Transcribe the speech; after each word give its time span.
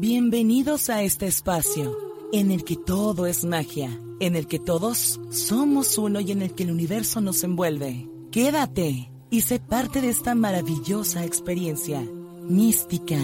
Bienvenidos 0.00 0.90
a 0.90 1.02
este 1.02 1.26
espacio 1.26 1.98
en 2.32 2.52
el 2.52 2.62
que 2.62 2.76
todo 2.76 3.26
es 3.26 3.44
magia, 3.44 3.90
en 4.20 4.36
el 4.36 4.46
que 4.46 4.60
todos 4.60 5.18
somos 5.30 5.98
uno 5.98 6.20
y 6.20 6.30
en 6.30 6.40
el 6.40 6.54
que 6.54 6.62
el 6.62 6.70
universo 6.70 7.20
nos 7.20 7.42
envuelve. 7.42 8.08
Quédate 8.30 9.10
y 9.28 9.40
sé 9.40 9.58
parte 9.58 10.00
de 10.00 10.10
esta 10.10 10.36
maravillosa 10.36 11.24
experiencia 11.24 12.00
mística. 12.42 13.16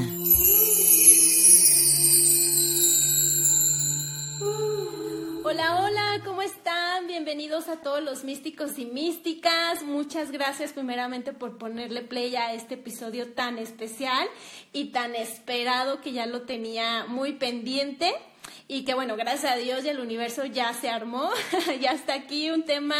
Hola, 5.44 5.80
hola, 5.80 6.22
¿cómo? 6.24 6.33
Bienvenidos 7.16 7.68
a 7.68 7.76
todos 7.76 8.02
los 8.02 8.24
místicos 8.24 8.76
y 8.76 8.86
místicas. 8.86 9.84
Muchas 9.84 10.32
gracias 10.32 10.72
primeramente 10.72 11.32
por 11.32 11.58
ponerle 11.58 12.02
play 12.02 12.34
a 12.34 12.52
este 12.54 12.74
episodio 12.74 13.34
tan 13.34 13.56
especial 13.58 14.26
y 14.72 14.86
tan 14.86 15.14
esperado 15.14 16.00
que 16.00 16.10
ya 16.10 16.26
lo 16.26 16.42
tenía 16.42 17.04
muy 17.06 17.34
pendiente. 17.34 18.12
Y 18.66 18.84
que 18.84 18.94
bueno, 18.94 19.14
gracias 19.14 19.52
a 19.52 19.54
Dios 19.54 19.84
y 19.84 19.90
el 19.90 20.00
universo 20.00 20.44
ya 20.44 20.74
se 20.74 20.90
armó, 20.90 21.30
ya 21.80 21.92
está 21.92 22.14
aquí 22.14 22.50
un 22.50 22.64
tema 22.64 22.96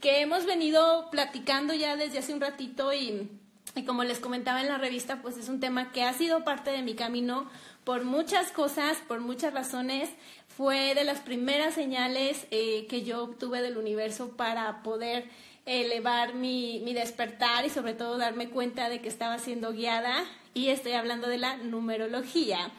que 0.00 0.20
hemos 0.20 0.46
venido 0.46 1.10
platicando 1.10 1.74
ya 1.74 1.96
desde 1.96 2.18
hace 2.18 2.32
un 2.32 2.40
ratito 2.40 2.92
y, 2.92 3.28
y 3.74 3.84
como 3.84 4.04
les 4.04 4.20
comentaba 4.20 4.60
en 4.60 4.68
la 4.68 4.78
revista, 4.78 5.20
pues 5.20 5.36
es 5.36 5.48
un 5.48 5.58
tema 5.58 5.90
que 5.90 6.04
ha 6.04 6.12
sido 6.12 6.44
parte 6.44 6.70
de 6.70 6.82
mi 6.82 6.94
camino 6.94 7.50
por 7.82 8.04
muchas 8.04 8.52
cosas, 8.52 8.98
por 9.08 9.18
muchas 9.18 9.52
razones. 9.52 10.10
Fue 10.58 10.96
de 10.96 11.04
las 11.04 11.20
primeras 11.20 11.74
señales 11.74 12.48
eh, 12.50 12.88
que 12.88 13.04
yo 13.04 13.22
obtuve 13.22 13.62
del 13.62 13.76
universo 13.76 14.36
para 14.36 14.82
poder 14.82 15.30
elevar 15.66 16.34
mi, 16.34 16.80
mi 16.84 16.94
despertar 16.94 17.64
y 17.64 17.70
sobre 17.70 17.94
todo 17.94 18.18
darme 18.18 18.50
cuenta 18.50 18.88
de 18.88 19.00
que 19.00 19.06
estaba 19.06 19.38
siendo 19.38 19.72
guiada 19.72 20.24
y 20.54 20.70
estoy 20.70 20.94
hablando 20.94 21.28
de 21.28 21.38
la 21.38 21.58
numerología. 21.58 22.72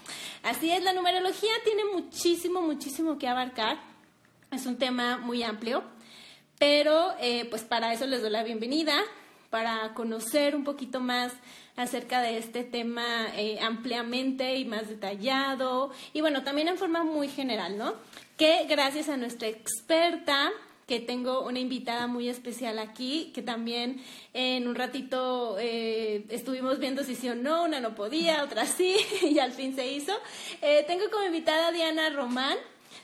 Así 0.44 0.70
es, 0.70 0.84
la 0.84 0.92
numerología 0.92 1.54
tiene 1.64 1.86
muchísimo, 1.86 2.62
muchísimo 2.62 3.18
que 3.18 3.30
abarcar. 3.30 3.80
Es 4.52 4.66
un 4.66 4.76
tema 4.76 5.16
muy 5.16 5.42
amplio, 5.44 5.82
pero 6.58 7.16
eh, 7.22 7.46
pues 7.46 7.62
para 7.62 7.94
eso 7.94 8.06
les 8.08 8.22
doy 8.22 8.32
la 8.32 8.44
bienvenida, 8.44 8.94
para 9.50 9.94
conocer 9.94 10.54
un 10.54 10.66
poquito 10.66 11.00
más 11.00 11.32
acerca 11.80 12.22
de 12.22 12.38
este 12.38 12.64
tema 12.64 13.28
eh, 13.38 13.60
ampliamente 13.62 14.58
y 14.58 14.66
más 14.66 14.90
detallado 14.90 15.92
y 16.14 16.22
bueno, 16.22 16.44
también 16.44 16.68
en 16.68 16.78
forma 16.78 17.04
muy 17.04 17.30
general, 17.30 17.78
¿no? 17.78 17.94
Que 18.38 18.66
gracias 18.68 19.08
a 19.10 19.18
nuestra 19.18 19.48
experta, 19.48 20.52
que 20.88 21.00
tengo 21.00 21.42
una 21.46 21.60
invitada 21.60 22.08
muy 22.08 22.30
especial 22.30 22.80
aquí, 22.80 23.32
que 23.34 23.42
también 23.42 24.02
en 24.34 24.68
un 24.68 24.76
ratito 24.76 25.58
eh, 25.60 26.26
estuvimos 26.30 26.80
viendo 26.80 27.04
si 27.04 27.16
sí 27.16 27.30
o 27.30 27.36
no, 27.36 27.64
una 27.64 27.80
no 27.80 27.96
podía, 27.96 28.44
otra 28.44 28.66
sí, 28.66 28.96
y 29.22 29.40
al 29.40 29.54
fin 29.54 29.76
se 29.76 29.88
hizo. 29.88 30.14
Eh, 30.62 30.84
tengo 30.88 31.10
como 31.12 31.26
invitada 31.26 31.68
a 31.68 31.72
Diana 31.72 32.10
Román. 32.10 32.58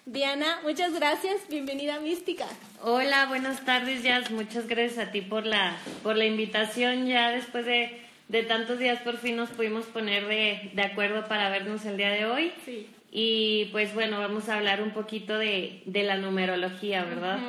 Diana, 0.07 0.59
muchas 0.63 0.93
gracias, 0.93 1.47
bienvenida 1.47 1.95
a 1.95 1.99
Mística. 1.99 2.47
Hola, 2.81 3.27
buenas 3.27 3.63
tardes, 3.65 4.03
Jazz. 4.03 4.31
Muchas 4.31 4.67
gracias 4.67 5.07
a 5.07 5.11
ti 5.11 5.21
por 5.21 5.45
la, 5.45 5.77
por 6.03 6.15
la 6.15 6.25
invitación. 6.25 7.07
Ya 7.07 7.31
después 7.31 7.65
de, 7.65 8.04
de 8.27 8.43
tantos 8.43 8.79
días 8.79 9.01
por 9.01 9.17
fin 9.17 9.35
nos 9.35 9.49
pudimos 9.49 9.85
poner 9.85 10.27
de, 10.27 10.71
de 10.73 10.81
acuerdo 10.81 11.27
para 11.27 11.49
vernos 11.49 11.85
el 11.85 11.97
día 11.97 12.09
de 12.09 12.25
hoy. 12.25 12.51
Sí. 12.65 12.87
Y 13.11 13.69
pues 13.71 13.93
bueno, 13.93 14.19
vamos 14.19 14.49
a 14.49 14.55
hablar 14.57 14.81
un 14.81 14.91
poquito 14.91 15.37
de, 15.37 15.81
de 15.85 16.03
la 16.03 16.17
numerología, 16.17 17.05
¿verdad? 17.05 17.39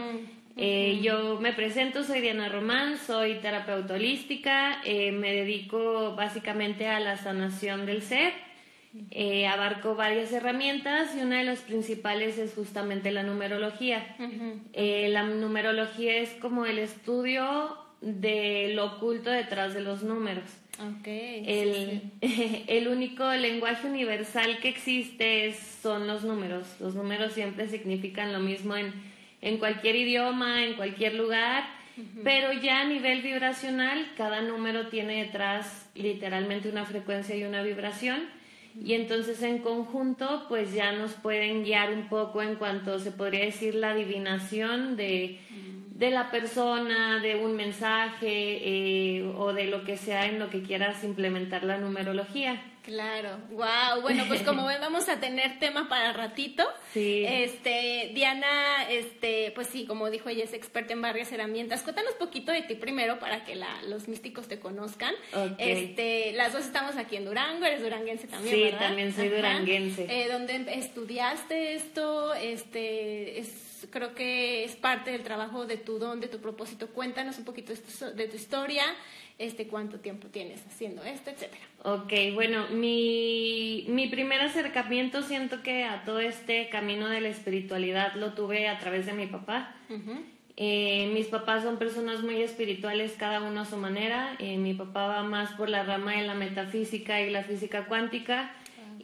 Eh, 0.57 1.01
yo 1.03 1.39
me 1.39 1.53
presento, 1.53 2.03
soy 2.03 2.21
Diana 2.23 2.49
Román, 2.49 2.97
soy 2.97 3.35
terapeuta 3.41 3.95
holística, 3.95 4.81
eh, 4.85 5.13
me 5.13 5.33
dedico 5.33 6.15
básicamente 6.17 6.87
a 6.87 6.99
la 6.99 7.19
sanación 7.19 7.85
del 7.85 8.01
ser, 8.01 8.33
eh, 9.11 9.47
abarco 9.47 9.97
varias 9.97 10.33
herramientas 10.33 11.15
y 11.15 11.21
una 11.21 11.39
de 11.39 11.45
las 11.45 11.59
principales 11.61 12.39
es 12.39 12.55
justamente 12.55 13.11
la 13.11 13.23
numerología. 13.23 14.17
la 14.73 15.23
numerología 15.25 16.17
es 16.17 16.31
como 16.41 16.65
el 16.65 16.79
estudio 16.79 17.77
de 18.01 18.73
lo 18.75 18.97
oculto 18.97 19.31
detrás 19.31 19.75
de 19.75 19.81
los 19.81 20.03
números. 20.05 20.49
Okay, 20.79 21.43
El, 21.47 22.13
el, 22.69 22.89
único 22.89 23.31
lenguaje 23.33 23.87
universal 23.87 24.59
que 24.59 24.69
existe 24.69 25.47
es, 25.47 25.57
son 25.83 26.07
los 26.07 26.25
números. 26.25 26.67
Los 26.81 26.95
números 26.95 27.33
siempre 27.33 27.69
significan 27.69 28.33
lo 28.33 28.41
mismo 28.41 28.77
en, 28.77 28.93
en 29.41 29.59
cualquier 29.59 29.97
idioma, 29.97 30.65
en 30.65 30.75
cualquier 30.75 31.15
lugar, 31.15 31.65
pero 32.23 32.53
ya 32.53 32.83
a 32.83 32.85
nivel 32.85 33.23
vibracional, 33.23 34.07
cada 34.19 34.43
número 34.43 34.89
tiene 34.89 35.25
detrás 35.25 35.89
literalmente 35.95 36.69
una 36.69 36.85
frecuencia 36.85 37.35
y 37.35 37.45
una 37.45 37.63
vibración. 37.63 38.25
Y 38.85 38.93
entonces 38.93 39.43
en 39.43 39.59
conjunto, 39.61 40.45
pues 40.49 40.75
ya 40.75 40.93
nos 40.93 41.13
pueden 41.13 41.65
guiar 41.65 41.95
un 41.95 42.11
poco 42.11 42.43
en 42.43 42.57
cuanto 42.57 42.99
se 42.99 43.11
podría 43.11 43.47
decir 43.47 43.75
la 43.75 43.93
adivinación 43.93 44.97
de, 44.97 45.39
de 45.99 46.11
la 46.11 46.31
persona, 46.31 47.21
de 47.21 47.37
un 47.37 47.57
mensaje 47.57 48.29
eh, 48.29 49.33
o 49.37 49.55
de 49.55 49.65
lo 49.65 49.83
que 49.85 49.97
sea 49.97 50.27
en 50.27 50.39
lo 50.39 50.51
que 50.51 50.63
quieras 50.63 51.03
implementar 51.05 51.65
la 51.65 51.79
numerología. 51.79 52.63
Claro, 52.83 53.39
wow. 53.51 54.03
Bueno, 54.03 54.25
pues 54.29 54.43
como 54.43 54.65
ven, 54.67 54.81
vamos 54.81 55.09
a 55.09 55.19
tener 55.19 55.59
tema 55.59 55.89
para 55.89 56.13
ratito. 56.13 56.63
Sí. 56.93 57.25
Este, 57.27 58.13
Diana, 58.15 58.85
este, 58.91 59.51
pues 59.57 59.67
sí, 59.69 59.87
como 59.87 60.09
dijo 60.09 60.29
ella, 60.29 60.45
es 60.45 60.53
experta 60.53 60.93
en 60.93 61.03
varias 61.03 61.33
herramientas. 61.33 61.83
Cuéntanos 61.83 62.13
poquito 62.13 62.53
de 62.53 62.63
ti 62.63 62.75
primero 62.77 63.19
para 63.19 63.45
que 63.45 63.57
la, 63.57 63.83
los 63.89 64.07
místicos 64.07 64.47
te 64.47 64.61
conozcan. 64.61 65.15
Ok. 65.35 65.55
Este, 65.59 66.33
las 66.35 66.53
dos 66.53 66.65
estamos 66.65 66.97
aquí 66.97 67.17
en 67.17 67.25
Durango, 67.25 67.65
eres 67.65 67.83
duranguense 67.83 68.29
también, 68.29 68.55
Sí, 68.55 68.63
¿verdad? 68.65 68.79
también 68.81 69.13
soy 69.15 69.31
duranguense. 69.31 70.07
Eh, 70.09 70.29
¿Dónde 70.31 70.67
estudiaste 70.75 71.75
esto? 71.75 72.35
Este, 72.35 73.41
es, 73.41 73.66
creo 73.91 74.15
que 74.15 74.65
es 74.65 74.77
parte 74.77 75.11
del 75.11 75.23
trabajo 75.23 75.67
de 75.67 75.77
tu 75.77 75.99
don, 75.99 76.21
de 76.21 76.29
tu 76.29 76.39
propósito. 76.39 76.89
Cuéntanos 76.89 77.39
un 77.39 77.45
poquito 77.45 77.73
de 77.73 78.29
tu, 78.29 78.37
historia, 78.37 78.85
este, 79.39 79.67
cuánto 79.69 80.01
tiempo 80.01 80.29
tienes 80.29 80.65
haciendo 80.67 81.03
esto, 81.03 81.31
etcétera. 81.31 81.63
Ok, 81.83 82.13
bueno, 82.35 82.69
mi, 82.69 83.85
mi 83.89 84.09
primer 84.09 84.41
acercamiento 84.41 85.23
siento 85.23 85.63
que 85.63 85.85
a 85.85 86.05
todo 86.05 86.21
este 86.21 86.69
camino 86.69 87.09
de 87.09 87.21
la 87.21 87.29
espiritualidad 87.29 88.15
lo 88.15 88.35
tuve 88.35 88.69
a 88.69 88.79
través 88.79 89.07
de 89.07 89.13
mi 89.13 89.27
papá. 89.27 89.75
Eh, 90.59 91.11
mis 91.13 91.27
papás 91.27 91.65
son 91.65 91.77
personas 91.77 92.23
muy 92.23 92.41
espirituales, 92.41 93.15
cada 93.19 93.43
uno 93.43 93.61
a 93.61 93.65
su 93.67 93.77
manera. 93.77 94.37
Eh, 94.39 94.57
mi 94.57 94.73
papá 94.73 95.07
va 95.07 95.23
más 95.23 95.53
por 95.53 95.69
la 95.69 95.83
rama 95.83 96.13
de 96.13 96.23
la 96.23 96.35
metafísica 96.35 97.21
y 97.21 97.31
la 97.31 97.43
física 97.43 97.85
cuántica. 97.85 98.51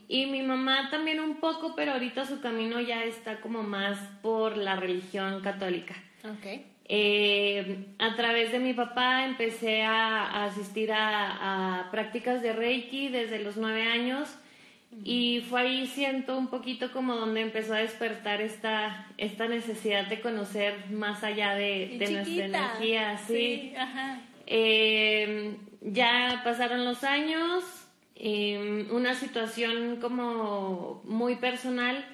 Y 0.09 0.27
mi 0.27 0.43
mamá 0.43 0.89
también 0.91 1.21
un 1.21 1.37
poco, 1.37 1.75
pero 1.75 1.93
ahorita 1.93 2.25
su 2.27 2.41
camino 2.41 2.81
ya 2.81 3.05
está 3.05 3.41
como 3.41 3.63
más 3.63 3.99
por 4.23 4.57
la 4.57 4.77
religión 4.77 5.41
católica. 5.41 5.95
Ok. 6.25 6.63
Eh, 6.85 7.87
a 7.99 8.17
través 8.17 8.53
de 8.53 8.59
mi 8.59 8.75
papá 8.75 9.25
empecé 9.25 9.83
a, 9.83 10.27
a 10.27 10.45
asistir 10.45 10.93
a, 10.93 11.81
a, 11.81 11.91
prácticas 11.91 12.43
de 12.43 12.53
Reiki 12.53 13.09
desde 13.09 13.39
los 13.39 13.57
nueve 13.57 13.83
años 13.85 14.29
y 15.05 15.43
fue 15.49 15.63
ahí 15.63 15.87
siento 15.87 16.37
un 16.37 16.49
poquito 16.49 16.93
como 16.93 17.15
donde 17.15 17.41
empezó 17.41 17.73
a 17.73 17.79
despertar 17.79 18.43
esta, 18.43 19.07
esta 19.17 19.49
necesidad 19.49 20.07
de 20.07 20.21
conocer 20.21 20.91
más 20.91 21.25
allá 21.25 21.55
de, 21.55 21.97
de 21.99 22.11
nuestra 22.11 22.45
energía. 22.45 23.19
Sí. 23.19 23.35
sí 23.35 23.75
ajá. 23.77 24.21
Eh, 24.47 25.57
ya 25.81 26.43
pasaron 26.45 26.85
los 26.85 27.05
años, 27.05 27.65
eh, 28.15 28.87
una 28.91 29.15
situación 29.15 29.99
como 30.01 31.03
muy 31.05 31.37
personal 31.37 32.05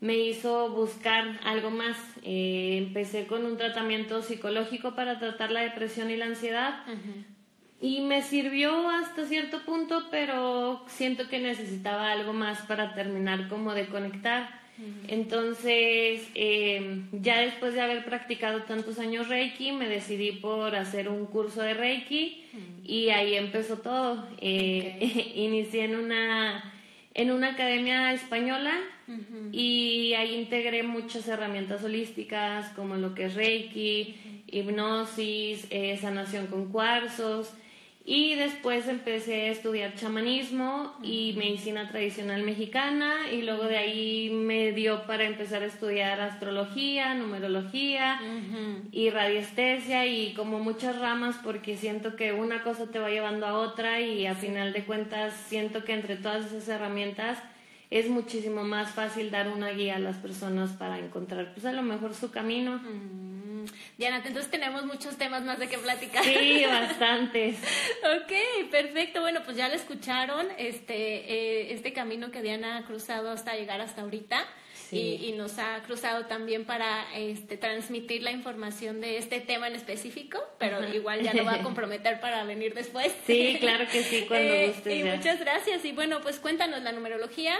me 0.00 0.16
hizo 0.16 0.70
buscar 0.70 1.40
algo 1.44 1.70
más. 1.70 1.96
Eh, 2.22 2.78
empecé 2.78 3.26
con 3.26 3.44
un 3.44 3.56
tratamiento 3.56 4.22
psicológico 4.22 4.94
para 4.94 5.18
tratar 5.18 5.50
la 5.50 5.60
depresión 5.60 6.10
y 6.10 6.16
la 6.16 6.26
ansiedad. 6.26 6.84
Uh 6.86 6.92
-huh. 6.92 7.24
Y 7.82 8.00
me 8.02 8.22
sirvió 8.22 8.90
hasta 8.90 9.24
cierto 9.24 9.62
punto, 9.64 10.08
pero 10.10 10.84
siento 10.86 11.28
que 11.28 11.38
necesitaba 11.38 12.10
algo 12.10 12.32
más 12.32 12.60
para 12.62 12.94
terminar 12.94 13.48
como 13.48 13.72
de 13.72 13.86
conectar. 13.86 14.59
Entonces, 15.08 16.28
eh, 16.34 17.02
ya 17.12 17.40
después 17.40 17.74
de 17.74 17.80
haber 17.80 18.04
practicado 18.04 18.62
tantos 18.62 18.98
años 18.98 19.28
Reiki, 19.28 19.72
me 19.72 19.88
decidí 19.88 20.32
por 20.32 20.74
hacer 20.76 21.08
un 21.08 21.26
curso 21.26 21.62
de 21.62 21.74
Reiki 21.74 22.44
y 22.84 23.08
ahí 23.10 23.34
empezó 23.34 23.78
todo. 23.78 24.28
Eh, 24.40 24.94
okay. 24.96 25.32
inicié 25.44 25.84
en 25.84 25.96
una, 25.96 26.72
en 27.14 27.30
una 27.30 27.52
academia 27.52 28.12
española 28.12 28.72
Uh 29.10 29.12
-huh. 29.12 29.48
Y 29.52 30.14
ahí 30.14 30.36
integré 30.36 30.82
muchas 30.82 31.26
herramientas 31.26 31.82
holísticas 31.82 32.68
como 32.76 32.94
lo 32.96 33.14
que 33.14 33.24
es 33.24 33.34
Reiki, 33.34 34.14
hipnosis, 34.46 35.66
eh, 35.70 35.98
sanación 36.00 36.46
con 36.46 36.70
cuarzos. 36.70 37.52
Y 38.04 38.34
después 38.34 38.88
empecé 38.88 39.48
a 39.48 39.52
estudiar 39.52 39.94
chamanismo 39.94 40.94
y 41.02 41.34
medicina 41.36 41.86
tradicional 41.88 42.42
mexicana 42.42 43.30
y 43.30 43.42
luego 43.42 43.64
de 43.64 43.76
ahí 43.76 44.30
me 44.30 44.72
dio 44.72 45.06
para 45.06 45.24
empezar 45.24 45.62
a 45.62 45.66
estudiar 45.66 46.18
astrología, 46.20 47.14
numerología 47.14 48.18
y 48.90 49.10
radiestesia 49.10 50.06
y 50.06 50.32
como 50.32 50.60
muchas 50.60 50.98
ramas 50.98 51.36
porque 51.44 51.76
siento 51.76 52.16
que 52.16 52.32
una 52.32 52.62
cosa 52.62 52.86
te 52.86 52.98
va 52.98 53.10
llevando 53.10 53.46
a 53.46 53.58
otra 53.58 54.00
y 54.00 54.26
a 54.26 54.34
final 54.34 54.72
de 54.72 54.84
cuentas 54.84 55.34
siento 55.48 55.84
que 55.84 55.92
entre 55.92 56.16
todas 56.16 56.46
esas 56.46 56.68
herramientas 56.68 57.38
es 57.90 58.08
muchísimo 58.08 58.64
más 58.64 58.92
fácil 58.92 59.30
dar 59.30 59.48
una 59.48 59.70
guía 59.70 59.96
a 59.96 59.98
las 59.98 60.16
personas 60.16 60.70
para 60.70 60.98
encontrar, 60.98 61.52
pues 61.52 61.66
a 61.66 61.72
lo 61.72 61.82
mejor 61.82 62.14
su 62.14 62.30
camino. 62.30 62.80
Diana, 64.00 64.22
entonces 64.24 64.50
tenemos 64.50 64.86
muchos 64.86 65.18
temas 65.18 65.42
más 65.42 65.58
de 65.58 65.68
qué 65.68 65.76
platicar. 65.76 66.24
Sí, 66.24 66.64
bastantes. 66.64 67.58
ok, 68.16 68.70
perfecto. 68.70 69.20
Bueno, 69.20 69.42
pues 69.44 69.58
ya 69.58 69.68
lo 69.68 69.74
escucharon, 69.74 70.48
este, 70.56 70.94
eh, 70.94 71.74
este 71.74 71.92
camino 71.92 72.30
que 72.30 72.40
Diana 72.40 72.78
ha 72.78 72.84
cruzado 72.84 73.30
hasta 73.30 73.54
llegar 73.56 73.82
hasta 73.82 74.00
ahorita. 74.00 74.42
Y, 74.90 75.34
nos 75.36 75.58
ha 75.58 75.82
cruzado 75.82 76.24
también 76.26 76.64
para 76.64 77.14
este, 77.14 77.58
transmitir 77.58 78.22
la 78.22 78.32
información 78.32 79.02
de 79.02 79.18
este 79.18 79.38
tema 79.38 79.68
en 79.68 79.76
específico, 79.76 80.40
pero 80.58 80.82
igual 80.92 81.20
ya 81.20 81.34
lo 81.34 81.44
va 81.44 81.56
a 81.56 81.62
comprometer 81.62 82.20
para 82.20 82.42
venir 82.44 82.74
después. 82.74 83.14
Sí, 83.26 83.58
claro 83.60 83.84
que 83.86 84.02
sí, 84.02 84.24
cuando 84.26 84.52
eh, 84.54 84.74
Y 84.86 85.04
muchas 85.04 85.38
gracias. 85.38 85.84
Y 85.84 85.92
bueno, 85.92 86.20
pues 86.22 86.40
cuéntanos 86.40 86.82
la 86.82 86.92
numerología. 86.92 87.54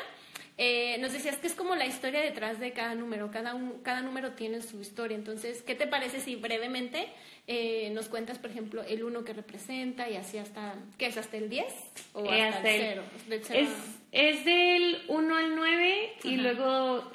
Eh, 0.58 0.99
nos 0.99 1.12
decías 1.12 1.37
que 1.37 1.47
es 1.47 1.55
como 1.55 1.75
la 1.75 1.87
historia 1.87 2.20
detrás 2.20 2.61
de 2.61 2.73
cada 2.73 2.94
número, 2.94 3.31
cada, 3.31 3.58
cada 3.82 4.02
número 4.02 4.32
tiene 4.32 4.61
su 4.61 4.81
historia. 4.81 5.17
Entonces, 5.17 5.62
¿qué 5.62 5.75
te 5.75 5.87
parece 5.87 6.20
si 6.20 6.37
brevemente 6.37 7.08
eh, 7.47 7.91
nos 7.94 8.08
cuentas, 8.08 8.38
por 8.38 8.50
ejemplo, 8.50 8.82
el 8.82 9.02
1 9.02 9.25
que 9.25 9.32
representa 9.32 10.11
y 10.11 10.17
así 10.17 10.37
hasta, 10.37 10.75
¿qué 10.99 11.06
es? 11.06 11.17
¿Hasta 11.17 11.38
el 11.38 11.49
10? 11.49 11.64
¿O 12.12 12.25
eh, 12.26 12.43
hasta, 12.43 12.70
el 12.70 13.02
0? 13.29 13.43
es, 13.55 13.70
es, 14.12 14.44
del 14.44 14.99
1 15.08 15.37
al 15.37 15.56
9 15.56 16.12
y 16.25 16.37
luego 16.37 17.11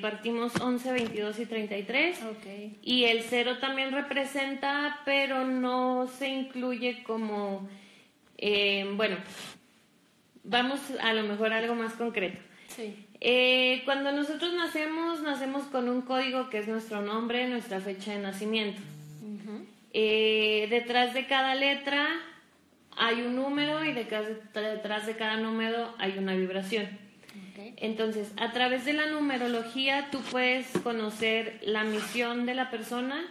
partimos 0.00 0.54
11, 0.60 0.92
22 0.92 1.40
y 1.40 1.46
33. 1.46 2.22
Okay. 2.22 2.78
Y 2.82 3.04
el 3.04 3.22
0 3.22 3.58
también 3.58 3.90
representa, 3.90 5.00
pero 5.04 5.44
no 5.44 6.06
se 6.06 6.28
incluye 6.28 7.02
como, 7.02 7.68
bueno, 8.94 9.16
vamos 10.44 10.80
a 11.00 11.12
lo 11.12 11.24
mejor 11.24 11.52
a 11.52 11.58
algo 11.58 11.74
más 11.74 11.94
concreto. 11.94 12.45
Eh, 13.20 13.82
cuando 13.84 14.12
nosotros 14.12 14.52
nacemos, 14.54 15.22
nacemos 15.22 15.64
con 15.64 15.88
un 15.88 16.02
código 16.02 16.50
que 16.50 16.58
es 16.58 16.68
nuestro 16.68 17.00
nombre, 17.00 17.48
nuestra 17.48 17.80
fecha 17.80 18.12
de 18.12 18.18
nacimiento. 18.18 18.80
Eh, 19.92 20.66
detrás 20.68 21.14
de 21.14 21.26
cada 21.26 21.54
letra 21.54 22.06
hay 22.96 23.22
un 23.22 23.36
número 23.36 23.82
y 23.84 23.92
detrás 23.92 25.06
de 25.06 25.16
cada 25.16 25.36
número 25.38 25.94
hay 25.98 26.18
una 26.18 26.34
vibración. 26.34 26.86
Entonces, 27.76 28.32
a 28.36 28.52
través 28.52 28.84
de 28.84 28.92
la 28.92 29.06
numerología 29.06 30.08
tú 30.10 30.20
puedes 30.30 30.66
conocer 30.82 31.58
la 31.62 31.84
misión 31.84 32.46
de 32.46 32.54
la 32.54 32.70
persona, 32.70 33.24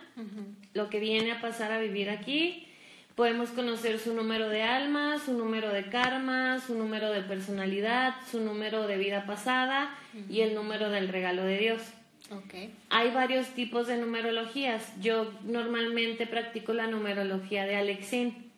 lo 0.74 0.89
que 0.89 1.00
viene 1.00 1.31
a 1.31 1.41
pasar 1.41 1.71
a 1.71 1.80
vivir 1.80 2.09
aquí, 2.09 2.68
Podemos 3.15 3.50
conocer 3.51 3.97
su 4.00 4.13
número 4.13 4.50
de 4.50 4.62
alma, 4.62 5.19
su 5.19 5.33
número 5.33 5.69
de 5.69 5.85
karma, 5.89 6.59
su 6.59 6.75
número 6.75 7.12
de 7.12 7.21
personalidad, 7.21 8.15
su 8.29 8.41
número 8.41 8.88
de 8.88 8.97
vida 8.97 9.25
pasada 9.25 9.95
y 10.29 10.41
el 10.41 10.53
número 10.53 10.89
del 10.89 11.07
regalo 11.07 11.44
de 11.44 11.57
Dios. 11.57 11.81
Okay. 12.29 12.73
Hay 12.89 13.12
varios 13.12 13.47
tipos 13.50 13.88
de 13.88 13.97
numerologías. 13.97 14.91
Yo 15.01 15.31
normalmente 15.44 16.27
practico 16.27 16.73
la 16.73 16.88
numerología 16.88 17.65
de 17.65 17.77
Alexin, 17.77 18.51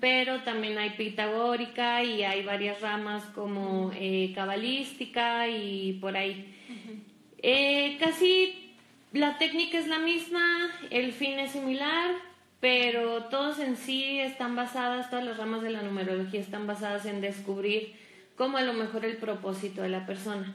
pero 0.00 0.40
también 0.44 0.78
hay 0.78 0.90
pitagórica 0.90 2.02
y 2.02 2.22
hay 2.22 2.42
varias 2.42 2.80
ramas 2.80 3.22
como 3.34 3.90
eh, 3.94 4.32
cabalística 4.34 5.46
y 5.48 5.98
por 6.00 6.16
ahí. 6.16 6.54
Eh, 7.42 7.98
casi 8.00 8.74
la 9.12 9.36
técnica 9.36 9.78
es 9.78 9.88
la 9.88 9.98
misma, 9.98 10.70
el 10.90 11.12
fin 11.12 11.38
es 11.38 11.50
similar, 11.50 12.29
pero 12.60 13.24
todos 13.24 13.58
en 13.58 13.76
sí 13.76 14.20
están 14.20 14.54
basadas, 14.54 15.10
todas 15.10 15.24
las 15.24 15.36
ramas 15.36 15.62
de 15.62 15.70
la 15.70 15.82
numerología 15.82 16.40
están 16.40 16.66
basadas 16.66 17.06
en 17.06 17.20
descubrir 17.20 17.94
cómo 18.36 18.58
a 18.58 18.62
lo 18.62 18.74
mejor 18.74 19.04
el 19.04 19.16
propósito 19.16 19.82
de 19.82 19.88
la 19.88 20.06
persona. 20.06 20.54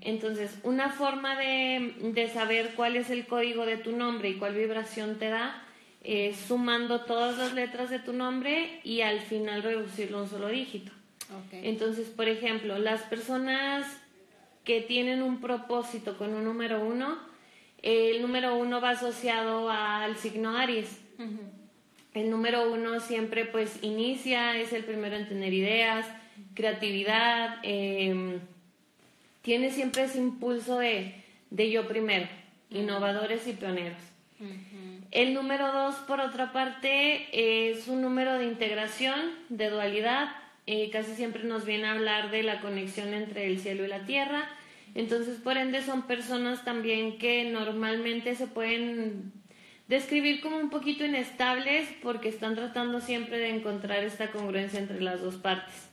Entonces, 0.00 0.58
una 0.64 0.90
forma 0.90 1.36
de, 1.36 1.94
de, 2.14 2.28
saber 2.28 2.72
cuál 2.74 2.96
es 2.96 3.10
el 3.10 3.26
código 3.26 3.66
de 3.66 3.76
tu 3.76 3.94
nombre 3.96 4.30
y 4.30 4.34
cuál 4.34 4.54
vibración 4.54 5.18
te 5.18 5.28
da 5.28 5.62
es 6.02 6.36
sumando 6.36 7.02
todas 7.02 7.38
las 7.38 7.52
letras 7.52 7.90
de 7.90 8.00
tu 8.00 8.12
nombre 8.12 8.80
y 8.82 9.02
al 9.02 9.20
final 9.20 9.62
reducirlo 9.62 10.18
a 10.18 10.22
un 10.22 10.28
solo 10.28 10.48
dígito. 10.48 10.90
Entonces, 11.52 12.08
por 12.08 12.28
ejemplo, 12.28 12.78
las 12.78 13.02
personas 13.02 13.86
que 14.64 14.80
tienen 14.80 15.22
un 15.22 15.40
propósito 15.40 16.16
con 16.18 16.34
un 16.34 16.44
número 16.44 16.84
uno, 16.84 17.18
el 17.82 18.22
número 18.22 18.56
uno 18.56 18.80
va 18.80 18.90
asociado 18.90 19.70
al 19.70 20.16
signo 20.16 20.56
Aries. 20.56 21.00
El 22.14 22.30
número 22.30 22.70
uno 22.70 23.00
siempre 23.00 23.46
pues 23.46 23.78
inicia, 23.82 24.58
es 24.58 24.72
el 24.72 24.84
primero 24.84 25.16
en 25.16 25.28
tener 25.28 25.52
ideas, 25.52 26.06
creatividad, 26.54 27.58
em, 27.62 28.40
tiene 29.40 29.70
siempre 29.70 30.04
ese 30.04 30.18
impulso 30.18 30.78
de, 30.78 31.14
yo 31.50 31.88
primero, 31.88 32.28
innovadores 32.70 33.46
y 33.48 33.52
pioneros. 33.54 33.98
El 35.10 35.34
número 35.34 35.72
dos, 35.72 35.94
por 36.06 36.20
otra 36.20 36.52
parte, 36.52 37.28
es 37.32 37.86
un 37.86 38.02
número 38.02 38.38
de 38.38 38.46
integración, 38.46 39.20
de 39.48 39.70
dualidad. 39.70 40.30
Eh, 40.66 40.90
casi 40.90 41.14
siempre 41.14 41.44
nos 41.44 41.64
viene 41.64 41.86
a 41.86 41.92
hablar 41.92 42.30
de 42.30 42.42
la 42.42 42.60
conexión 42.60 43.14
entre 43.14 43.46
el 43.46 43.60
cielo 43.60 43.84
y 43.84 43.88
la 43.88 44.04
tierra. 44.06 44.48
Entonces, 44.94 45.38
por 45.38 45.56
ende, 45.56 45.82
son 45.82 46.02
personas 46.02 46.64
también 46.64 47.18
que 47.18 47.44
normalmente 47.50 48.34
se 48.34 48.46
pueden 48.46 49.32
describir 49.88 50.40
como 50.40 50.56
un 50.58 50.70
poquito 50.70 51.04
inestables 51.04 51.88
porque 52.02 52.28
están 52.28 52.54
tratando 52.54 53.00
siempre 53.00 53.38
de 53.38 53.50
encontrar 53.50 54.04
esta 54.04 54.30
congruencia 54.30 54.78
entre 54.78 55.00
las 55.00 55.20
dos 55.20 55.36
partes. 55.36 55.90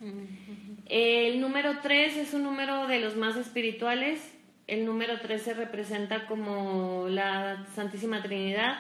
El 0.85 1.41
número 1.41 1.79
3 1.81 2.17
es 2.17 2.33
un 2.33 2.43
número 2.43 2.87
de 2.87 2.99
los 2.99 3.15
más 3.15 3.35
espirituales. 3.35 4.35
El 4.67 4.85
número 4.85 5.19
3 5.19 5.41
se 5.41 5.53
representa 5.53 6.27
como 6.27 7.07
la 7.09 7.65
Santísima 7.75 8.21
Trinidad. 8.21 8.79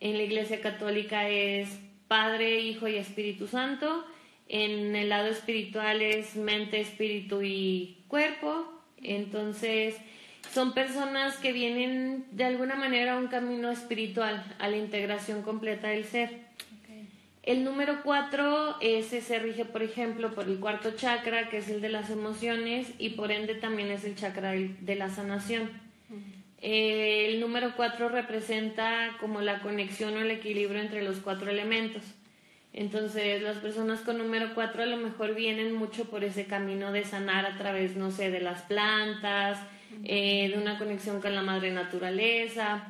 En 0.00 0.16
la 0.16 0.22
Iglesia 0.22 0.60
Católica 0.60 1.28
es 1.28 1.78
Padre, 2.08 2.60
Hijo 2.60 2.88
y 2.88 2.96
Espíritu 2.96 3.46
Santo. 3.46 4.04
En 4.48 4.94
el 4.96 5.08
lado 5.08 5.28
espiritual 5.28 6.02
es 6.02 6.36
mente, 6.36 6.80
espíritu 6.80 7.40
y 7.42 8.04
cuerpo. 8.08 8.70
Entonces, 9.02 9.96
son 10.50 10.74
personas 10.74 11.36
que 11.36 11.52
vienen 11.52 12.26
de 12.32 12.44
alguna 12.44 12.74
manera 12.74 13.14
a 13.14 13.18
un 13.18 13.28
camino 13.28 13.70
espiritual, 13.70 14.44
a 14.58 14.68
la 14.68 14.76
integración 14.76 15.42
completa 15.42 15.88
del 15.88 16.04
ser. 16.04 16.52
El 17.42 17.64
número 17.64 18.02
cuatro, 18.04 18.76
ese 18.80 19.20
se 19.20 19.40
rige, 19.40 19.64
por 19.64 19.82
ejemplo, 19.82 20.32
por 20.32 20.44
el 20.44 20.60
cuarto 20.60 20.92
chakra, 20.92 21.48
que 21.48 21.58
es 21.58 21.68
el 21.68 21.80
de 21.80 21.88
las 21.88 22.08
emociones, 22.08 22.92
y 22.98 23.10
por 23.10 23.32
ende 23.32 23.56
también 23.56 23.90
es 23.90 24.04
el 24.04 24.14
chakra 24.14 24.52
de 24.52 24.94
la 24.94 25.10
sanación. 25.10 25.70
el 26.60 27.40
número 27.40 27.72
cuatro 27.74 28.08
representa 28.08 29.16
como 29.18 29.40
la 29.40 29.60
conexión 29.60 30.16
o 30.16 30.20
el 30.20 30.30
equilibrio 30.30 30.80
entre 30.80 31.02
los 31.02 31.18
cuatro 31.18 31.50
elementos. 31.50 32.04
Entonces, 32.72 33.42
las 33.42 33.56
personas 33.56 34.00
con 34.00 34.18
número 34.18 34.54
cuatro 34.54 34.82
a 34.82 34.86
lo 34.86 34.96
mejor 34.96 35.34
vienen 35.34 35.74
mucho 35.74 36.04
por 36.04 36.22
ese 36.22 36.46
camino 36.46 36.92
de 36.92 37.04
sanar 37.04 37.44
a 37.44 37.58
través, 37.58 37.96
no 37.96 38.12
sé, 38.12 38.30
de 38.30 38.40
las 38.40 38.62
plantas, 38.62 39.58
eh, 40.04 40.50
de 40.52 40.58
una 40.58 40.78
conexión 40.78 41.20
con 41.20 41.34
la 41.34 41.42
madre 41.42 41.70
naturaleza, 41.70 42.86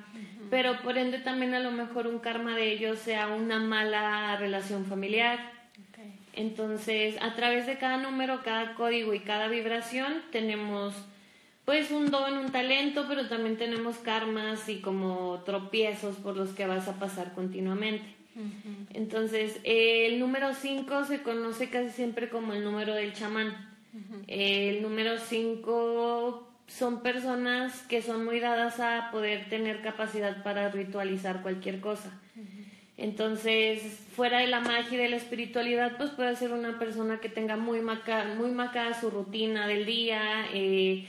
pero 0.51 0.81
por 0.83 0.99
ende 0.99 1.19
también 1.19 1.55
a 1.55 1.61
lo 1.61 1.71
mejor 1.71 2.07
un 2.07 2.19
karma 2.19 2.55
de 2.55 2.73
ellos 2.73 2.99
sea 2.99 3.29
una 3.29 3.59
mala 3.59 4.37
relación 4.37 4.85
familiar. 4.85 5.39
Entonces, 6.35 7.17
a 7.21 7.35
través 7.35 7.67
de 7.67 7.77
cada 7.79 7.99
número, 7.99 8.43
cada 8.43 8.75
código 8.75 9.13
y 9.15 9.21
cada 9.21 9.49
vibración 9.49 10.23
tenemos 10.31 10.95
pues 11.65 11.91
un 11.91 12.11
don, 12.11 12.39
un 12.39 12.51
talento, 12.51 13.05
pero 13.09 13.29
también 13.29 13.57
tenemos 13.57 13.99
karmas 13.99 14.69
y 14.69 14.81
como 14.81 15.43
tropiezos 15.45 16.17
por 16.17 16.37
los 16.37 16.51
que 16.51 16.67
vas 16.67 16.89
a 16.89 16.99
pasar 16.99 17.35
continuamente. 17.35 18.23
Entonces, 18.95 19.61
el 19.65 20.19
número 20.19 20.55
5 20.55 21.05
se 21.05 21.23
conoce 21.23 21.69
casi 21.69 21.91
siempre 21.91 22.29
como 22.29 22.55
el 22.55 22.65
número 22.65 22.95
del 22.95 23.13
chamán. 23.13 23.71
El 24.27 24.83
número 24.83 25.19
5 25.19 26.52
son 26.79 27.03
personas 27.03 27.83
que 27.89 28.03
son 28.03 28.25
muy 28.25 28.41
dadas 28.41 28.81
a 28.81 29.11
poder 29.11 29.49
tener 29.49 29.83
capacidad 29.83 30.43
para 30.43 30.71
ritualizar 30.71 31.43
cualquier 31.43 31.81
cosa. 31.81 32.19
Entonces, 32.97 33.83
fuera 34.15 34.39
de 34.39 34.47
la 34.47 34.61
magia 34.61 34.95
y 34.95 35.03
de 35.03 35.09
la 35.09 35.17
espiritualidad, 35.17 35.97
pues 35.97 36.11
puede 36.11 36.37
ser 36.37 36.53
una 36.53 36.79
persona 36.79 37.19
que 37.19 37.29
tenga 37.29 37.57
muy 37.57 37.81
marcada, 37.81 38.35
muy 38.35 38.53
su 39.01 39.11
rutina 39.11 39.67
del 39.67 39.87
día, 39.87 40.47
eh, 40.55 41.09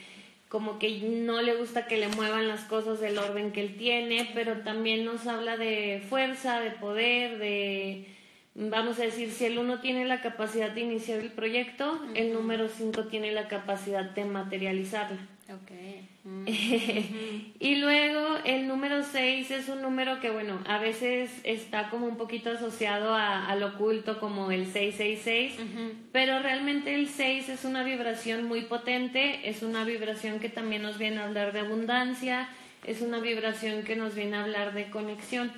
como 0.50 0.80
que 0.80 1.00
no 1.00 1.42
le 1.42 1.56
gusta 1.56 1.88
que 1.88 1.98
le 1.98 2.08
muevan 2.10 2.48
las 2.48 2.62
cosas 2.62 3.00
del 3.00 3.18
orden 3.18 3.52
que 3.52 3.62
él 3.62 3.76
tiene, 3.78 4.32
pero 4.34 4.60
también 4.60 5.06
nos 5.06 5.28
habla 5.28 5.58
de 5.58 6.04
fuerza, 6.10 6.60
de 6.60 6.72
poder, 6.72 7.38
de, 7.38 8.08
vamos 8.56 9.00
a 9.00 9.04
decir, 9.04 9.32
si 9.32 9.46
el 9.46 9.58
uno 9.58 9.80
tiene 9.80 10.06
la 10.06 10.22
capacidad 10.22 10.72
de 10.72 10.82
iniciar 10.82 11.20
el 11.20 11.32
proyecto, 11.32 12.02
el 12.16 12.34
número 12.34 12.68
cinco 12.68 13.06
tiene 13.06 13.32
la 13.32 13.48
capacidad 13.48 14.04
de 14.04 14.26
materializarlo. 14.26 15.18
Okay. 15.62 16.10
y 17.60 17.76
luego 17.76 18.38
el 18.46 18.68
número 18.68 19.04
6 19.04 19.52
es 19.52 19.70
un 19.70 19.82
número 19.82 20.20
que, 20.20 20.32
bueno, 20.32 20.60
a 20.66 20.80
veces 20.80 21.32
está 21.44 21.90
como 21.90 22.08
un 22.08 22.18
poquito 22.18 22.52
asociado 22.52 23.14
a, 23.14 23.48
al 23.48 23.62
oculto 23.62 24.20
como 24.20 24.52
el 24.52 24.66
666, 24.66 25.56
pero 26.12 26.40
realmente 26.40 26.96
el 26.96 27.10
6 27.10 27.50
es 27.50 27.66
una 27.66 27.84
vibración 27.84 28.46
muy 28.46 28.62
potente, 28.62 29.50
es 29.50 29.64
una 29.64 29.84
vibración 29.84 30.40
que 30.40 30.50
también 30.50 30.82
nos 30.82 30.98
viene 30.98 31.18
a 31.18 31.26
hablar 31.26 31.52
de 31.54 31.60
abundancia, 31.60 32.50
es 32.86 33.02
una 33.02 33.20
vibración 33.20 33.84
que 33.84 33.96
nos 33.96 34.16
viene 34.16 34.38
a 34.38 34.44
hablar 34.44 34.74
de 34.74 34.90
conexión. 34.90 35.52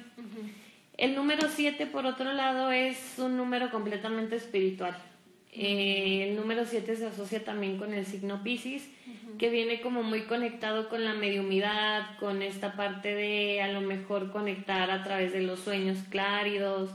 El 0.98 1.16
número 1.16 1.48
7, 1.48 1.86
por 1.88 2.06
otro 2.06 2.34
lado, 2.34 2.72
es 2.72 3.16
un 3.18 3.38
número 3.38 3.70
completamente 3.70 4.36
espiritual. 4.36 4.98
Eh, 5.58 6.28
el 6.30 6.36
número 6.36 6.66
7 6.66 6.96
se 6.96 7.06
asocia 7.06 7.44
también 7.44 7.78
con 7.78 7.94
el 7.94 8.06
signo 8.06 8.44
Pisces, 8.44 8.90
que 9.38 9.50
viene 9.50 9.82
como 9.82 10.04
muy 10.04 10.22
conectado 10.24 10.90
con 10.90 11.04
la 11.04 11.14
mediumidad, 11.14 12.18
con 12.20 12.42
esta 12.42 12.76
parte 12.76 13.16
de 13.16 13.62
a 13.62 13.68
lo 13.68 13.82
mejor 13.82 14.32
conectar 14.32 14.92
a 14.92 15.04
través 15.04 15.34
de 15.34 15.42
los 15.42 15.60
sueños 15.60 16.00
cláridos. 16.10 16.92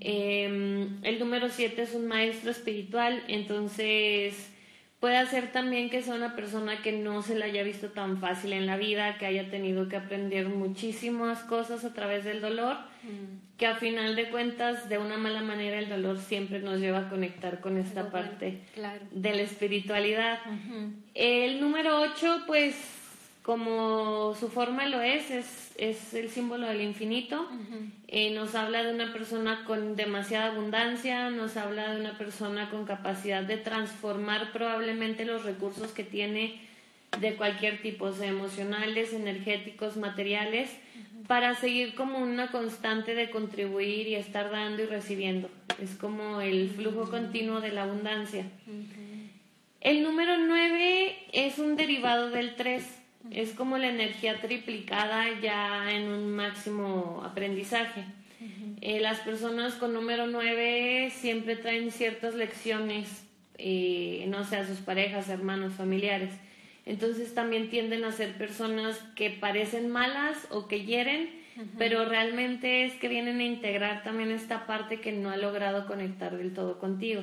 Em, 0.00 0.98
el 1.02 1.18
número 1.18 1.48
7 1.48 1.82
es 1.82 1.94
un 1.94 2.06
maestro 2.06 2.50
espiritual, 2.50 3.22
entonces 3.28 4.49
puede 5.00 5.26
ser 5.26 5.50
también 5.50 5.90
que 5.90 6.02
sea 6.02 6.14
una 6.14 6.36
persona 6.36 6.82
que 6.82 6.92
no 6.92 7.22
se 7.22 7.34
la 7.34 7.46
haya 7.46 7.62
visto 7.62 7.88
tan 7.88 8.18
fácil 8.18 8.52
en 8.52 8.66
la 8.66 8.76
vida, 8.76 9.16
que 9.18 9.26
haya 9.26 9.50
tenido 9.50 9.88
que 9.88 9.96
aprender 9.96 10.48
muchísimas 10.48 11.40
cosas 11.40 11.84
a 11.84 11.94
través 11.94 12.24
del 12.24 12.40
dolor 12.40 12.76
que 13.56 13.66
a 13.66 13.76
final 13.76 14.16
de 14.16 14.30
cuentas, 14.30 14.88
de 14.88 14.98
una 14.98 15.18
mala 15.18 15.42
manera, 15.42 15.78
el 15.78 15.88
dolor 15.88 16.18
siempre 16.18 16.60
nos 16.60 16.80
lleva 16.80 17.00
a 17.00 17.08
conectar 17.08 17.60
con 17.60 17.76
esta 17.76 18.10
parte 18.10 18.60
de 19.10 19.34
la 19.34 19.42
espiritualidad. 19.42 20.38
El 21.14 21.60
número 21.60 22.00
8, 22.00 22.44
pues, 22.46 22.74
como 23.42 24.34
su 24.38 24.48
forma 24.48 24.86
lo 24.86 25.00
es, 25.00 25.30
es, 25.30 25.72
es 25.76 26.14
el 26.14 26.30
símbolo 26.30 26.66
del 26.66 26.82
infinito. 26.82 27.48
Eh, 28.08 28.32
nos 28.34 28.54
habla 28.54 28.82
de 28.82 28.92
una 28.92 29.12
persona 29.12 29.64
con 29.64 29.96
demasiada 29.96 30.52
abundancia, 30.52 31.30
nos 31.30 31.56
habla 31.56 31.94
de 31.94 32.00
una 32.00 32.18
persona 32.18 32.70
con 32.70 32.84
capacidad 32.84 33.42
de 33.42 33.56
transformar 33.56 34.52
probablemente 34.52 35.24
los 35.24 35.44
recursos 35.44 35.92
que 35.92 36.04
tiene 36.04 36.60
de 37.18 37.34
cualquier 37.34 37.82
tipo, 37.82 38.12
sea 38.12 38.28
emocionales, 38.28 39.12
energéticos, 39.12 39.96
materiales 39.96 40.70
para 41.26 41.54
seguir 41.54 41.94
como 41.94 42.18
una 42.18 42.50
constante 42.50 43.14
de 43.14 43.30
contribuir 43.30 44.08
y 44.08 44.14
estar 44.14 44.50
dando 44.50 44.82
y 44.82 44.86
recibiendo. 44.86 45.48
Es 45.80 45.94
como 45.94 46.40
el 46.40 46.70
flujo 46.70 47.08
continuo 47.10 47.60
de 47.60 47.72
la 47.72 47.84
abundancia. 47.84 48.44
El 49.80 50.02
número 50.02 50.38
9 50.38 51.16
es 51.32 51.58
un 51.58 51.76
derivado 51.76 52.30
del 52.30 52.54
3. 52.56 52.84
Es 53.30 53.52
como 53.52 53.78
la 53.78 53.88
energía 53.88 54.40
triplicada 54.40 55.40
ya 55.40 55.92
en 55.92 56.08
un 56.08 56.30
máximo 56.30 57.22
aprendizaje. 57.24 58.04
Eh, 58.80 59.00
las 59.00 59.20
personas 59.20 59.74
con 59.74 59.92
número 59.92 60.26
9 60.26 61.12
siempre 61.14 61.56
traen 61.56 61.90
ciertas 61.90 62.34
lecciones, 62.34 63.26
eh, 63.58 64.24
no 64.28 64.44
sé, 64.44 64.56
a 64.56 64.66
sus 64.66 64.78
parejas, 64.78 65.28
hermanos, 65.28 65.74
familiares 65.74 66.30
entonces 66.90 67.34
también 67.34 67.70
tienden 67.70 68.04
a 68.04 68.12
ser 68.12 68.36
personas 68.36 68.98
que 69.14 69.30
parecen 69.30 69.90
malas 69.90 70.48
o 70.50 70.66
que 70.66 70.84
hieren, 70.84 71.30
pero 71.78 72.04
realmente 72.04 72.84
es 72.84 72.94
que 72.94 73.08
vienen 73.08 73.40
a 73.40 73.44
integrar 73.44 74.02
también 74.02 74.30
esta 74.30 74.66
parte 74.66 75.00
que 75.00 75.12
no 75.12 75.30
ha 75.30 75.36
logrado 75.36 75.86
conectar 75.86 76.36
del 76.36 76.54
todo 76.54 76.78
contigo. 76.78 77.22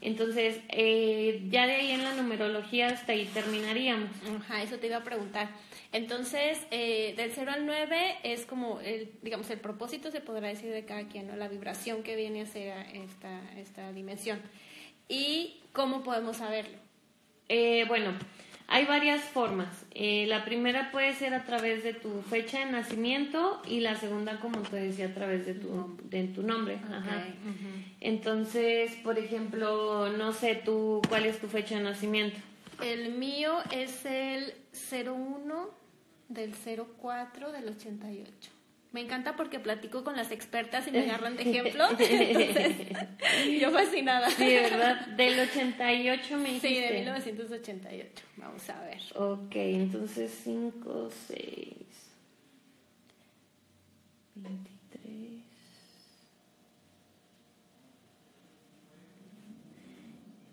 Entonces, 0.00 0.60
eh, 0.68 1.46
ya 1.50 1.66
de 1.66 1.74
ahí 1.74 1.90
en 1.90 2.04
la 2.04 2.14
numerología 2.14 2.88
hasta 2.88 3.12
ahí 3.12 3.28
terminaríamos. 3.32 4.10
Ajá, 4.40 4.62
eso 4.62 4.78
te 4.78 4.88
iba 4.88 4.98
a 4.98 5.04
preguntar. 5.04 5.48
Entonces, 5.92 6.66
eh, 6.70 7.14
del 7.16 7.30
0 7.34 7.52
al 7.54 7.66
9 7.66 8.16
es 8.22 8.44
como, 8.44 8.80
el, 8.80 9.10
digamos, 9.22 9.48
el 9.50 9.60
propósito 9.60 10.10
se 10.10 10.20
podrá 10.20 10.48
decir 10.48 10.70
de 10.72 10.84
cada 10.84 11.08
quien, 11.08 11.26
¿no? 11.26 11.36
La 11.36 11.48
vibración 11.48 12.02
que 12.02 12.16
viene 12.16 12.42
a 12.42 12.46
ser 12.46 12.74
esta, 12.92 13.40
esta 13.56 13.92
dimensión. 13.92 14.40
¿Y 15.08 15.60
cómo 15.72 16.02
podemos 16.02 16.38
saberlo? 16.38 16.78
Eh, 17.48 17.84
bueno, 17.86 18.12
hay 18.68 18.84
varias 18.84 19.22
formas. 19.22 19.68
Eh, 19.92 20.26
la 20.26 20.44
primera 20.44 20.90
puede 20.90 21.14
ser 21.14 21.34
a 21.34 21.44
través 21.44 21.84
de 21.84 21.94
tu 21.94 22.22
fecha 22.22 22.58
de 22.64 22.72
nacimiento 22.72 23.62
y 23.66 23.80
la 23.80 23.96
segunda, 23.96 24.40
como 24.40 24.60
te 24.60 24.76
decía, 24.76 25.06
a 25.06 25.14
través 25.14 25.46
de 25.46 25.54
tu, 25.54 25.96
de 26.04 26.24
tu 26.24 26.42
nombre. 26.42 26.78
Entonces, 28.00 28.92
por 29.04 29.18
ejemplo, 29.18 30.08
no 30.10 30.32
sé 30.32 30.60
tú 30.64 31.00
cuál 31.08 31.26
es 31.26 31.38
tu 31.40 31.46
fecha 31.46 31.76
de 31.76 31.84
nacimiento. 31.84 32.38
El 32.82 33.12
mío 33.12 33.58
es 33.70 34.04
el 34.04 34.52
01 34.90 35.70
del 36.28 36.54
04 36.54 37.52
del 37.52 37.68
88. 37.68 38.55
Me 38.92 39.02
encanta 39.02 39.36
porque 39.36 39.58
platico 39.58 40.04
con 40.04 40.16
las 40.16 40.30
expertas 40.30 40.86
y 40.88 40.90
me 40.90 41.00
agarran 41.00 41.36
de 41.36 41.42
ejemplo. 41.42 41.84
yo 43.60 43.70
fascinada. 43.70 44.30
Sí, 44.30 44.46
¿verdad? 44.46 45.06
Del 45.08 45.38
88 45.38 46.36
me 46.38 46.44
dijiste. 46.44 46.68
Sí, 46.68 46.80
de 46.80 46.92
1988. 46.92 48.24
Vamos 48.36 48.70
a 48.70 48.80
ver. 48.80 49.00
Ok, 49.14 49.54
entonces 49.56 50.40
5, 50.44 51.10
6, 51.28 51.74
23. 54.36 54.76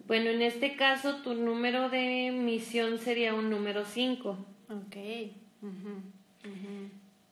Bueno, 0.05 0.31
en 0.31 0.41
este 0.41 0.75
caso 0.75 1.21
tu 1.23 1.33
número 1.33 1.89
de 1.89 2.31
misión 2.31 2.99
sería 2.99 3.33
un 3.33 3.49
número 3.49 3.85
5. 3.85 4.37
Ok. 4.69 4.97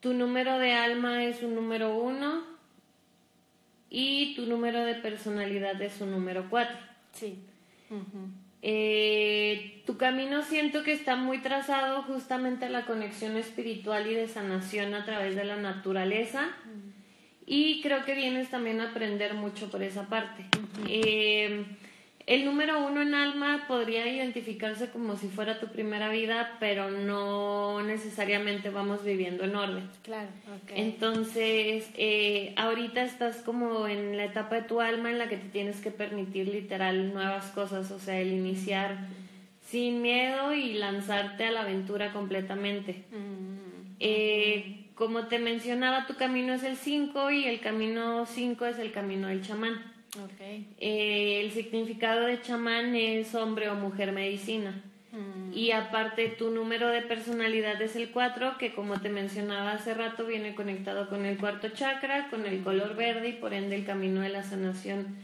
Tu 0.02 0.14
número 0.14 0.60
de 0.60 0.74
alma 0.74 1.24
es 1.24 1.42
un 1.44 1.56
número 1.56 1.96
uno 1.96 2.44
y 3.90 4.36
tu 4.36 4.46
número 4.48 4.84
de 4.84 4.96
personalidad 4.96 5.80
es 5.82 6.02
un 6.02 6.12
número 6.12 6.48
cuatro. 6.50 6.78
Sí. 7.12 7.40
Eh, 8.64 9.82
tu 9.86 9.98
camino 9.98 10.44
siento 10.44 10.84
que 10.84 10.94
está 10.94 11.16
muy 11.16 11.40
trazado 11.40 12.04
justamente 12.04 12.66
a 12.66 12.70
la 12.70 12.86
conexión 12.86 13.36
espiritual 13.38 14.08
y 14.08 14.14
de 14.14 14.28
sanación 14.28 14.94
a 14.94 15.06
través 15.06 15.36
de 15.36 15.44
la 15.44 15.58
naturaleza. 15.58 16.50
Y 17.46 17.82
creo 17.82 18.06
que 18.06 18.16
vienes 18.16 18.50
también 18.50 18.82
a 18.82 18.92
aprender 18.92 19.34
mucho 19.34 19.70
por 19.70 19.84
esa 19.84 20.08
parte. 20.08 20.46
El 22.28 22.46
número 22.46 22.86
uno 22.86 23.02
en 23.02 23.14
alma 23.14 23.66
podría 23.68 24.08
identificarse 24.08 24.90
como 24.90 25.16
si 25.16 25.28
fuera 25.28 25.60
tu 25.60 25.68
primera 25.68 26.10
vida, 26.10 26.58
pero 26.60 26.90
no 26.90 27.82
necesariamente 27.82 28.70
vamos 28.70 29.04
viviendo 29.04 29.44
en 29.44 29.56
orden. 29.56 29.90
Claro. 30.04 30.30
Entonces, 30.76 31.90
eh, 31.98 32.54
ahorita 32.58 33.04
estás 33.04 33.38
como 33.38 33.88
en 33.88 34.18
la 34.18 34.26
etapa 34.26 34.56
de 34.56 34.62
tu 34.64 34.82
alma 34.82 35.10
en 35.10 35.18
la 35.18 35.30
que 35.30 35.38
te 35.38 35.50
tienes 35.50 35.82
que 35.82 35.92
permitir 35.92 36.48
literal 36.48 37.14
nuevas 37.14 37.48
cosas, 37.48 37.92
o 37.92 38.00
sea, 38.00 38.20
el 38.20 38.32
iniciar 38.32 38.98
sin 39.72 40.02
miedo 40.02 40.54
y 40.54 40.74
lanzarte 40.74 41.46
a 41.46 41.52
la 41.52 41.62
aventura 41.62 42.12
completamente. 42.12 43.06
Mm, 43.12 43.96
eh, 44.00 44.90
como 44.96 45.28
te 45.28 45.40
mencionaba, 45.40 46.06
tu 46.06 46.16
camino 46.16 46.54
es 46.54 46.64
el 46.64 46.76
5 46.76 47.32
y 47.32 47.46
el 47.46 47.60
camino 47.62 48.26
5 48.26 48.66
es 48.66 48.80
el 48.80 48.92
camino 48.92 49.30
del 49.30 49.42
chamán. 49.42 49.82
Okay. 50.34 50.68
Eh, 50.78 51.42
el 51.42 51.52
significado 51.52 52.26
de 52.26 52.42
chamán 52.42 52.96
es 52.96 53.34
hombre 53.34 53.70
o 53.70 53.76
mujer 53.76 54.12
medicina. 54.12 54.84
Mm. 55.12 55.54
Y 55.54 55.72
aparte 55.72 56.28
tu 56.30 56.52
número 56.52 56.90
de 56.90 57.02
personalidad 57.02 57.82
es 57.82 57.96
el 57.96 58.12
4, 58.12 58.58
que 58.58 58.74
como 58.74 59.00
te 59.00 59.10
mencionaba 59.10 59.74
hace 59.74 59.94
rato 59.94 60.26
viene 60.26 60.56
conectado 60.56 61.10
con 61.10 61.26
el 61.26 61.38
cuarto 61.38 61.70
chakra, 61.70 62.30
con 62.30 62.46
el 62.46 62.64
color 62.64 62.96
verde 62.96 63.30
y 63.30 63.34
por 63.34 63.54
ende 63.54 63.76
el 63.76 63.86
camino 63.86 64.22
de 64.22 64.30
la 64.30 64.44
sanación 64.44 65.16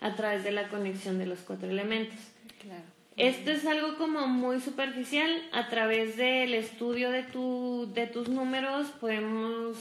a 0.00 0.14
través 0.14 0.44
de 0.44 0.52
la 0.52 0.68
conexión 0.68 1.18
de 1.18 1.26
los 1.26 1.40
cuatro 1.40 1.68
elementos. 1.68 2.18
Claro. 2.60 2.82
Esto 3.16 3.50
es 3.50 3.66
algo 3.66 3.96
como 3.98 4.26
muy 4.26 4.60
superficial. 4.60 5.30
A 5.52 5.68
través 5.68 6.16
del 6.16 6.54
estudio 6.54 7.10
de, 7.10 7.22
tu, 7.22 7.90
de 7.94 8.06
tus 8.06 8.28
números 8.28 8.88
podemos... 9.00 9.76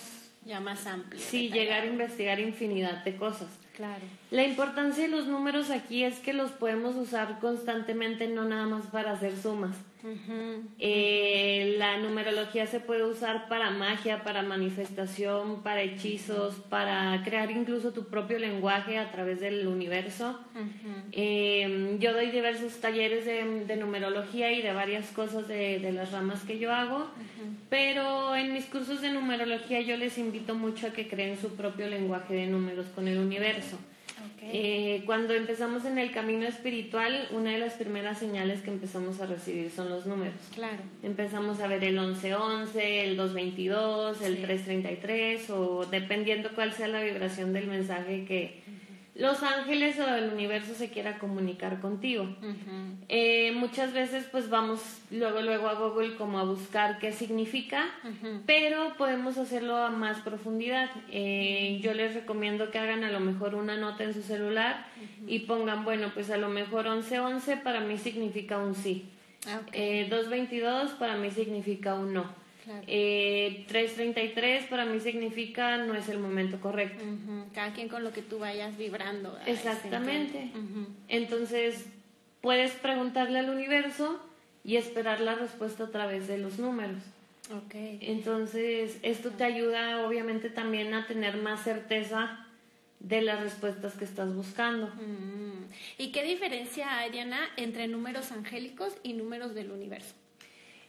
Ya 0.46 0.60
más 0.60 0.86
amplio. 0.88 1.22
Sí, 1.22 1.50
llegar 1.50 1.84
a 1.84 1.86
investigar 1.86 2.40
infinidad 2.40 3.04
de 3.04 3.16
cosas. 3.16 3.48
Claro. 3.76 4.04
La 4.32 4.44
importancia 4.44 5.04
de 5.04 5.10
los 5.10 5.28
números 5.28 5.70
aquí 5.70 6.04
es 6.04 6.20
que 6.20 6.34
los 6.34 6.52
podemos 6.52 6.96
usar 6.96 7.40
constantemente, 7.40 8.28
no 8.28 8.44
nada 8.44 8.66
más 8.66 8.88
para 8.88 9.14
hacer 9.14 9.38
sumas. 9.38 9.76
Eh, 10.80 11.76
la 11.78 11.98
numerología 11.98 12.66
se 12.66 12.80
puede 12.80 13.04
usar 13.04 13.48
para 13.48 13.70
magia, 13.72 14.24
para 14.24 14.42
manifestación, 14.42 15.62
para 15.62 15.82
hechizos, 15.82 16.56
para 16.70 17.22
crear 17.24 17.52
incluso 17.52 17.92
tu 17.92 18.08
propio 18.08 18.40
lenguaje 18.40 18.98
a 18.98 19.12
través 19.12 19.40
del 19.40 19.68
universo. 19.68 20.40
Eh, 21.12 21.98
yo 22.00 22.14
doy 22.14 22.32
diversos 22.32 22.80
talleres 22.80 23.26
de, 23.26 23.76
numerología 23.76 24.52
y 24.52 24.62
de 24.62 24.74
varias 24.74 25.08
cosas 25.12 25.48
de, 25.48 25.80
de 25.80 25.92
las 25.92 26.12
ramas 26.12 26.44
que 26.44 26.60
yo 26.60 26.74
hago, 26.74 27.08
pero 27.70 28.36
en 28.36 28.54
mis 28.54 28.66
cursos 28.66 29.02
de 29.02 29.12
numerología 29.12 29.82
yo 29.82 29.98
les 29.98 30.18
invito 30.18 30.56
mucho 30.56 30.88
a 30.88 30.92
que 30.92 31.08
creen 31.08 31.38
su 31.40 31.56
propio 31.56 31.88
lenguaje 31.88 32.34
de 32.34 32.48
números 32.48 32.88
con 32.96 33.08
el 33.08 33.18
universo. 33.18 33.78
Eh, 34.44 35.04
cuando 35.06 35.34
empezamos 35.34 35.86
en 35.86 35.98
el 35.98 36.12
camino 36.12 36.46
espiritual, 36.46 37.28
una 37.32 37.52
de 37.52 37.60
las 37.60 37.74
primeras 37.74 38.18
señales 38.18 38.62
que 38.62 38.72
empezamos 38.72 39.22
a 39.22 39.26
recibir 39.26 39.72
son 39.72 39.90
los 39.90 40.06
números. 40.06 40.34
Claro. 40.54 40.80
Empezamos 41.04 41.60
a 41.60 41.68
ver 41.68 41.84
el 41.84 42.00
1111, 42.00 43.04
el 43.06 43.18
222, 43.18 44.22
el 44.22 44.42
333 44.42 45.50
o 45.52 45.86
dependiendo 45.86 46.50
cuál 46.56 46.74
sea 46.74 46.88
la 46.88 47.02
vibración 47.02 47.54
del 47.54 47.68
mensaje 47.68 48.26
que 48.26 48.62
los 49.14 49.44
ángeles 49.44 50.00
o 50.00 50.08
el 50.16 50.32
universo 50.32 50.74
se 50.74 50.90
quiera 50.90 51.20
comunicar 51.20 51.82
contigo. 51.82 52.28
Eh, 53.10 53.52
muchas 53.54 53.92
veces 53.92 54.26
pues 54.32 54.50
vamos 54.50 55.02
luego 55.12 55.42
luego 55.42 55.68
a 55.68 55.74
Google 55.74 56.16
como 56.16 56.40
a 56.40 56.44
buscar 56.44 56.98
qué 57.00 57.12
significa, 57.12 57.90
pero 58.46 58.96
podemos 58.98 59.38
hacerlo 59.38 59.76
a 59.76 59.90
más 59.90 60.20
profundidad. 60.22 60.90
Eh, 61.10 61.80
yo 61.84 61.94
les 61.94 62.14
recomiendo 62.14 62.72
que 62.72 62.80
hagan 62.80 63.04
a 63.04 63.12
lo 63.12 63.20
mejor 63.20 63.56
una 63.56 63.76
nota 63.76 64.06
en 64.06 64.14
su 64.14 64.22
celular 64.22 64.86
y 65.28 65.40
pongan, 65.40 65.84
bueno, 65.84 66.12
pues 66.14 66.30
a 66.32 66.38
lo 66.38 66.48
mejor 66.48 66.90
1111 66.90 67.58
para 67.58 67.82
mí 67.82 67.98
significa 67.98 68.58
un 68.60 68.76
sí. 68.76 69.10
222 69.46 70.74
ah, 70.74 70.86
eh, 70.86 70.96
para 71.00 71.18
mí 71.18 71.32
significa 71.32 71.96
un 71.96 72.14
no. 72.14 72.41
333 72.66 74.64
eh, 74.64 74.68
para 74.70 74.86
mí 74.86 75.00
significa 75.00 75.78
no 75.78 75.96
es 75.96 76.10
el 76.10 76.20
momento 76.20 76.60
correcto. 76.60 77.04
Cada 77.54 77.74
quien 77.74 77.88
con 77.90 78.04
lo 78.04 78.12
que 78.12 78.22
tú 78.22 78.40
vayas 78.40 78.78
vibrando. 78.78 79.38
Exactamente. 79.46 80.52
Entonces, 81.08 81.86
puedes 82.42 82.72
preguntarle 82.74 83.40
al 83.40 83.50
universo 83.50 84.20
y 84.64 84.76
esperar 84.76 85.22
la 85.22 85.36
respuesta 85.36 85.86
a 85.86 85.92
través 85.92 86.28
de 86.28 86.38
los 86.38 86.60
números. 86.60 87.02
Okay. 87.66 88.00
Entonces, 88.02 88.98
esto 89.02 89.32
te 89.32 89.44
ayuda 89.44 90.06
obviamente 90.06 90.50
también 90.50 90.94
a 90.94 91.08
tener 91.08 91.38
más 91.38 91.64
certeza 91.64 92.48
de 93.00 93.22
las 93.22 93.42
respuestas 93.42 93.94
que 93.94 94.06
estás 94.06 94.34
buscando. 94.34 94.88
Mm. 94.88 95.66
¿Y 95.98 96.12
qué 96.12 96.24
diferencia 96.24 97.00
hay, 97.00 97.12
Diana, 97.12 97.40
entre 97.58 97.88
números 97.88 98.32
angélicos 98.32 98.94
y 99.04 99.14
números 99.14 99.56
del 99.56 99.72
universo? 99.72 100.14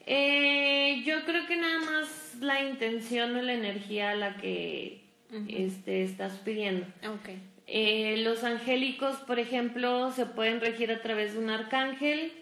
Eh, 0.07 1.03
yo 1.05 1.25
creo 1.25 1.47
que 1.47 1.57
nada 1.57 1.79
más 1.79 2.37
la 2.41 2.63
intención 2.63 3.37
o 3.37 3.43
la 3.43 3.55
energía 3.55 4.11
a 4.11 4.15
la 4.15 4.37
que 4.37 5.03
este, 5.49 6.03
estás 6.03 6.33
pidiendo. 6.39 6.87
Okay. 7.21 7.39
Eh, 7.67 8.19
los 8.19 8.45
angélicos, 8.45 9.17
por 9.19 9.39
ejemplo, 9.39 10.11
se 10.13 10.27
pueden 10.27 10.61
regir 10.61 10.91
a 10.91 11.01
través 11.01 11.35
de 11.35 11.39
un 11.39 11.51
arcángel, 11.51 12.33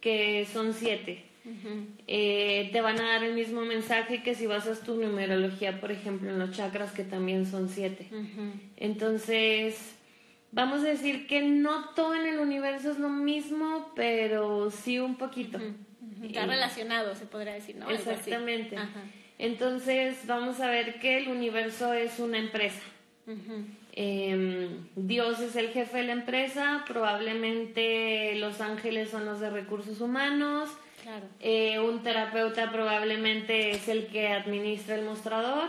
que 0.00 0.46
son 0.52 0.72
siete. 0.74 1.24
eh, 2.06 2.70
te 2.72 2.80
van 2.80 3.00
a 3.00 3.14
dar 3.14 3.24
el 3.24 3.34
mismo 3.34 3.62
mensaje 3.62 4.22
que 4.22 4.36
si 4.36 4.46
basas 4.46 4.82
tu 4.82 4.94
numerología, 4.94 5.80
por 5.80 5.90
ejemplo, 5.90 6.30
en 6.30 6.38
los 6.38 6.52
chakras, 6.52 6.92
que 6.92 7.02
también 7.04 7.46
son 7.46 7.68
siete. 7.68 8.08
Entonces, 8.76 9.96
vamos 10.52 10.80
a 10.80 10.88
decir 10.88 11.26
que 11.26 11.42
no 11.42 11.90
todo 11.96 12.14
en 12.14 12.26
el 12.26 12.38
universo 12.38 12.92
es 12.92 12.98
lo 12.98 13.08
mismo, 13.08 13.92
pero 13.96 14.70
sí 14.70 15.00
un 15.00 15.16
poquito. 15.16 15.58
Está 16.22 16.46
relacionado, 16.46 17.14
se 17.14 17.26
podría 17.26 17.54
decir, 17.54 17.76
¿no? 17.76 17.90
Exactamente. 17.90 18.76
Entonces, 19.38 20.18
vamos 20.26 20.60
a 20.60 20.68
ver 20.68 21.00
que 21.00 21.18
el 21.18 21.28
universo 21.28 21.92
es 21.92 22.18
una 22.18 22.38
empresa. 22.38 22.82
Em, 23.94 24.86
Dios 24.96 25.40
es 25.40 25.54
el 25.56 25.68
jefe 25.68 25.98
de 25.98 26.04
la 26.04 26.12
empresa, 26.12 26.84
probablemente 26.86 28.34
los 28.36 28.60
ángeles 28.60 29.10
son 29.10 29.24
los 29.26 29.38
de 29.40 29.50
recursos 29.50 30.00
humanos, 30.00 30.70
eh, 31.40 31.80
un 31.80 32.02
terapeuta 32.02 32.70
probablemente 32.70 33.72
es 33.72 33.88
el 33.88 34.06
que 34.06 34.28
administra 34.28 34.94
el 34.94 35.04
mostrador, 35.04 35.68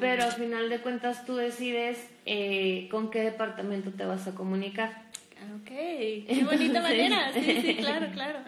pero 0.00 0.24
al 0.24 0.32
final 0.32 0.68
de 0.68 0.80
cuentas 0.80 1.24
tú 1.24 1.36
decides 1.36 2.10
eh, 2.26 2.88
con 2.90 3.10
qué 3.10 3.22
departamento 3.22 3.92
te 3.92 4.04
vas 4.04 4.26
a 4.26 4.34
comunicar. 4.34 5.07
Ok, 5.56 5.68
qué 5.68 6.44
bonita 6.44 6.80
manera, 6.80 7.32
sí, 7.32 7.60
sí, 7.62 7.76
claro, 7.80 8.06
claro. 8.12 8.38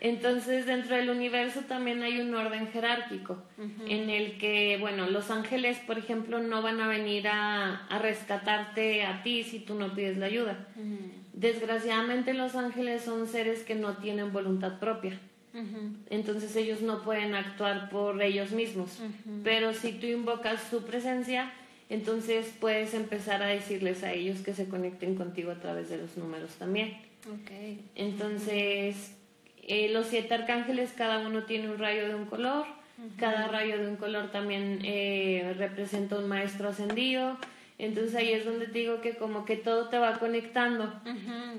Entonces, 0.00 0.66
dentro 0.66 0.96
del 0.96 1.10
universo 1.10 1.60
también 1.68 2.02
hay 2.02 2.20
un 2.20 2.34
orden 2.34 2.68
jerárquico 2.68 3.42
en 3.86 4.10
el 4.10 4.38
que, 4.38 4.76
bueno, 4.80 5.08
los 5.08 5.30
ángeles, 5.30 5.78
por 5.86 5.98
ejemplo, 5.98 6.40
no 6.40 6.62
van 6.62 6.80
a 6.80 6.88
venir 6.88 7.28
a, 7.28 7.86
rescatarte 8.00 9.04
a 9.04 9.22
ti 9.22 9.44
si 9.44 9.60
tú 9.60 9.74
no 9.74 9.94
pides 9.94 10.18
la 10.18 10.26
ayuda. 10.26 10.66
Desgraciadamente, 11.32 12.34
los 12.34 12.56
ángeles 12.56 13.02
son 13.02 13.28
seres 13.28 13.62
que 13.62 13.74
no 13.74 13.96
tienen 13.98 14.32
voluntad 14.32 14.78
propia. 14.78 15.18
Entonces 16.08 16.56
ellos 16.56 16.80
no 16.80 17.02
pueden 17.02 17.34
actuar 17.34 17.90
por 17.90 18.20
ellos 18.22 18.52
mismos. 18.52 19.00
Pero 19.44 19.74
si 19.74 19.92
tú 19.92 20.06
invocas 20.06 20.62
su 20.70 20.84
presencia, 20.84 21.52
entonces 21.88 22.52
puedes 22.60 22.94
empezar 22.94 23.42
a 23.42 23.46
decirles 23.46 24.02
a 24.02 24.12
ellos 24.12 24.40
que 24.40 24.54
se 24.54 24.68
conecten 24.68 25.14
contigo 25.14 25.50
a 25.50 25.56
través 25.56 25.90
de 25.90 25.98
los 25.98 26.16
números 26.16 26.50
también. 26.54 26.96
Okay. 27.42 27.84
Entonces, 27.94 29.14
eh, 29.62 29.90
los 29.90 30.06
siete 30.06 30.34
arcángeles, 30.34 30.92
cada 30.96 31.26
uno 31.26 31.44
tiene 31.44 31.70
un 31.70 31.78
rayo 31.78 32.08
de 32.08 32.14
un 32.14 32.26
color. 32.26 32.66
Cada 33.16 33.48
rayo 33.48 33.78
de 33.78 33.88
un 33.88 33.96
color 33.96 34.30
también 34.30 34.78
eh, 34.84 35.54
representa 35.58 36.18
un 36.18 36.28
maestro 36.28 36.68
ascendido. 36.68 37.36
Entonces 37.78 38.14
ahí 38.14 38.32
es 38.32 38.44
donde 38.44 38.66
te 38.66 38.78
digo 38.78 39.00
que 39.00 39.16
como 39.16 39.44
que 39.44 39.56
todo 39.56 39.88
te 39.88 39.98
va 39.98 40.20
conectando. 40.20 40.92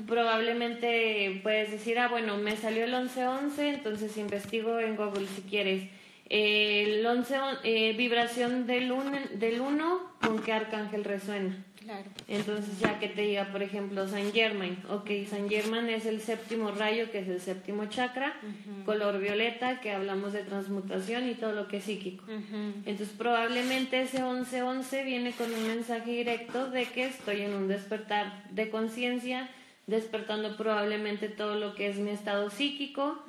Probablemente 0.08 1.42
puedes 1.44 1.72
decir, 1.72 2.00
ah, 2.00 2.08
bueno, 2.08 2.38
me 2.38 2.56
salió 2.56 2.86
el 2.86 2.94
11-11, 2.94 3.60
entonces 3.60 4.16
investigo 4.16 4.80
en 4.80 4.96
Google 4.96 5.28
si 5.28 5.42
quieres 5.42 5.90
el 6.36 7.06
11, 7.06 7.36
eh, 7.64 7.94
vibración 7.96 8.66
del 8.66 8.92
1, 8.92 9.20
del 9.36 9.62
uno, 9.62 10.02
¿con 10.20 10.42
qué 10.42 10.52
arcángel 10.52 11.04
resuena? 11.04 11.64
Claro. 11.76 12.10
Entonces, 12.28 12.80
ya 12.80 12.98
que 12.98 13.08
te 13.08 13.22
diga, 13.22 13.52
por 13.52 13.62
ejemplo, 13.62 14.08
San 14.08 14.32
Germain. 14.32 14.80
Ok, 14.90 15.12
San 15.30 15.48
Germain 15.48 15.88
es 15.90 16.08
el 16.08 16.22
séptimo 16.22 16.72
rayo, 16.72 17.12
que 17.12 17.20
es 17.20 17.28
el 17.28 17.40
séptimo 17.40 17.86
chakra, 17.86 18.34
color 18.84 19.20
violeta, 19.20 19.80
que 19.80 19.92
hablamos 19.92 20.34
de 20.34 20.42
transmutación 20.42 21.30
y 21.30 21.36
todo 21.36 21.52
lo 21.52 21.68
que 21.68 21.78
es 21.78 21.84
psíquico. 21.84 22.24
Entonces, 22.28 23.10
probablemente 23.16 24.02
ese 24.02 24.24
11-11 24.24 25.06
viene 25.06 25.34
con 25.34 25.54
un 25.54 25.68
mensaje 25.68 26.10
directo 26.10 26.72
de 26.72 26.86
que 26.86 27.06
estoy 27.06 27.42
en 27.42 27.54
un 27.54 27.68
despertar 27.68 28.50
de 28.50 28.72
conciencia 28.72 29.50
despertando 29.88 30.56
probablemente 30.56 31.28
todo 31.28 31.56
lo 31.56 31.76
que 31.76 31.90
es 31.90 31.98
mi 31.98 32.12
estado 32.12 32.50
psíquico 32.50 33.22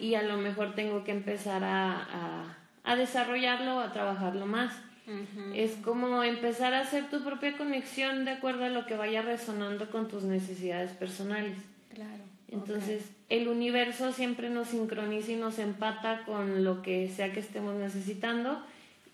y 0.00 0.14
a 0.14 0.22
lo 0.22 0.36
mejor 0.36 0.74
tengo 0.74 1.04
que 1.04 1.12
empezar 1.12 1.64
a, 1.64 2.56
a, 2.84 2.96
desarrollarlo, 2.96 3.80
a 3.80 3.92
trabajarlo 3.92 4.46
más. 4.46 4.72
Es 5.54 5.72
como 5.84 6.22
empezar 6.22 6.72
a 6.72 6.80
hacer 6.80 7.10
tu 7.10 7.22
propia 7.22 7.56
conexión 7.58 8.24
de 8.24 8.32
acuerdo 8.32 8.64
a 8.64 8.70
lo 8.70 8.86
que 8.86 8.96
vaya 8.96 9.20
resonando 9.20 9.90
con 9.90 10.08
tus 10.08 10.22
necesidades 10.22 10.92
personales. 10.92 11.56
Claro. 11.92 12.24
Entonces, 12.48 13.10
el 13.28 13.48
universo 13.48 14.12
siempre 14.12 14.48
nos 14.48 14.68
sincroniza 14.68 15.32
y 15.32 15.36
nos 15.36 15.58
empata 15.58 16.22
con 16.24 16.64
lo 16.64 16.82
que 16.82 17.08
sea 17.08 17.32
que 17.32 17.40
estemos 17.40 17.74
necesitando 17.74 18.62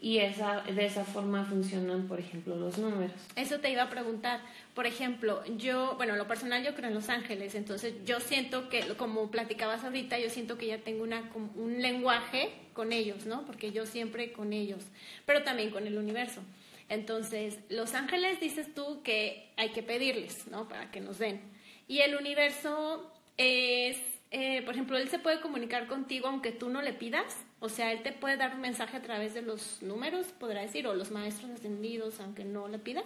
y 0.02 0.18
esa, 0.18 0.62
de 0.62 0.86
esa 0.86 1.04
forma 1.04 1.44
funcionan, 1.44 2.08
por 2.08 2.18
ejemplo, 2.18 2.56
los 2.56 2.78
números. 2.78 3.12
Eso 3.36 3.60
te 3.60 3.70
iba 3.70 3.82
a 3.82 3.90
preguntar. 3.90 4.40
Por 4.74 4.86
ejemplo, 4.86 5.44
yo, 5.58 5.94
bueno, 5.96 6.16
lo 6.16 6.26
personal 6.26 6.64
yo 6.64 6.74
creo 6.74 6.88
en 6.88 6.94
Los 6.94 7.10
Ángeles, 7.10 7.54
entonces 7.54 7.94
yo 8.06 8.18
siento 8.18 8.70
que, 8.70 8.80
como 8.96 9.30
platicabas 9.30 9.84
ahorita, 9.84 10.18
yo 10.18 10.30
siento 10.30 10.56
que 10.56 10.68
ya 10.68 10.78
tengo 10.78 11.02
una, 11.02 11.30
un 11.54 11.82
lenguaje 11.82 12.50
con 12.72 12.92
ellos, 12.92 13.26
¿no? 13.26 13.44
Porque 13.44 13.72
yo 13.72 13.84
siempre 13.84 14.32
con 14.32 14.54
ellos, 14.54 14.82
pero 15.26 15.42
también 15.42 15.70
con 15.70 15.86
el 15.86 15.98
universo. 15.98 16.40
Entonces, 16.88 17.58
Los 17.68 17.94
Ángeles 17.94 18.40
dices 18.40 18.74
tú 18.74 19.02
que 19.02 19.50
hay 19.58 19.68
que 19.68 19.82
pedirles, 19.82 20.46
¿no? 20.48 20.66
Para 20.66 20.90
que 20.90 21.00
nos 21.00 21.18
den. 21.18 21.42
Y 21.88 21.98
el 22.00 22.16
universo 22.16 23.12
es, 23.36 23.98
eh, 24.30 24.62
por 24.62 24.74
ejemplo, 24.74 24.96
él 24.96 25.10
se 25.10 25.18
puede 25.18 25.40
comunicar 25.40 25.88
contigo 25.88 26.28
aunque 26.28 26.52
tú 26.52 26.70
no 26.70 26.80
le 26.80 26.94
pidas. 26.94 27.36
O 27.60 27.68
sea, 27.68 27.92
él 27.92 28.02
te 28.02 28.12
puede 28.12 28.36
dar 28.36 28.54
un 28.54 28.62
mensaje 28.62 28.96
a 28.96 29.02
través 29.02 29.34
de 29.34 29.42
los 29.42 29.82
números, 29.82 30.26
podrá 30.38 30.62
decir, 30.62 30.86
o 30.86 30.94
los 30.94 31.10
maestros 31.10 31.50
ascendidos, 31.50 32.18
aunque 32.20 32.44
no 32.44 32.68
le 32.68 32.78
pidas. 32.78 33.04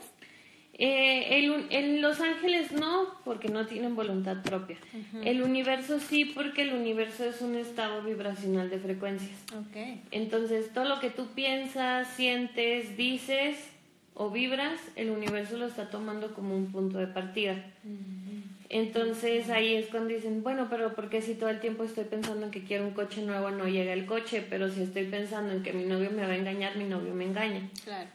Eh, 0.77 1.39
el, 1.71 2.01
Los 2.01 2.21
Ángeles 2.21 2.73
no, 2.73 3.07
porque 3.25 3.49
no 3.49 3.67
tienen 3.67 3.95
voluntad 3.95 4.43
propia. 4.43 4.77
El 5.23 5.43
universo 5.43 6.01
sí, 6.01 6.25
porque 6.25 6.63
el 6.63 6.75
universo 6.75 7.25
es 7.25 7.41
un 7.43 7.55
estado 7.55 8.03
vibracional 8.03 8.71
de 8.71 8.79
frecuencias. 8.79 9.39
Okay. 9.69 10.03
Entonces, 10.11 10.73
todo 10.73 10.85
lo 10.85 10.99
que 10.99 11.11
tú 11.11 11.29
piensas, 11.35 12.09
sientes, 12.09 12.97
dices 12.97 13.57
o 14.15 14.31
vibras, 14.31 14.81
el 14.97 15.11
universo 15.11 15.57
lo 15.57 15.67
está 15.67 15.91
tomando 15.91 16.35
como 16.35 16.57
un 16.57 16.71
punto 16.71 16.99
de 16.99 17.07
partida. 17.07 17.57
Entonces 18.75 19.51
ahí 19.51 19.77
es 19.77 19.87
cuando 19.87 20.13
dicen, 20.13 20.43
bueno, 20.43 20.67
pero 20.69 20.97
¿por 20.97 21.09
qué 21.09 21.23
si 21.23 21.37
todo 21.37 21.49
el 21.49 21.61
tiempo 21.61 21.85
estoy 21.85 22.07
pensando 22.07 22.47
en 22.47 22.51
que 22.51 22.65
quiero 22.65 22.85
un 22.85 22.91
coche 22.91 23.23
nuevo 23.23 23.53
no 23.53 23.69
llega 23.69 23.93
el 23.93 24.05
coche? 24.05 24.45
Pero 24.51 24.69
si 24.69 24.83
estoy 24.83 25.05
pensando 25.05 25.53
en 25.53 25.63
que 25.63 25.73
mi 25.73 25.85
novio 25.85 26.11
me 26.11 26.27
va 26.27 26.33
a 26.33 26.37
engañar, 26.37 26.75
mi 26.75 26.83
novio 26.83 27.15
me 27.15 27.25
engaña. 27.25 27.61
Claro. 27.85 28.09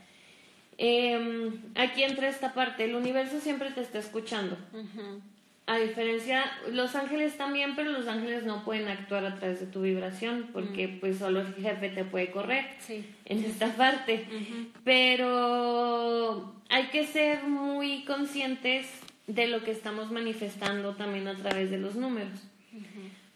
Em, 0.77 1.61
aquí 1.75 2.03
entra 2.03 2.27
esta 2.27 2.53
parte, 2.53 2.83
el 2.83 2.95
universo 2.95 3.39
siempre 3.39 3.71
te 3.71 3.79
está 3.79 3.99
escuchando. 3.99 4.57
A 5.65 5.77
diferencia, 5.77 6.43
los 6.73 6.93
ángeles 6.93 7.37
también, 7.37 7.77
pero 7.77 7.93
los 7.93 8.09
ángeles 8.09 8.43
no 8.43 8.65
pueden 8.65 8.89
actuar 8.89 9.25
a 9.25 9.35
través 9.35 9.61
de 9.61 9.67
tu 9.67 9.83
vibración 9.83 10.49
porque 10.51 10.89
pues 10.89 11.19
solo 11.19 11.39
el 11.39 11.53
jefe 11.53 11.87
te 11.87 12.03
puede 12.03 12.31
correr 12.31 12.65
en 13.23 13.45
esta 13.45 13.67
parte. 13.77 14.25
Pero 14.83 16.53
hay 16.67 16.87
que 16.87 17.07
ser 17.07 17.43
muy 17.43 18.03
conscientes 18.03 18.89
de 19.29 19.47
lo 19.47 19.63
que 19.63 19.71
estamos 19.71 20.11
manifestando 20.11 20.95
también 20.95 21.27
a 21.27 21.35
través 21.35 21.69
de 21.69 21.77
los 21.77 21.95
números. 21.95 22.47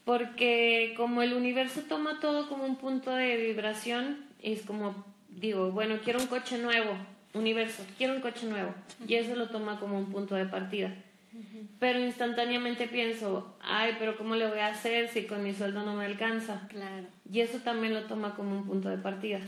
Porque 0.03 0.95
como 0.97 1.21
el 1.21 1.34
universo 1.34 1.84
toma 1.88 2.19
todo 2.19 2.49
como 2.49 2.65
un 2.65 2.75
punto 2.77 3.12
de 3.15 3.38
vibración, 3.38 4.17
es 4.41 4.63
como, 4.63 5.06
digo, 5.29 5.71
bueno, 5.71 5.99
quiero 6.03 6.19
un 6.19 6.27
coche 6.27 6.58
nuevo, 6.58 6.97
universo, 7.34 7.86
quiero 7.97 8.15
un 8.15 8.21
coche 8.21 8.47
nuevo, 8.47 8.73
y 9.08 9.15
eso 9.15 9.36
lo 9.36 9.49
toma 9.49 9.79
como 9.79 9.97
un 9.97 10.12
punto 10.12 10.36
de 10.36 10.45
partida. 10.45 10.93
Pero 11.79 11.99
instantáneamente 11.99 12.88
pienso, 12.88 13.56
ay, 13.62 13.95
pero 13.97 14.17
¿cómo 14.17 14.36
le 14.36 14.47
voy 14.47 14.60
a 14.60 14.67
hacer 14.67 15.10
si 15.10 15.23
con 15.25 15.43
mi 15.43 15.53
sueldo 15.53 15.84
no 15.84 15.95
me 15.95 16.06
alcanza? 16.06 16.67
Claro. 16.69 17.06
Y 17.32 17.39
eso 17.39 17.60
también 17.60 17.93
lo 17.93 18.03
toma 18.03 18.36
como 18.36 18.58
un 18.58 18.65
punto 18.65 18.89
de 18.89 18.97
partida. 18.97 19.39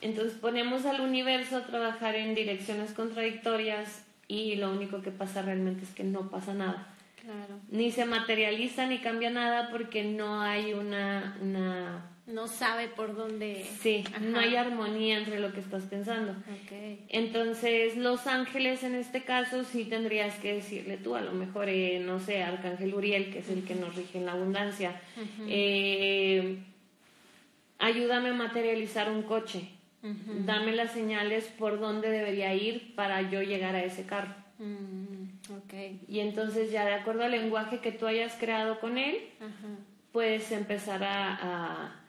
Entonces 0.00 0.38
ponemos 0.38 0.86
al 0.86 1.00
universo 1.00 1.56
a 1.58 1.66
trabajar 1.66 2.14
en 2.14 2.34
direcciones 2.34 2.92
contradictorias 2.92 4.04
y 4.30 4.54
lo 4.54 4.70
único 4.70 5.02
que 5.02 5.10
pasa 5.10 5.42
realmente 5.42 5.82
es 5.82 5.90
que 5.90 6.04
no 6.04 6.30
pasa 6.30 6.54
nada. 6.54 6.86
Claro. 7.20 7.58
Ni 7.68 7.90
se 7.90 8.04
materializa 8.04 8.86
ni 8.86 8.98
cambia 8.98 9.28
nada 9.28 9.70
porque 9.70 10.04
no 10.04 10.40
hay 10.40 10.72
una... 10.72 11.36
una 11.42 12.06
no 12.28 12.46
sabe 12.46 12.86
por 12.86 13.16
dónde... 13.16 13.66
Sí, 13.80 14.04
no 14.20 14.38
hay 14.38 14.54
armonía 14.54 15.18
entre 15.18 15.40
lo 15.40 15.52
que 15.52 15.58
estás 15.58 15.82
pensando. 15.82 16.36
Okay. 16.64 17.04
Entonces, 17.08 17.96
los 17.96 18.28
ángeles 18.28 18.84
en 18.84 18.94
este 18.94 19.24
caso 19.24 19.64
sí 19.64 19.84
tendrías 19.84 20.36
que 20.36 20.54
decirle 20.54 20.96
tú, 20.96 21.16
a 21.16 21.22
lo 21.22 21.32
mejor, 21.32 21.68
eh, 21.68 21.98
no 21.98 22.20
sé, 22.20 22.44
Arcángel 22.44 22.94
Uriel, 22.94 23.32
que 23.32 23.40
es 23.40 23.48
el 23.48 23.64
que 23.64 23.74
nos 23.74 23.96
rige 23.96 24.18
en 24.18 24.26
la 24.26 24.32
abundancia, 24.32 25.00
eh, 25.48 26.58
ayúdame 27.80 28.28
a 28.28 28.34
materializar 28.34 29.10
un 29.10 29.22
coche, 29.22 29.68
dame 30.02 30.72
las 30.72 30.92
señales 30.92 31.44
por 31.58 31.78
dónde 31.78 32.10
debería 32.10 32.54
ir 32.54 32.94
para 32.94 33.22
yo 33.30 33.42
llegar 33.42 33.74
a 33.74 33.84
ese 33.84 34.04
carro. 34.06 34.34
Mm, 34.58 35.54
okay. 35.64 36.00
Y 36.08 36.20
entonces 36.20 36.70
ya 36.70 36.84
de 36.84 36.94
acuerdo 36.94 37.24
al 37.24 37.32
lenguaje 37.32 37.78
que 37.78 37.92
tú 37.92 38.06
hayas 38.06 38.34
creado 38.34 38.80
con 38.80 38.98
él, 38.98 39.18
puedes 40.12 40.50
empezar 40.52 41.02
a 41.04 42.00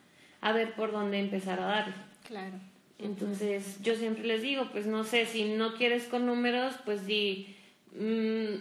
a 0.41 0.51
ver 0.51 0.73
por 0.73 0.91
dónde 0.91 1.19
empezar 1.19 1.60
a 1.60 1.65
darle. 1.65 1.93
Claro. 2.27 2.60
Entonces, 2.97 3.82
yo 3.82 3.95
siempre 3.95 4.25
les 4.25 4.41
digo, 4.41 4.69
pues 4.71 4.86
no 4.86 5.04
sé, 5.04 5.25
si 5.25 5.45
no 5.45 5.75
quieres 5.75 6.06
con 6.06 6.25
números, 6.25 6.75
pues 6.86 7.06
di, 7.06 7.56
mm, 7.95 8.56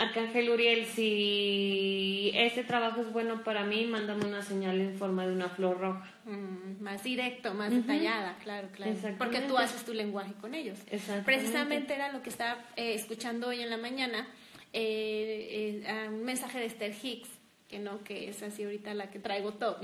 Arcángel 0.00 0.48
Uriel, 0.48 0.86
si 0.86 2.32
este 2.34 2.64
trabajo 2.64 3.02
es 3.02 3.12
bueno 3.12 3.44
para 3.44 3.64
mí, 3.64 3.84
mándame 3.84 4.24
una 4.24 4.40
señal 4.40 4.80
en 4.80 4.96
forma 4.96 5.26
de 5.26 5.32
una 5.34 5.50
flor 5.50 5.78
roja. 5.78 6.10
Mm, 6.24 6.82
más 6.82 7.02
directo, 7.02 7.52
más 7.52 7.70
detallada, 7.70 8.36
claro, 8.42 8.68
claro. 8.72 8.94
Porque 9.18 9.40
tú 9.40 9.58
haces 9.58 9.84
tu 9.84 9.92
lenguaje 9.92 10.32
con 10.40 10.54
ellos. 10.54 10.78
Precisamente 11.24 11.94
era 11.94 12.12
lo 12.12 12.22
que 12.22 12.30
estaba 12.30 12.64
eh, 12.76 12.94
escuchando 12.94 13.48
hoy 13.48 13.60
en 13.60 13.68
la 13.68 13.76
mañana, 13.76 14.26
eh, 14.72 15.82
eh, 15.86 16.08
un 16.08 16.24
mensaje 16.24 16.58
de 16.58 16.66
Esther 16.66 16.94
Hicks 17.02 17.28
que 17.68 17.78
no, 17.78 18.02
que 18.02 18.28
es 18.28 18.42
así 18.42 18.64
ahorita 18.64 18.94
la 18.94 19.10
que 19.10 19.20
traigo 19.20 19.52
todo. 19.52 19.78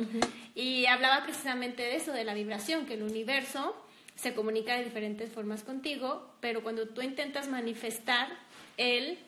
Y 0.57 0.87
hablaba 0.87 1.23
precisamente 1.23 1.83
de 1.83 1.95
eso, 1.95 2.13
de 2.13 2.25
la 2.25 2.35
vibración, 2.35 2.85
que 2.85 2.95
el 2.95 3.05
universo 3.05 3.77
se 4.17 4.35
comunica 4.35 4.77
de 4.77 4.83
diferentes 4.83 5.31
formas 5.31 5.63
contigo, 5.63 6.35
pero 6.41 6.63
cuando 6.63 6.89
tú 6.89 7.03
intentas 7.03 7.49
manifestar, 7.49 8.29
él 8.77 9.19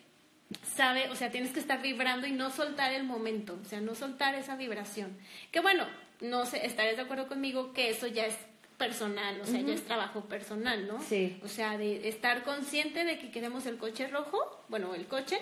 sabe, 0.76 1.08
o 1.10 1.16
sea, 1.16 1.30
tienes 1.30 1.52
que 1.52 1.60
estar 1.60 1.82
vibrando 1.82 2.26
y 2.26 2.32
no 2.32 2.50
soltar 2.50 2.92
el 2.92 3.04
momento, 3.04 3.58
o 3.60 3.68
sea, 3.68 3.80
no 3.80 3.94
soltar 3.94 4.34
esa 4.34 4.56
vibración. 4.56 5.16
Que 5.50 5.60
bueno, 5.60 5.86
no 6.20 6.46
sé, 6.46 6.64
estarías 6.66 6.96
de 6.96 7.02
acuerdo 7.02 7.28
conmigo 7.28 7.72
que 7.72 7.90
eso 7.90 8.06
ya 8.06 8.26
es 8.26 8.36
personal, 8.76 9.40
o 9.40 9.44
sea, 9.44 9.60
ya 9.60 9.74
es 9.74 9.84
trabajo 9.84 10.24
personal, 10.26 10.86
¿no? 10.86 11.02
Sí. 11.02 11.38
O 11.42 11.48
sea, 11.48 11.76
de 11.76 12.08
estar 12.08 12.44
consciente 12.44 13.04
de 13.04 13.18
que 13.18 13.30
queremos 13.30 13.66
el 13.66 13.76
coche 13.76 14.06
rojo, 14.06 14.38
bueno, 14.68 14.94
el 14.94 15.06
coche, 15.06 15.40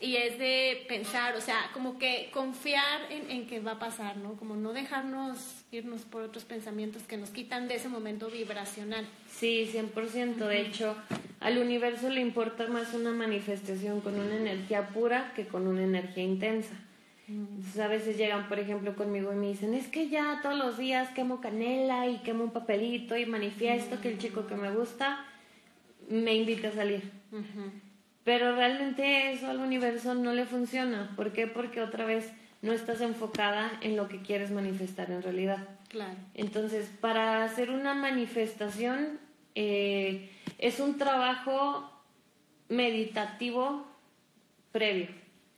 y 0.00 0.16
es 0.16 0.38
de 0.38 0.84
pensar, 0.88 1.36
o 1.36 1.42
sea, 1.42 1.70
como 1.74 1.98
que 1.98 2.30
confiar 2.32 3.00
en, 3.10 3.46
que 3.46 3.60
va 3.60 3.72
a 3.72 3.78
pasar, 3.78 4.16
¿no? 4.16 4.32
Como 4.32 4.56
no 4.56 4.72
dejarnos 4.72 5.64
irnos 5.70 6.02
por 6.02 6.22
otros 6.22 6.44
pensamientos 6.44 7.02
que 7.02 7.18
nos 7.18 7.28
quitan 7.28 7.68
de 7.68 7.74
ese 7.74 7.90
momento 7.90 8.30
vibracional. 8.30 9.06
Sí, 9.30 9.70
100%. 9.70 10.36
De 10.36 10.62
hecho, 10.62 10.96
al 11.40 11.58
universo 11.58 12.08
le 12.08 12.22
importa 12.22 12.66
más 12.68 12.94
una 12.94 13.10
manifestación 13.10 14.00
con 14.00 14.18
una 14.18 14.36
energía 14.36 14.88
pura 14.88 15.32
que 15.36 15.46
con 15.46 15.66
una 15.66 15.82
energía 15.82 16.24
intensa. 16.24 16.74
Entonces 17.28 17.78
a 17.78 17.86
veces 17.86 18.16
llegan, 18.16 18.48
por 18.48 18.58
ejemplo, 18.58 18.96
conmigo 18.96 19.32
y 19.32 19.36
me 19.36 19.48
dicen, 19.48 19.74
es 19.74 19.86
que 19.86 20.08
ya 20.08 20.40
todos 20.42 20.58
los 20.58 20.78
días 20.78 21.10
quemo 21.10 21.40
canela 21.40 22.08
y 22.08 22.18
quemo 22.18 22.42
un 22.42 22.50
papelito 22.50 23.16
y 23.16 23.26
manifiesto 23.26 24.00
que 24.00 24.08
el 24.08 24.18
chico 24.18 24.46
que 24.48 24.56
me 24.56 24.72
gusta 24.72 25.24
me 26.08 26.34
invita 26.34 26.68
a 26.68 26.72
salir. 26.72 27.02
Pero 28.30 28.54
realmente 28.54 29.32
eso 29.32 29.48
al 29.48 29.58
universo 29.58 30.14
no 30.14 30.32
le 30.32 30.46
funciona. 30.46 31.10
¿Por 31.16 31.32
qué? 31.32 31.48
Porque 31.48 31.82
otra 31.82 32.04
vez 32.04 32.30
no 32.62 32.72
estás 32.72 33.00
enfocada 33.00 33.72
en 33.80 33.96
lo 33.96 34.06
que 34.06 34.22
quieres 34.22 34.52
manifestar 34.52 35.10
en 35.10 35.20
realidad. 35.20 35.66
Claro. 35.88 36.14
Entonces, 36.34 36.88
para 37.00 37.42
hacer 37.42 37.70
una 37.70 37.92
manifestación 37.92 39.18
eh, 39.56 40.30
es 40.58 40.78
un 40.78 40.96
trabajo 40.96 41.90
meditativo 42.68 43.84
previo. 44.70 45.08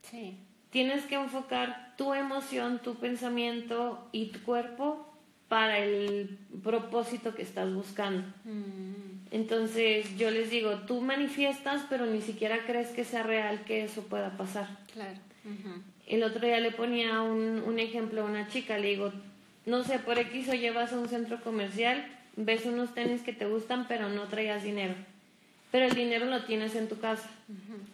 Sí. 0.00 0.38
Tienes 0.70 1.04
que 1.04 1.16
enfocar 1.16 1.94
tu 1.98 2.14
emoción, 2.14 2.78
tu 2.78 2.94
pensamiento 2.94 4.08
y 4.12 4.28
tu 4.28 4.42
cuerpo 4.44 5.14
para 5.46 5.76
el 5.76 6.38
propósito 6.62 7.34
que 7.34 7.42
estás 7.42 7.70
buscando. 7.70 8.26
Mm. 8.44 9.11
Entonces 9.32 10.16
yo 10.18 10.30
les 10.30 10.50
digo, 10.50 10.80
tú 10.86 11.00
manifiestas, 11.00 11.82
pero 11.88 12.04
ni 12.04 12.20
siquiera 12.20 12.66
crees 12.66 12.88
que 12.88 13.02
sea 13.02 13.22
real 13.22 13.64
que 13.64 13.82
eso 13.82 14.02
pueda 14.02 14.36
pasar. 14.36 14.68
Claro. 14.92 15.18
El 16.06 16.22
otro 16.22 16.46
día 16.46 16.60
le 16.60 16.70
ponía 16.70 17.22
un, 17.22 17.62
un, 17.66 17.78
ejemplo 17.78 18.20
a 18.20 18.26
una 18.26 18.48
chica, 18.48 18.76
le 18.78 18.88
digo, 18.88 19.10
no 19.64 19.84
sé, 19.84 19.98
por 19.98 20.18
X 20.18 20.50
o 20.50 20.54
llevas 20.54 20.92
a 20.92 20.98
un 20.98 21.08
centro 21.08 21.40
comercial, 21.42 22.06
ves 22.36 22.66
unos 22.66 22.94
tenis 22.94 23.22
que 23.22 23.32
te 23.32 23.46
gustan, 23.46 23.88
pero 23.88 24.10
no 24.10 24.24
traigas 24.24 24.64
dinero. 24.64 24.94
Pero 25.70 25.86
el 25.86 25.94
dinero 25.94 26.26
lo 26.26 26.44
tienes 26.44 26.76
en 26.76 26.88
tu 26.88 27.00
casa. 27.00 27.30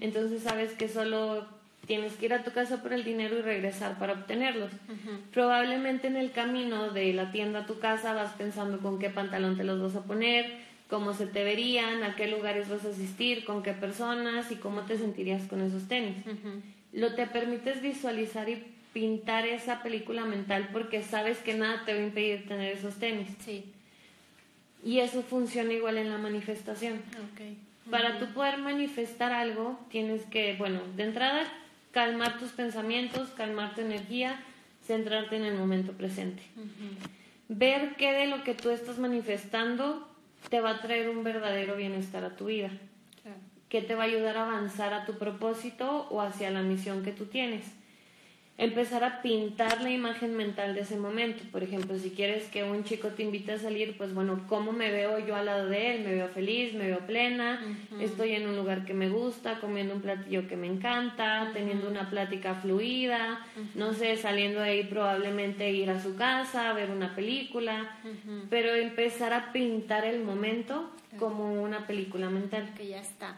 Entonces 0.01 0.43
sabes 0.43 0.73
que 0.73 0.89
solo 0.89 1.47
tienes 1.87 2.15
que 2.15 2.27
ir 2.27 2.35
a 2.35 2.43
tu 2.43 2.51
casa 2.51 2.83
por 2.83 2.93
el 2.93 3.05
dinero 3.05 3.39
y 3.39 3.43
regresar 3.43 3.97
para 3.99 4.15
obtenerlos. 4.15 4.73
Probablemente 5.33 6.09
en 6.09 6.17
el 6.17 6.33
camino 6.33 6.91
de 6.91 7.13
la 7.13 7.31
tienda 7.31 7.61
a 7.61 7.67
tu 7.67 7.79
casa 7.79 8.13
vas 8.13 8.33
pensando 8.33 8.81
con 8.81 8.99
qué 8.99 9.09
pantalón 9.09 9.57
te 9.57 9.63
los 9.63 9.81
vas 9.81 9.95
a 9.95 10.05
poner, 10.05 10.68
cómo 10.89 11.13
se 11.13 11.27
te 11.27 11.45
verían, 11.45 12.03
a 12.03 12.17
qué 12.17 12.27
lugares 12.29 12.69
vas 12.69 12.85
a 12.85 12.91
asistir, 12.91 13.45
con 13.45 13.63
qué 13.63 13.73
personas 13.73 14.51
y 14.51 14.57
cómo 14.57 14.83
te 14.83 14.97
sentirías 14.97 15.43
con 15.47 15.61
esos 15.61 15.87
tenis. 15.87 16.17
Lo 16.93 17.15
te 17.15 17.27
permites 17.27 17.83
visualizar 17.83 18.49
y 18.49 18.65
pintar 18.93 19.47
esa 19.47 19.83
película 19.83 20.25
mental 20.25 20.71
porque 20.73 21.03
sabes 21.03 21.39
que 21.39 21.55
nada 21.55 21.85
te 21.85 21.93
va 21.93 22.01
a 22.01 22.03
impedir 22.03 22.49
tener 22.49 22.75
esos 22.75 22.95
tenis. 22.95 23.29
Sí. 23.45 23.65
Y 24.83 25.01
eso 25.01 25.23
funciona 25.23 25.73
igual 25.73 25.99
en 25.99 26.09
la 26.09 26.19
manifestación. 26.19 27.01
Okay. 27.33 27.59
Para 27.91 28.19
tú 28.19 28.27
poder 28.33 28.59
manifestar 28.59 29.33
algo, 29.33 29.79
tienes 29.91 30.23
que, 30.27 30.57
bueno, 30.57 30.81
de 30.97 31.05
entrada, 31.05 31.45
calmar 31.93 32.39
tus 32.39 32.51
pensamientos, 32.51 33.29
calmar 33.31 33.75
tu 33.75 33.83
energía, 33.83 34.41
centrarte 34.87 35.37
en 35.37 35.45
el 35.45 35.55
momento 35.55 35.93
presente. 35.93 36.43
Ver 37.49 37.97
qué 37.97 38.13
de 38.13 38.27
lo 38.27 38.43
que 38.45 38.55
tú 38.55 38.71
estás 38.71 38.99
manifestando 38.99 40.09
te 40.49 40.61
va 40.61 40.71
a 40.71 40.81
traer 40.81 41.09
un 41.09 41.25
verdadero 41.25 41.77
bienestar 41.77 42.25
a 42.25 42.37
tu 42.37 42.47
vida, 42.47 42.71
que 43.69 43.83
te 43.83 43.95
va 43.95 44.05
a 44.05 44.07
ayudar 44.07 44.37
a 44.37 44.47
avanzar 44.47 44.95
a 44.95 45.05
tu 45.05 45.19
propósito 45.19 46.07
o 46.11 46.23
hacia 46.23 46.51
la 46.51 46.63
misión 46.63 47.05
que 47.05 47.13
tú 47.13 47.27
tienes 47.27 47.78
empezar 48.59 49.05
a 49.05 49.23
pintar 49.23 49.81
la 49.83 49.91
imagen 49.91 50.37
mental 50.37 50.75
de 50.75 50.81
ese 50.81 50.97
momento. 50.97 51.45
Por 51.53 51.63
ejemplo, 51.63 51.97
si 51.97 52.11
quieres 52.11 52.49
que 52.49 52.65
un 52.65 52.83
chico 52.83 53.09
te 53.09 53.23
invite 53.23 53.53
a 53.53 53.59
salir, 53.59 53.97
pues 53.97 54.13
bueno, 54.13 54.45
¿cómo 54.49 54.73
me 54.73 54.91
veo 54.91 55.25
yo 55.25 55.37
al 55.37 55.47
lado 55.47 55.69
de 55.69 55.95
él? 55.95 56.05
Me 56.05 56.15
veo 56.15 56.29
feliz, 56.29 56.75
me 56.75 56.89
veo 56.89 56.99
plena, 57.07 57.61
estoy 58.01 58.33
en 58.33 58.49
un 58.49 58.57
lugar 58.57 58.85
que 58.85 58.95
me 58.95 59.09
gusta, 59.09 59.61
comiendo 59.61 59.95
un 59.95 60.03
platillo 60.03 60.49
que 60.49 60.57
me 60.57 60.67
encanta, 60.67 61.51
teniendo 61.53 61.89
una 61.89 62.11
plática 62.11 62.57
fluida, 62.57 63.47
no 63.77 63.95
sé, 63.95 64.17
saliendo 64.17 64.61
de 64.61 64.71
ahí 64.71 64.85
probablemente 64.85 65.71
ir 65.71 65.89
a 65.91 66.03
su 66.03 66.17
casa, 66.17 66.73
ver 66.73 66.91
una 66.91 67.15
película, 67.15 67.97
pero 68.51 68.75
empezar 68.75 69.33
a 69.33 69.53
pintar 69.53 70.05
el 70.05 70.25
momento 70.25 70.91
como 71.17 71.63
una 71.63 71.87
película 71.87 72.29
mental. 72.29 72.75
Que 72.77 72.89
ya 72.89 73.01
está. 73.01 73.37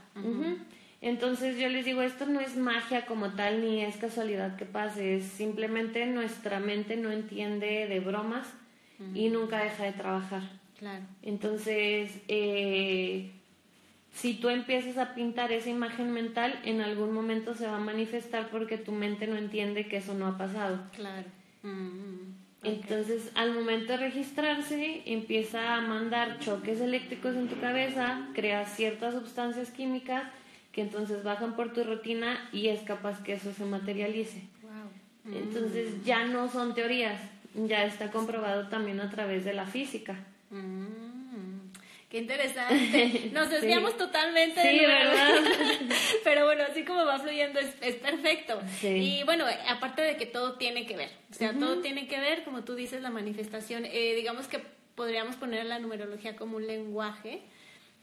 Entonces 1.03 1.59
yo 1.59 1.69
les 1.69 1.85
digo, 1.85 2.03
esto 2.03 2.27
no 2.27 2.41
es 2.41 2.57
magia 2.57 3.07
como 3.07 3.31
tal, 3.31 3.63
ni 3.63 3.83
es 3.83 3.97
casualidad 3.97 4.57
que 4.57 4.67
pase, 4.67 5.17
es 5.17 5.25
simplemente 5.25 6.05
nuestra 6.07 6.61
mente 6.61 6.97
no 6.97 7.11
entiende 7.11 7.87
de 7.87 8.01
bromas 8.01 8.47
y 9.15 9.31
nunca 9.31 9.63
deja 9.63 9.85
de 9.85 9.93
trabajar. 9.93 10.43
Claro. 10.79 11.05
Entonces, 11.23 12.21
eh, 12.29 13.31
si 14.13 14.35
tú 14.35 14.51
empiezas 14.51 14.99
a 14.99 15.15
pintar 15.15 15.53
esa 15.53 15.71
imagen 15.71 16.13
mental, 16.13 16.61
en 16.65 16.83
algún 16.83 17.13
momento 17.13 17.55
se 17.55 17.67
va 17.67 17.77
a 17.77 17.81
manifestar 17.81 18.51
porque 18.51 18.77
tu 18.77 18.93
mente 18.93 19.27
no 19.27 19.37
entiende 19.37 19.87
que 19.87 19.99
eso 19.99 20.13
no 20.13 20.27
ha 20.27 20.37
pasado. 20.37 20.81
Claro. 20.95 21.27
Entonces, 22.63 23.31
al 23.35 23.55
momento 23.55 23.93
de 23.93 23.99
registrarse, 23.99 25.03
empieza 25.07 25.77
a 25.77 25.81
mandar 25.81 26.41
choques 26.41 26.79
eléctricos 26.81 27.35
en 27.37 27.49
tu 27.49 27.59
cabeza, 27.59 28.29
crea 28.35 28.67
ciertas 28.67 29.15
sustancias 29.15 29.71
químicas 29.71 30.25
que 30.73 30.83
entonces 30.83 31.23
bajan 31.25 31.57
por 31.57 31.73
tu 31.73 31.83
rutina 31.85 32.49
y 32.53 32.69
es 32.69 32.81
capaz 32.83 33.23
que 33.23 33.33
eso 33.35 33.53
se 33.53 33.65
materialice. 33.65 34.43
Wow. 34.63 35.35
Entonces 35.37 36.05
ya 36.05 36.25
no 36.25 36.49
son 36.51 36.75
teorías, 36.75 37.21
ya 37.55 37.85
está 37.85 38.11
comprobado 38.11 38.69
también 38.69 39.01
a 39.01 39.11
través 39.11 39.45
de 39.45 39.53
la 39.53 39.67
física. 39.67 40.17
Mm. 40.51 41.71
Qué 42.09 42.19
interesante. 42.19 43.31
Nos 43.33 43.51
desviamos 43.51 43.93
Sí. 43.93 43.99
totalmente. 43.99 44.61
Sí, 44.61 44.79
del- 44.79 44.87
¿verdad? 44.87 45.29
Pero 46.25 46.45
bueno, 46.45 46.65
así 46.69 46.85
como 46.85 47.05
va 47.05 47.21
fluyendo 47.21 47.61
es, 47.61 47.73
es 47.81 47.95
perfecto. 47.97 48.61
Sí. 48.81 48.89
Y 49.21 49.23
bueno, 49.25 49.45
aparte 49.69 50.03
de 50.03 50.17
que 50.17 50.27
todo 50.27 50.55
tiene 50.55 50.87
que 50.87 50.97
ver. 50.97 51.11
O 51.31 51.35
sea, 51.35 51.53
todo 51.53 51.79
tiene 51.81 52.09
que 52.09 52.19
ver, 52.19 52.43
como 52.43 52.65
tú 52.65 52.75
dices, 52.75 53.01
la 53.03 53.11
manifestación. 53.11 53.85
Eh, 53.85 54.15
digamos 54.17 54.49
que 54.49 54.61
podríamos 54.97 55.37
poner 55.37 55.67
la 55.67 55.79
numerología 55.79 56.35
como 56.35 56.57
un 56.57 56.67
lenguaje 56.67 57.43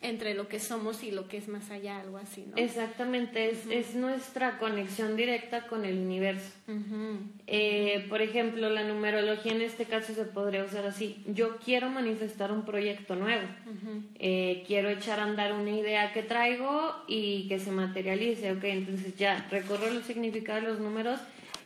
entre 0.02 0.36
lo 0.36 0.48
que 0.48 0.60
somos 0.60 1.04
y 1.04 1.12
lo 1.12 1.28
que 1.28 1.38
es 1.38 1.48
más 1.48 1.72
allá, 1.72 2.00
algo 2.00 2.18
así, 2.18 2.46
¿no? 2.48 2.56
Exactamente, 2.58 3.50
es, 3.50 3.66
es 3.72 3.96
nuestra 3.96 4.60
conexión 4.60 5.16
directa 5.16 5.66
con 5.68 5.86
el 5.86 5.98
universo. 5.98 6.52
Eh, 7.48 8.06
por 8.08 8.22
ejemplo, 8.22 8.70
la 8.70 8.84
numerología 8.84 9.54
en 9.54 9.62
este 9.62 9.86
caso 9.86 10.14
se 10.14 10.26
podría 10.26 10.64
usar 10.64 10.86
así. 10.86 11.24
Yo 11.26 11.58
quiero 11.58 11.90
manifestar 11.90 12.52
un 12.52 12.64
proyecto 12.64 13.16
nuevo. 13.16 13.48
Eh, 14.20 14.64
quiero 14.68 14.90
echar 14.90 15.20
a 15.20 15.24
andar 15.24 15.54
una 15.54 15.72
idea 15.72 16.14
que 16.14 16.22
traigo 16.22 16.94
y 17.08 17.48
que 17.48 17.60
se 17.60 17.72
materialice. 17.72 18.52
Ok, 18.52 18.66
entonces 18.66 19.18
ya 19.18 19.48
recorro 19.50 19.90
los 19.90 20.04
significados 20.04 20.64
de 20.64 20.70
los 20.70 20.80
números 20.80 21.20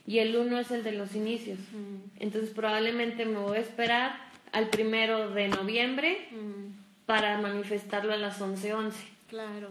y 0.06 0.18
el 0.18 0.34
uno 0.36 0.58
es 0.58 0.70
el 0.70 0.84
de 0.84 0.92
los 0.92 1.14
inicios. 1.14 1.58
Entonces 2.18 2.50
probablemente 2.50 3.26
me 3.26 3.38
voy 3.38 3.58
a 3.58 3.60
esperar 3.60 4.16
al 4.52 4.68
primero 4.68 5.30
de 5.30 5.48
noviembre 5.48 6.28
para 7.12 7.36
manifestarlo 7.36 8.14
a 8.14 8.16
las 8.16 8.40
11:11. 8.40 8.94
claro. 9.28 9.68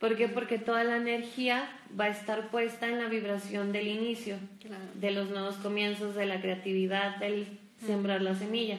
¿Por 0.00 0.16
qué? 0.16 0.26
Porque 0.26 0.58
toda 0.58 0.82
la 0.82 0.96
energía 0.96 1.70
va 1.98 2.06
a 2.06 2.08
estar 2.08 2.48
puesta 2.48 2.88
en 2.88 2.98
la 2.98 3.06
vibración 3.06 3.70
del 3.70 3.86
inicio, 3.86 4.34
Claro. 4.60 4.82
de 4.94 5.12
los 5.12 5.30
nuevos 5.30 5.54
comienzos, 5.58 6.16
de 6.16 6.26
la 6.26 6.40
creatividad, 6.40 7.18
del 7.18 7.46
sembrar 7.86 8.20
la 8.20 8.34
semilla. 8.34 8.78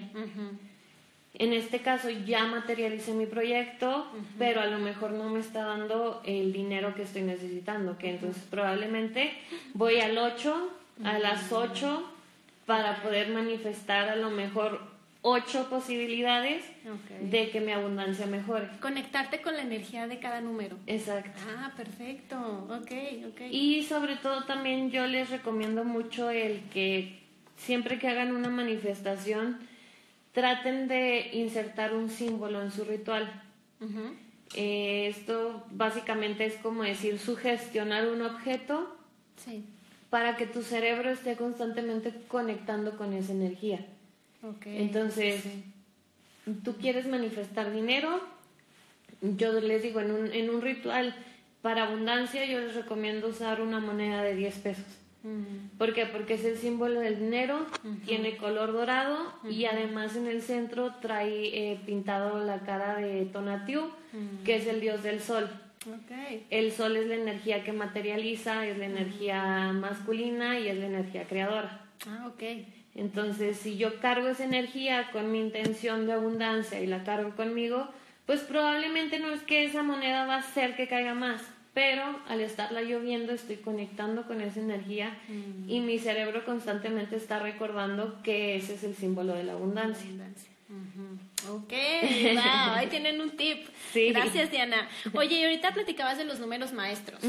En 1.35 1.53
este 1.53 1.79
caso 1.79 2.09
ya 2.09 2.43
materialicé 2.45 3.13
mi 3.13 3.25
proyecto, 3.25 4.05
pero 4.37 4.59
a 4.59 4.65
lo 4.65 4.79
mejor 4.79 5.11
no 5.11 5.29
me 5.29 5.39
está 5.39 5.63
dando 5.63 6.21
el 6.25 6.51
dinero 6.51 6.93
que 6.93 7.03
estoy 7.03 7.21
necesitando, 7.21 7.97
que 7.97 8.09
entonces 8.09 8.43
probablemente 8.49 9.31
voy 9.73 10.01
al 10.01 10.17
8, 10.17 10.71
a 11.05 11.19
las 11.19 11.53
8, 11.53 12.03
para 12.65 13.01
poder 13.01 13.29
manifestar 13.29 14.09
a 14.09 14.17
lo 14.17 14.29
mejor 14.29 14.92
8 15.25 15.69
posibilidades 15.69 16.63
de 17.21 17.49
que 17.49 17.61
mi 17.61 17.71
abundancia 17.71 18.25
mejore. 18.25 18.67
Conectarte 18.81 19.41
con 19.41 19.55
la 19.55 19.61
energía 19.63 20.05
de 20.07 20.19
cada 20.19 20.41
número. 20.41 20.77
Exacto. 20.85 21.31
Ah, 21.57 21.71
perfecto. 21.77 22.37
Ok, 22.69 22.91
ok. 23.29 23.41
Y 23.49 23.83
sobre 23.83 24.17
todo 24.17 24.43
también 24.43 24.91
yo 24.91 25.07
les 25.07 25.29
recomiendo 25.29 25.85
mucho 25.85 26.29
el 26.29 26.61
que 26.73 27.19
siempre 27.55 27.99
que 27.99 28.09
hagan 28.09 28.35
una 28.35 28.49
manifestación 28.49 29.59
traten 30.33 30.87
de 30.89 31.29
insertar 31.33 31.93
un 31.93 32.09
símbolo 32.09 32.61
en 32.61 32.71
su 32.71 32.83
ritual. 32.83 33.41
Eh, 34.55 35.07
esto 35.07 35.63
básicamente 35.71 36.45
es 36.45 36.55
como 36.55 36.83
decir 36.83 37.17
sugestionar 37.17 38.07
un 38.09 38.21
objeto 38.21 38.95
Sí. 39.37 39.63
para 40.09 40.35
que 40.37 40.45
tu 40.47 40.61
cerebro 40.63 41.09
esté 41.09 41.35
constantemente 41.35 42.13
conectando 42.27 42.97
con 42.97 43.13
esa 43.13 43.31
energía. 43.31 43.85
Ok. 44.43 44.65
Entonces, 44.67 45.41
Sí. 45.43 45.63
tú 46.63 46.75
quieres 46.77 47.07
manifestar 47.07 47.71
dinero, 47.71 48.21
yo 49.21 49.53
les 49.59 49.81
digo, 49.83 50.01
en 50.01 50.11
un, 50.11 50.31
en 50.33 50.49
un 50.49 50.61
ritual 50.61 51.15
para 51.61 51.83
abundancia 51.83 52.45
yo 52.45 52.59
les 52.59 52.75
recomiendo 52.75 53.29
usar 53.29 53.61
una 53.61 53.79
moneda 53.79 54.21
de 54.21 54.35
10 54.35 54.57
pesos. 54.59 54.85
¿Por 55.77 55.93
qué? 55.93 56.05
Porque 56.05 56.33
es 56.33 56.43
el 56.43 56.57
símbolo 56.57 56.99
del 56.99 57.17
dinero, 57.17 57.65
tiene 58.05 58.35
color 58.35 58.73
dorado 58.73 59.31
y 59.49 59.63
además 59.63 60.17
en 60.17 60.27
el 60.27 60.41
centro 60.41 60.95
trae 61.01 61.71
eh, 61.71 61.79
pintado 61.85 62.43
la 62.43 62.59
cara 62.59 62.97
de 62.97 63.23
Tonatiuh, 63.27 63.89
que 64.43 64.57
es 64.57 64.67
el 64.67 64.81
dios 64.81 65.01
del 65.01 65.21
sol. 65.21 65.49
Ok. 65.87 66.41
El 66.49 66.73
sol 66.73 66.97
es 66.97 67.07
la 67.07 67.15
energía 67.15 67.63
que 67.63 67.71
materializa, 67.71 68.67
es 68.67 68.77
la 68.77 68.85
energía 68.87 69.71
masculina 69.71 70.59
y 70.59 70.67
es 70.67 70.77
la 70.77 70.87
energía 70.87 71.23
creadora. 71.23 71.85
Ah, 72.05 72.27
ok. 72.27 72.43
Entonces, 72.95 73.57
si 73.57 73.77
yo 73.77 73.99
cargo 73.99 74.27
esa 74.27 74.43
energía 74.43 75.09
con 75.11 75.31
mi 75.31 75.39
intención 75.39 76.05
de 76.05 76.13
abundancia 76.13 76.79
y 76.79 76.87
la 76.87 77.03
cargo 77.03 77.35
conmigo, 77.35 77.89
pues 78.25 78.41
probablemente 78.41 79.19
no 79.19 79.29
es 79.31 79.41
que 79.41 79.65
esa 79.65 79.83
moneda 79.83 80.25
va 80.25 80.35
a 80.35 80.39
hacer 80.39 80.75
que 80.75 80.87
caiga 80.87 81.13
más, 81.13 81.41
pero 81.73 82.03
al 82.27 82.39
estarla 82.39 82.83
yo 82.83 82.99
viendo 82.99 83.33
estoy 83.33 83.57
conectando 83.57 84.27
con 84.27 84.41
esa 84.41 84.59
energía 84.59 85.17
y 85.67 85.79
mi 85.79 85.97
cerebro 85.97 86.45
constantemente 86.45 87.15
está 87.15 87.39
recordando 87.39 88.21
que 88.21 88.55
ese 88.55 88.75
es 88.75 88.83
el 88.83 88.95
símbolo 88.95 89.33
de 89.33 89.43
la 89.43 89.53
abundancia. 89.53 90.05
Abundancia. 90.05 90.49
Ok, 91.49 91.73
wow, 92.33 92.73
ahí 92.75 92.87
tienen 92.87 93.19
un 93.21 93.31
tip. 93.31 93.67
Sí. 93.93 94.11
Gracias, 94.11 94.49
Diana. 94.49 94.87
Oye, 95.13 95.39
y 95.39 95.43
ahorita 95.43 95.71
platicabas 95.71 96.17
de 96.17 96.25
los 96.25 96.39
números 96.39 96.73
maestros, 96.73 97.21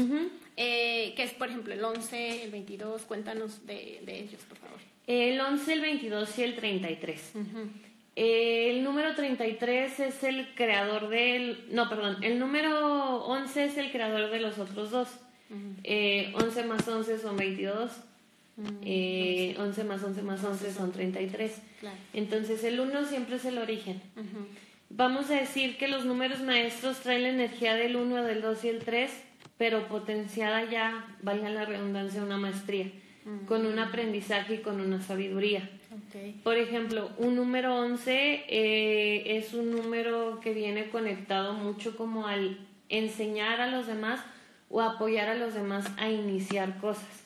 eh, 0.57 1.13
que 1.15 1.23
es, 1.23 1.31
por 1.33 1.49
ejemplo, 1.49 1.75
el 1.75 1.83
11, 1.83 2.43
el 2.43 2.49
22. 2.51 3.03
Cuéntanos 3.03 3.67
de, 3.67 4.01
de 4.03 4.19
ellos, 4.19 4.41
por 4.49 4.57
favor. 4.57 4.79
El 5.07 5.39
11, 5.39 5.73
el 5.73 5.81
22 5.81 6.39
y 6.39 6.43
el 6.43 6.55
33. 6.55 7.31
Ujú. 7.35 7.69
Eh, 8.15 8.71
El 8.71 8.83
número 8.83 9.13
33 9.13 9.99
es 9.99 10.23
el 10.23 10.47
creador 10.55 11.09
del... 11.09 11.65
No, 11.71 11.89
perdón. 11.89 12.17
El 12.23 12.39
número 12.39 13.23
11 13.25 13.65
es 13.65 13.77
el 13.77 13.91
creador 13.91 14.31
de 14.31 14.39
los 14.39 14.57
otros 14.57 14.91
dos. 14.91 15.09
Eh, 15.83 16.33
11 16.35 16.63
más 16.63 16.87
11 16.87 17.19
son 17.19 17.37
22. 17.37 17.91
Eh, 18.83 19.55
11 19.59 19.83
más 19.83 20.01
11 20.01 20.21
más 20.21 20.43
11 20.43 20.73
son 20.73 20.91
33. 20.91 21.61
Claro. 21.81 21.97
Entonces 22.13 22.63
el 22.63 22.79
1 22.79 23.05
siempre 23.05 23.35
es 23.35 23.45
el 23.45 23.57
origen. 23.57 24.01
Ujú. 24.15 24.47
Vamos 24.89 25.29
a 25.29 25.35
decir 25.35 25.77
que 25.77 25.87
los 25.87 26.05
números 26.05 26.39
maestros 26.41 26.99
traen 27.01 27.23
la 27.23 27.29
energía 27.29 27.75
del 27.75 27.95
1, 27.95 28.23
del 28.23 28.41
2 28.41 28.63
y 28.63 28.69
el 28.69 28.79
3, 28.79 29.11
pero 29.57 29.87
potenciada 29.87 30.63
ya, 30.69 31.05
valga 31.21 31.49
la 31.49 31.65
redundancia, 31.65 32.23
una 32.23 32.37
maestría, 32.37 32.91
con 33.47 33.65
un 33.65 33.79
aprendizaje 33.79 34.55
y 34.55 34.57
con 34.59 34.79
una 34.79 35.01
sabiduría. 35.01 35.69
Ok. 35.91 36.43
Por 36.43 36.57
ejemplo, 36.57 37.09
un 37.17 37.35
número 37.35 37.75
11 37.75 38.45
eh, 38.47 39.37
es 39.37 39.53
un 39.53 39.71
número 39.71 40.39
que 40.41 40.53
viene 40.53 40.89
conectado 40.89 41.53
mucho 41.53 41.95
como 41.97 42.27
al 42.27 42.59
enseñar 42.89 43.61
a 43.61 43.67
los 43.67 43.87
demás 43.87 44.19
o 44.69 44.81
apoyar 44.81 45.29
a 45.29 45.35
los 45.35 45.53
demás 45.53 45.85
a 45.97 46.09
iniciar 46.09 46.77
cosas. 46.79 47.25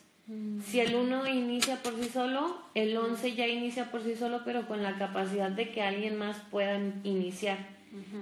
Si 0.64 0.80
el 0.80 0.94
1 0.94 1.28
inicia 1.28 1.78
por 1.78 1.96
sí 1.96 2.08
solo, 2.08 2.62
el 2.76 2.96
11 2.96 3.34
ya 3.34 3.48
inicia 3.48 3.90
por 3.90 4.04
sí 4.04 4.16
solo, 4.16 4.42
pero 4.46 4.68
con 4.68 4.84
la 4.84 4.96
capacidad 5.00 5.50
de 5.50 5.72
que 5.72 5.82
alguien 5.82 6.18
más 6.18 6.38
pueda 6.52 6.80
iniciar. 7.04 7.58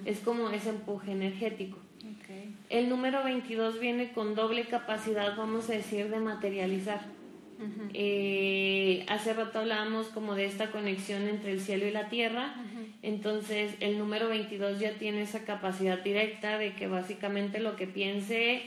Es 0.06 0.20
como 0.20 0.50
ese 0.50 0.70
empuje 0.70 1.12
energético. 1.12 1.78
Ok. 1.98 2.56
El 2.70 2.88
número 2.88 3.26
22 3.26 3.82
viene 3.82 4.14
con 4.14 4.36
doble 4.36 4.66
capacidad, 4.68 5.36
vamos 5.36 5.70
a 5.70 5.74
decir, 5.74 6.10
de 6.10 6.20
materializar. 6.20 7.17
Eh, 7.94 9.06
hace 9.08 9.34
rato 9.34 9.60
hablábamos 9.60 10.08
como 10.08 10.36
de 10.36 10.46
esta 10.46 10.72
conexión 10.72 11.28
entre 11.28 11.52
el 11.54 11.60
cielo 11.60 11.88
y 11.88 11.92
la 11.92 12.10
tierra, 12.10 12.56
entonces 13.02 13.74
el 13.80 13.98
número 13.98 14.30
22 14.30 14.80
ya 14.80 14.92
tiene 14.94 15.22
esa 15.24 15.44
capacidad 15.46 16.00
directa 16.00 16.58
de 16.58 16.74
que 16.74 16.88
básicamente 16.88 17.60
lo 17.60 17.76
que 17.76 17.88
piense, 17.88 18.62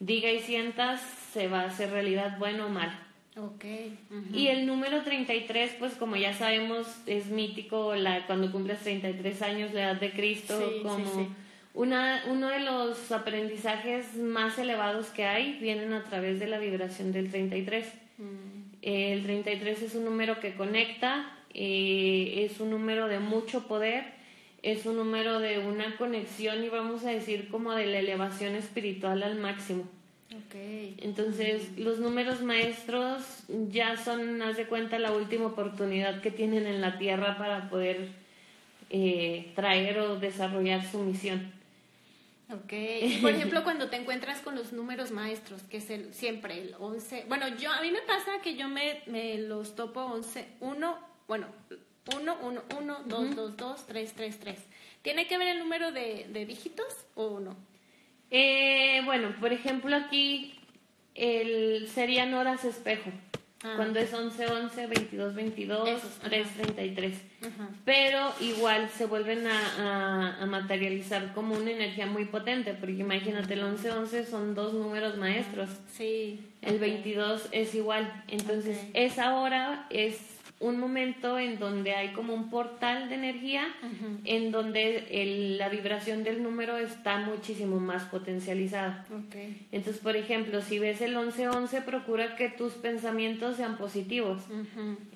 diga 0.00 0.30
y 0.30 0.40
sientas 0.40 1.00
se 1.32 1.48
va 1.48 1.60
a 1.60 1.66
hacer 1.66 1.90
realidad 1.90 2.38
bueno 2.38 2.66
o 2.66 2.68
mal. 2.68 2.98
Ok. 3.36 3.64
Ujú. 4.10 4.36
Y 4.36 4.48
el 4.48 4.66
número 4.66 5.02
33, 5.02 5.76
pues 5.78 5.94
como 5.94 6.16
ya 6.16 6.34
sabemos, 6.34 6.86
es 7.06 7.26
mítico 7.26 7.94
la, 7.94 8.26
cuando 8.26 8.52
cumples 8.52 8.80
33 8.80 9.40
años, 9.42 9.72
la 9.72 9.84
edad 9.84 10.00
de 10.00 10.12
Cristo, 10.12 10.58
Sí, 10.58 10.74
sí, 10.76 10.82
como 10.82 11.06
sí. 11.06 11.28
Una, 11.74 12.22
uno 12.28 12.48
de 12.48 12.60
los 12.60 13.10
aprendizajes 13.12 14.16
más 14.16 14.58
elevados 14.58 15.06
que 15.06 15.24
hay 15.24 15.58
vienen 15.58 15.94
a 15.94 16.04
través 16.04 16.38
de 16.38 16.46
la 16.46 16.58
vibración 16.58 17.12
del 17.12 17.30
33. 17.30 17.86
Mm, 18.18 18.72
Eh, 18.82 19.12
el 19.12 19.22
33 19.22 19.82
es 19.82 19.94
un 19.94 20.04
número 20.04 20.40
que 20.40 20.54
conecta, 20.54 21.38
eh, 21.54 22.46
es 22.50 22.58
un 22.60 22.70
número 22.70 23.06
de 23.06 23.20
mucho 23.20 23.68
poder, 23.68 24.04
es 24.62 24.86
un 24.86 24.96
número 24.96 25.38
de 25.38 25.58
una 25.60 25.96
conexión 25.96 26.64
y 26.64 26.68
vamos 26.68 27.04
a 27.04 27.10
decir 27.10 27.48
como 27.48 27.72
de 27.74 27.86
la 27.86 27.98
elevación 28.00 28.54
espiritual 28.56 29.22
al 29.22 29.38
máximo. 29.38 29.84
Entonces, 30.98 31.76
los 31.78 31.98
números 31.98 32.42
maestros 32.42 33.44
ya 33.70 33.96
son, 33.96 34.40
haz 34.42 34.56
de 34.56 34.66
cuenta, 34.66 34.98
la 34.98 35.12
última 35.12 35.46
oportunidad 35.46 36.20
que 36.22 36.30
tienen 36.30 36.66
en 36.66 36.80
la 36.80 36.98
Tierra 36.98 37.36
para 37.38 37.68
poder 37.68 38.08
eh, 38.90 39.52
traer 39.54 39.98
o 40.00 40.18
desarrollar 40.18 40.84
su 40.90 40.98
misión. 41.00 41.52
Ok. 42.52 43.20
Por 43.22 43.30
ejemplo, 43.30 43.62
cuando 43.64 43.88
te 43.88 43.96
encuentras 43.96 44.40
con 44.40 44.54
los 44.54 44.72
números 44.72 45.10
maestros, 45.10 45.62
que 45.62 45.78
es 45.78 45.90
el 45.90 46.12
siempre 46.12 46.60
el 46.60 46.74
11. 46.78 47.24
Bueno, 47.28 47.48
yo 47.56 47.72
a 47.72 47.80
mí 47.80 47.90
me 47.90 48.02
pasa 48.02 48.40
que 48.42 48.56
yo 48.56 48.68
me, 48.68 49.02
me 49.06 49.38
los 49.38 49.74
topo 49.74 50.00
11, 50.02 50.46
1, 50.60 50.98
bueno, 51.26 51.46
1, 52.14 52.36
1, 52.42 52.62
1, 52.78 53.02
2, 53.06 53.36
2, 53.36 53.56
2, 53.56 53.86
3, 53.86 54.12
3, 54.14 54.38
3. 54.40 54.58
¿Tiene 55.02 55.26
que 55.26 55.38
ver 55.38 55.48
el 55.48 55.58
número 55.58 55.92
de, 55.92 56.26
de 56.28 56.46
dígitos 56.46 56.94
o 57.14 57.40
no? 57.40 57.56
Eh, 58.30 59.02
bueno, 59.04 59.34
por 59.40 59.52
ejemplo 59.52 59.94
aquí 59.96 60.54
el, 61.14 61.88
serían 61.88 62.34
horas 62.34 62.64
espejo. 62.64 63.10
Ah. 63.64 63.74
Cuando 63.76 64.00
es 64.00 64.12
11, 64.12 64.46
11, 64.46 64.86
22, 64.88 65.34
22, 65.34 65.88
Esos, 65.88 66.10
ajá. 66.18 66.28
3, 66.28 66.48
33. 66.56 67.14
Ajá. 67.42 67.68
Pero 67.84 68.32
igual 68.40 68.88
se 68.90 69.06
vuelven 69.06 69.46
a, 69.46 69.60
a- 69.78 70.42
a 70.42 70.46
materializar 70.46 71.32
como 71.32 71.54
una 71.54 71.70
energía 71.70 72.06
muy 72.06 72.24
potente, 72.24 72.74
porque 72.74 72.94
imagínate, 72.94 73.54
el 73.54 73.62
11, 73.62 73.90
11 73.92 74.26
son 74.26 74.54
dos 74.54 74.74
números 74.74 75.16
maestros. 75.16 75.68
Sí. 75.92 76.40
El 76.60 76.74
ok. 76.74 76.80
22 76.80 77.48
es 77.52 77.74
igual. 77.74 78.24
Entonces, 78.28 78.78
Ok. 78.78 78.90
esa 78.94 79.34
hora 79.36 79.86
es 79.90 80.31
un 80.62 80.78
momento 80.78 81.38
en 81.38 81.58
donde 81.58 81.92
hay 81.94 82.12
como 82.12 82.32
un 82.34 82.48
portal 82.48 83.08
de 83.08 83.16
energía, 83.16 83.64
en 84.24 84.50
donde 84.52 85.06
el- 85.10 85.58
la 85.58 85.68
vibración 85.68 86.22
del 86.24 86.42
número 86.42 86.76
está 86.78 87.18
muchísimo 87.18 87.80
más 87.80 88.04
potencializada. 88.04 89.04
Ok. 89.10 89.34
Entonces, 89.72 90.00
por 90.00 90.16
ejemplo, 90.16 90.60
si 90.62 90.78
ves 90.78 91.00
el 91.00 91.16
1111, 91.16 91.82
procura 91.82 92.36
que 92.36 92.48
tus 92.48 92.74
pensamientos 92.74 93.56
sean 93.56 93.76
positivos. 93.76 94.42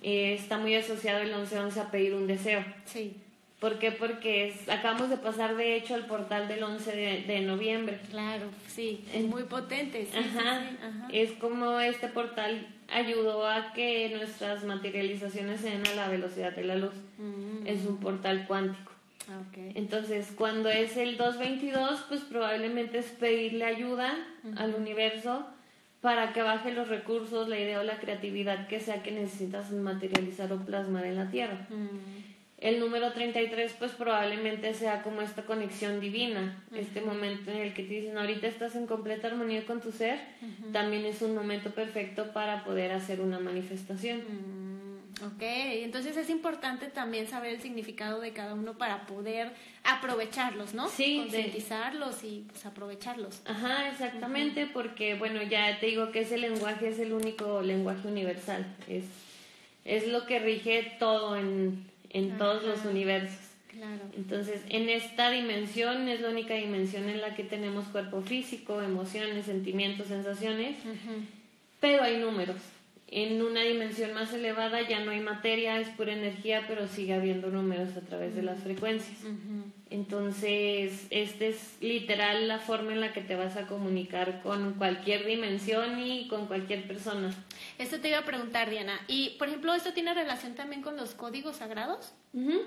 Eh, 0.02 0.34
está 0.34 0.58
muy 0.58 0.74
asociado 0.74 1.20
el 1.20 1.28
1111 1.28 1.80
a 1.80 1.90
pedir 1.90 2.14
un 2.14 2.26
deseo. 2.26 2.64
Sí. 2.84 3.16
¿Por 3.60 3.78
qué? 3.78 3.90
Porque 3.90 4.48
es- 4.48 4.68
acabamos 4.68 5.08
de 5.08 5.16
pasar, 5.16 5.56
de 5.56 5.76
hecho, 5.76 5.94
al 5.94 6.06
portal 6.06 6.46
del 6.46 6.62
11 6.62 6.94
de, 6.94 7.22
de 7.22 7.40
noviembre. 7.40 7.98
Claro, 8.10 8.46
sí. 8.66 9.04
Es 9.14 9.24
muy 9.24 9.44
potente. 9.44 10.04
Sí, 10.04 10.10
sí, 10.12 10.18
Ajá. 10.38 10.60
sí, 10.68 10.76
ajá. 10.84 11.08
Es 11.10 11.32
como 11.32 11.80
este 11.80 12.08
portal 12.08 12.66
ayudó 12.88 13.46
a 13.46 13.72
que 13.72 14.10
nuestras 14.10 14.64
materializaciones 14.64 15.60
se 15.60 15.70
den 15.70 15.86
a 15.86 15.94
la 15.94 16.08
velocidad 16.08 16.54
de 16.54 16.64
la 16.64 16.76
luz. 16.76 16.94
Mm. 17.18 17.66
Es 17.66 17.84
un 17.86 17.98
portal 17.98 18.46
cuántico. 18.46 18.92
Ah. 19.28 19.42
Entonces, 19.74 20.32
cuando 20.36 20.68
es 20.68 20.96
el 20.96 21.16
222, 21.16 22.04
pues 22.08 22.20
probablemente 22.22 22.98
es 22.98 23.06
pedirle 23.06 23.64
ayuda 23.64 24.14
al 24.56 24.74
universo 24.74 25.46
para 26.00 26.32
que 26.32 26.42
baje 26.42 26.72
los 26.72 26.88
recursos, 26.88 27.48
la 27.48 27.58
idea 27.58 27.80
o 27.80 27.82
la 27.82 27.98
creatividad 27.98 28.68
que 28.68 28.78
sea 28.78 29.02
que 29.02 29.10
necesitas 29.10 29.72
materializar 29.72 30.52
o 30.52 30.64
plasmar 30.64 31.04
en 31.04 31.16
la 31.16 31.30
Tierra. 31.30 31.66
Mm. 31.68 32.25
El 32.58 32.80
número 32.80 33.12
33 33.12 33.74
pues 33.78 33.92
probablemente 33.92 34.72
sea 34.72 35.02
como 35.02 35.20
esta 35.20 35.42
conexión 35.42 36.00
divina, 36.00 36.64
este 36.74 37.02
momento 37.02 37.50
en 37.50 37.58
el 37.58 37.74
que 37.74 37.82
te 37.82 37.94
dicen 37.94 38.16
ahorita 38.16 38.46
estás 38.46 38.74
en 38.76 38.86
completa 38.86 39.26
armonía 39.28 39.64
con 39.66 39.80
tu 39.82 39.92
ser, 39.92 40.18
también 40.72 41.04
es 41.04 41.20
un 41.20 41.34
momento 41.34 41.70
perfecto 41.72 42.32
para 42.32 42.64
poder 42.64 42.92
hacer 42.92 43.20
una 43.20 43.38
manifestación. 43.38 44.20
Mm, 44.20 44.66
Ok, 45.24 45.40
entonces 45.40 46.14
es 46.18 46.28
importante 46.28 46.88
también 46.88 47.26
saber 47.26 47.54
el 47.54 47.60
significado 47.62 48.20
de 48.20 48.32
cada 48.34 48.52
uno 48.52 48.76
para 48.76 49.06
poder 49.06 49.50
aprovecharlos, 49.82 50.74
¿no? 50.74 50.88
Sí, 50.90 51.14
de- 51.16 51.22
Concientizarlos 51.22 52.22
y 52.22 52.44
pues 52.50 52.66
aprovecharlos. 52.66 53.40
Ajá, 53.46 53.88
exactamente, 53.88 54.66
porque 54.66 55.14
bueno, 55.14 55.42
ya 55.42 55.78
te 55.80 55.86
digo 55.86 56.10
que 56.12 56.20
ese 56.20 56.36
lenguaje 56.36 56.88
es 56.88 56.98
el 56.98 57.14
único 57.14 57.62
lenguaje 57.62 58.06
universal, 58.08 58.66
es, 58.88 59.04
es 59.86 60.06
lo 60.08 60.26
que 60.26 60.38
rige 60.38 60.96
todo 60.98 61.34
en, 61.36 61.86
en 62.10 62.38
todos 62.38 62.64
los 62.64 62.84
universos. 62.84 63.38
Claro. 63.68 64.02
Entonces, 64.16 64.62
en 64.70 64.88
esta 64.88 65.30
dimensión 65.30 66.08
es 66.08 66.20
la 66.20 66.30
única 66.30 66.54
dimensión 66.54 67.10
en 67.10 67.20
la 67.20 67.34
que 67.34 67.44
tenemos 67.44 67.86
cuerpo 67.88 68.22
físico, 68.22 68.80
emociones, 68.80 69.46
sentimientos, 69.46 70.06
sensaciones, 70.06 70.76
pero 71.80 72.02
hay 72.02 72.18
números. 72.18 72.56
En 73.08 73.40
una 73.40 73.60
dimensión 73.62 74.14
más 74.14 74.32
elevada 74.34 74.82
ya 74.82 75.04
no 75.04 75.12
hay 75.12 75.20
materia, 75.20 75.78
es 75.80 75.88
pura 75.90 76.12
energía, 76.12 76.64
pero 76.66 76.88
sigue 76.88 77.14
habiendo 77.14 77.48
números 77.48 77.96
a 77.96 78.00
través 78.00 78.34
de 78.34 78.42
las 78.42 78.60
frecuencias. 78.60 79.18
Entonces, 79.90 81.06
esta 81.10 81.44
es 81.44 81.76
literal 81.80 82.48
la 82.48 82.58
forma 82.58 82.92
en 82.92 83.00
la 83.00 83.12
que 83.12 83.20
te 83.20 83.36
vas 83.36 83.56
a 83.56 83.68
comunicar 83.68 84.42
con 84.42 84.74
cualquier 84.74 85.24
dimensión 85.24 86.00
y 86.00 86.26
con 86.26 86.46
cualquier 86.48 86.88
persona. 86.88 87.32
Esto 87.78 88.00
te 88.00 88.08
iba 88.08 88.18
a 88.18 88.24
preguntar, 88.24 88.70
Diana. 88.70 89.00
Y, 89.06 89.36
por 89.38 89.46
ejemplo, 89.46 89.72
¿esto 89.74 89.92
tiene 89.92 90.12
relación 90.12 90.56
también 90.56 90.82
con 90.82 90.96
los 90.96 91.14
códigos 91.14 91.56
sagrados? 91.56 92.12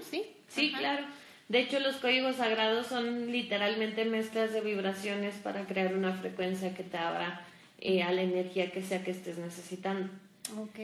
¿Sí? 0.09 0.23
Sí, 0.47 0.69
Ajá. 0.69 0.79
claro. 0.79 1.05
De 1.49 1.59
hecho, 1.59 1.79
los 1.81 1.97
códigos 1.97 2.37
sagrados 2.37 2.87
son 2.87 3.29
literalmente 3.31 4.05
mezclas 4.05 4.53
de 4.53 4.61
vibraciones 4.61 5.35
para 5.35 5.65
crear 5.65 5.95
una 5.95 6.13
frecuencia 6.13 6.73
que 6.73 6.83
te 6.83 6.97
abra 6.97 7.45
eh, 7.79 8.03
a 8.03 8.11
la 8.13 8.21
energía 8.21 8.71
que 8.71 8.81
sea 8.81 9.03
que 9.03 9.11
estés 9.11 9.37
necesitando. 9.37 10.09
Ok. 10.57 10.79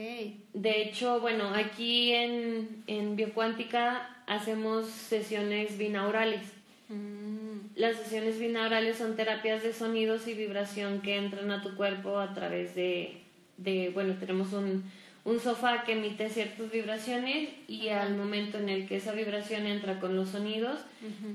De 0.54 0.82
hecho, 0.82 1.20
bueno, 1.20 1.48
aquí 1.54 2.12
en, 2.12 2.82
en 2.86 3.16
Biocuántica 3.16 4.08
hacemos 4.26 4.86
sesiones 4.88 5.76
binaurales. 5.78 6.42
Mm, 6.88 7.74
Las 7.76 7.96
sesiones 7.96 8.38
binaurales 8.38 8.96
son 8.96 9.16
terapias 9.16 9.62
de 9.62 9.72
sonidos 9.72 10.28
y 10.28 10.34
vibración 10.34 11.00
que 11.00 11.16
entran 11.16 11.50
a 11.50 11.62
tu 11.62 11.74
cuerpo 11.74 12.18
a 12.18 12.32
través 12.34 12.74
de, 12.74 13.18
de 13.56 13.90
bueno, 13.92 14.14
tenemos 14.20 14.52
un, 14.52 14.84
un 15.24 15.40
sofá 15.40 15.82
que 15.84 15.92
emite 15.92 16.28
ciertas 16.28 16.70
vibraciones 16.70 17.48
y 17.66 17.88
al 17.88 18.16
momento 18.16 18.58
en 18.58 18.68
el 18.68 18.86
que 18.86 18.96
esa 18.96 19.12
vibración 19.12 19.66
entra 19.66 19.98
con 19.98 20.14
los 20.14 20.30
sonidos, 20.30 20.78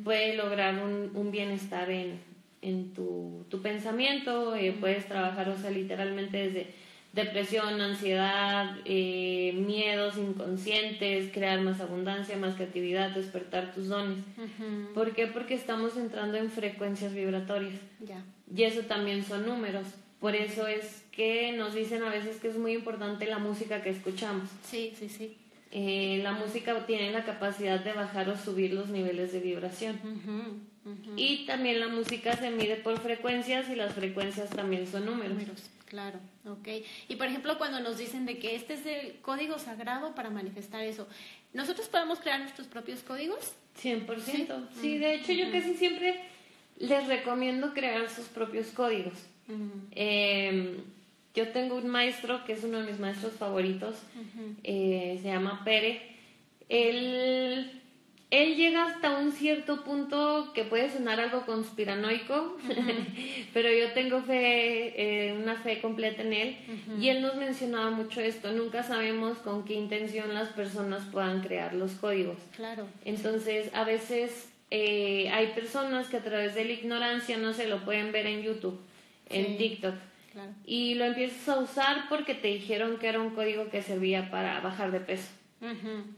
puede 0.05 0.37
lograr 0.37 0.81
un, 0.81 1.11
un 1.13 1.31
bienestar 1.31 1.89
en, 1.91 2.19
en 2.61 2.93
tu, 2.93 3.45
tu 3.49 3.61
pensamiento, 3.61 4.55
eh, 4.55 4.73
puedes 4.79 5.05
trabajar, 5.07 5.49
o 5.49 5.57
sea, 5.57 5.71
literalmente 5.71 6.37
desde 6.37 6.67
depresión, 7.13 7.81
ansiedad, 7.81 8.77
eh, 8.85 9.53
miedos 9.55 10.17
inconscientes, 10.17 11.31
crear 11.33 11.59
más 11.61 11.81
abundancia, 11.81 12.37
más 12.37 12.55
creatividad, 12.55 13.11
despertar 13.11 13.73
tus 13.73 13.87
dones. 13.89 14.19
ujú. 14.37 14.93
¿Por 14.93 15.13
qué? 15.13 15.27
Porque 15.27 15.53
estamos 15.55 15.97
entrando 15.97 16.37
en 16.37 16.49
frecuencias 16.49 17.13
vibratorias 17.13 17.73
Ya. 17.99 18.23
y 18.55 18.63
eso 18.63 18.81
también 18.81 19.23
son 19.25 19.45
números. 19.45 19.85
Por 20.19 20.35
eso 20.35 20.67
es 20.67 21.03
que 21.11 21.51
nos 21.53 21.73
dicen 21.73 22.03
a 22.03 22.09
veces 22.09 22.37
que 22.37 22.47
es 22.47 22.57
muy 22.57 22.73
importante 22.73 23.25
la 23.25 23.39
música 23.39 23.81
que 23.81 23.89
escuchamos. 23.89 24.49
Sí, 24.63 24.93
sí, 24.97 25.09
sí. 25.09 25.37
Eh, 25.71 26.19
la 26.21 26.33
música 26.33 26.85
tiene 26.85 27.11
la 27.11 27.23
capacidad 27.23 27.79
de 27.83 27.93
bajar 27.93 28.29
o 28.29 28.37
subir 28.37 28.73
los 28.73 28.89
niveles 28.89 29.31
de 29.33 29.39
vibración. 29.39 29.99
Y 31.15 31.45
también 31.45 31.79
la 31.79 31.87
música 31.87 32.35
se 32.35 32.51
mide 32.51 32.75
por 32.77 32.99
frecuencias 32.99 33.69
y 33.69 33.75
las 33.75 33.93
frecuencias 33.93 34.49
también 34.49 34.85
son 34.87 35.05
números. 35.05 35.33
Números, 35.33 35.69
claro, 35.91 36.21
ok. 36.45 36.69
Y 37.09 37.17
por 37.17 37.27
ejemplo, 37.27 37.57
cuando 37.57 37.81
nos 37.81 37.97
dicen 37.97 38.25
de 38.25 38.39
que 38.39 38.55
este 38.55 38.75
es 38.75 38.85
el 38.85 39.19
código 39.19 39.59
sagrado 39.59 40.15
para 40.15 40.29
manifestar 40.29 40.85
eso, 40.85 41.05
¿nosotros 41.51 41.89
podemos 41.89 42.19
crear 42.21 42.39
nuestros 42.39 42.67
propios 42.67 43.03
códigos? 43.03 43.51
100%. 43.83 44.69
Sí, 44.79 44.97
de 44.97 45.15
hecho 45.15 45.33
yo 45.33 45.51
casi 45.51 45.73
siempre 45.73 46.17
les 46.77 47.07
recomiendo 47.07 47.73
crear 47.73 48.09
sus 48.09 48.27
propios 48.27 48.67
códigos. 48.67 49.15
Eh, 49.91 50.79
yo 51.35 51.49
tengo 51.49 51.75
un 51.75 51.89
maestro 51.89 52.45
que 52.45 52.53
es 52.53 52.63
uno 52.63 52.79
de 52.79 52.89
mis 52.89 52.99
maestros 53.01 53.33
favoritos, 53.33 53.97
eh, 54.63 55.19
se 55.21 55.27
llama 55.27 55.61
Pere. 55.65 56.15
Él, 56.69 57.80
él 58.31 58.55
llega 58.55 58.85
hasta 58.85 59.17
un 59.17 59.33
cierto 59.33 59.83
punto 59.83 60.51
que 60.55 60.63
puede 60.63 60.89
sonar 60.89 61.19
algo 61.19 61.45
conspiranoico, 61.45 62.57
pero 63.53 63.69
yo 63.69 63.91
tengo 63.91 64.21
fe, 64.21 64.93
eh, 64.95 65.33
una 65.33 65.55
fe 65.55 65.81
completa 65.81 66.21
en 66.21 66.31
él. 66.31 66.57
Y 66.97 67.09
él 67.09 67.21
nos 67.21 67.35
mencionaba 67.35 67.91
mucho 67.91 68.21
esto, 68.21 68.53
nunca 68.53 68.83
sabemos 68.83 69.37
con 69.39 69.65
qué 69.65 69.73
intención 69.73 70.33
las 70.33 70.47
personas 70.49 71.03
puedan 71.11 71.41
crear 71.41 71.73
los 71.73 71.91
códigos. 71.91 72.37
Claro. 72.55 72.87
Entonces, 73.03 73.69
a 73.73 73.83
veces 73.83 74.49
eh, 74.71 75.29
hay 75.33 75.47
personas 75.47 76.07
que 76.07 76.15
a 76.15 76.23
través 76.23 76.55
de 76.55 76.63
la 76.63 76.71
ignorancia 76.71 77.37
no 77.37 77.51
se 77.51 77.67
lo 77.67 77.83
pueden 77.83 78.13
ver 78.13 78.27
en 78.27 78.43
YouTube, 78.43 78.79
en. 79.29 79.57
TikTok. 79.57 79.95
Claro. 80.31 80.51
Y 80.65 80.95
lo 80.95 81.03
empiezas 81.03 81.49
a 81.49 81.59
usar 81.59 82.07
porque 82.07 82.33
te 82.33 82.47
dijeron 82.47 82.97
que 82.97 83.09
era 83.09 83.19
un 83.19 83.31
código 83.31 83.69
que 83.69 83.81
servía 83.81 84.31
para 84.31 84.61
bajar 84.61 84.91
de 84.91 85.01
peso. 85.01 85.27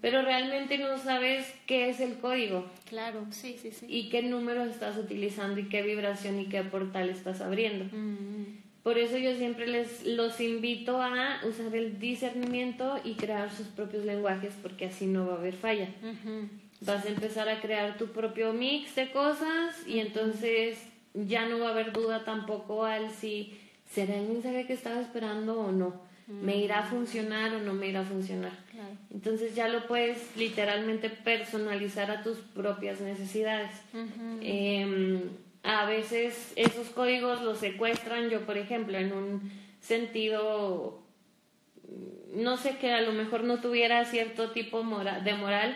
Pero 0.02 0.22
realmente 0.22 0.78
no 0.78 0.98
sabes 0.98 1.46
qué 1.66 1.90
es 1.90 2.00
el 2.00 2.18
código 2.20 2.66
Claro, 2.88 3.26
sí, 3.32 3.58
sí, 3.62 3.72
sí. 3.72 3.86
y 3.90 4.10
qué 4.10 4.22
números 4.22 4.70
estás 4.70 4.98
utilizando 4.98 5.60
y 5.60 5.68
qué 5.70 5.82
vibración 5.82 6.40
y 6.40 6.46
qué 6.46 6.64
portal 6.64 7.10
estás 7.10 7.42
abriendo. 7.42 7.86
Mm, 7.96 8.62
Por 8.84 8.98
eso 8.98 9.18
yo 9.18 9.36
siempre 9.36 9.68
les 9.68 10.06
los 10.06 10.40
invito 10.40 11.02
a 11.02 11.40
usar 11.48 11.76
el 11.76 12.00
discernimiento 12.00 13.00
y 13.04 13.16
crear 13.16 13.52
sus 13.52 13.68
propios 13.68 14.06
lenguajes 14.06 14.54
porque 14.62 14.86
así 14.86 15.06
no 15.08 15.28
va 15.28 15.34
a 15.34 15.38
haber 15.38 15.56
falla. 15.56 15.90
Vas 16.82 17.06
a 17.06 17.10
empezar 17.10 17.48
a 17.50 17.60
crear 17.62 17.98
tu 17.98 18.08
propio 18.08 18.54
mix 18.54 18.96
de 18.96 19.12
cosas 19.12 19.76
y 19.88 20.00
entonces 20.00 20.78
ya 21.14 21.48
no 21.48 21.60
va 21.60 21.70
a 21.70 21.72
haber 21.72 21.92
duda 21.94 22.24
tampoco 22.26 22.84
al 22.86 23.10
si 23.12 23.58
será 23.90 24.16
el 24.18 24.28
mensaje 24.28 24.66
que 24.66 24.74
estaba 24.74 25.00
esperando 25.02 25.60
o 25.60 25.72
no. 25.72 26.02
¿Me 26.28 26.56
irá 26.58 26.80
a 26.80 26.84
funcionar 26.84 27.54
o 27.54 27.60
no 27.60 27.74
me 27.74 27.88
irá 27.88 28.02
a 28.02 28.06
funcionar? 28.06 28.52
Claro. 28.72 28.96
Entonces 29.14 29.56
ya 29.56 29.68
lo 29.68 29.88
puedes 29.88 30.36
literalmente 30.38 31.10
personalizar 31.10 32.10
a 32.12 32.24
tus 32.24 32.38
propias 32.38 33.02
necesidades. 33.02 33.72
Eh, 34.42 35.22
a 35.64 35.86
veces 35.86 36.54
esos 36.56 36.88
códigos 36.90 37.42
los 37.42 37.58
secuestran, 37.60 38.30
yo 38.30 38.42
por 38.46 38.58
ejemplo, 38.58 38.98
en 38.98 39.12
un 39.14 39.52
sentido, 39.82 41.00
no 42.36 42.58
sé 42.58 42.78
que 42.78 42.92
a 42.94 43.02
lo 43.02 43.12
mejor 43.12 43.44
no 43.44 43.60
tuviera 43.60 44.04
cierto 44.06 44.52
tipo 44.52 44.84
mora- 44.84 45.20
de 45.20 45.34
moral, 45.36 45.76